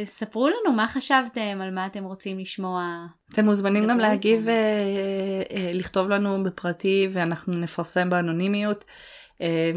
וספרו 0.06 0.50
לנו 0.50 0.76
מה 0.76 0.88
חשבתם, 0.88 1.62
על 1.62 1.72
מה 1.72 1.86
אתם 1.86 2.04
רוצים 2.04 2.40
לשמוע. 2.40 3.06
אתם 3.34 3.46
מוזמנים 3.46 3.88
גם 3.88 3.98
להגיב. 3.98 4.48
אה, 4.48 4.54
אה, 5.52 5.72
לכתוב 5.74 6.10
לנו 6.10 6.44
בפרטי 6.44 7.08
ואנחנו 7.12 7.54
נפרסם 7.54 8.10
באנונימיות. 8.10 8.84
אה, 9.42 9.72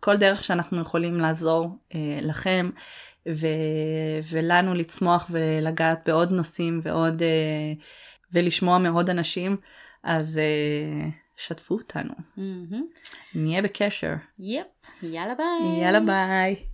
כל 0.00 0.16
דרך 0.16 0.44
שאנחנו 0.44 0.80
יכולים 0.80 1.20
לעזור 1.20 1.78
אה, 1.94 2.18
לכם 2.22 2.70
ו- 3.28 4.18
ולנו 4.32 4.74
לצמוח 4.74 5.30
ולגעת 5.30 6.00
בעוד 6.06 6.30
נושאים 6.30 6.80
ועוד 6.82 7.22
אה, 7.22 7.72
ולשמוע 8.32 8.78
מעוד 8.78 9.10
אנשים, 9.10 9.56
אז 10.02 10.38
אה, 10.38 11.08
שתפו 11.36 11.74
אותנו, 11.74 12.14
מהמם. 12.36 12.86
נהיה 13.34 13.62
בקשר. 13.62 14.14
יפ, 14.38 14.66
יאללה 15.02 15.34
ביי. 15.34 15.82
יאללה 15.82 16.00
ביי. 16.00 16.64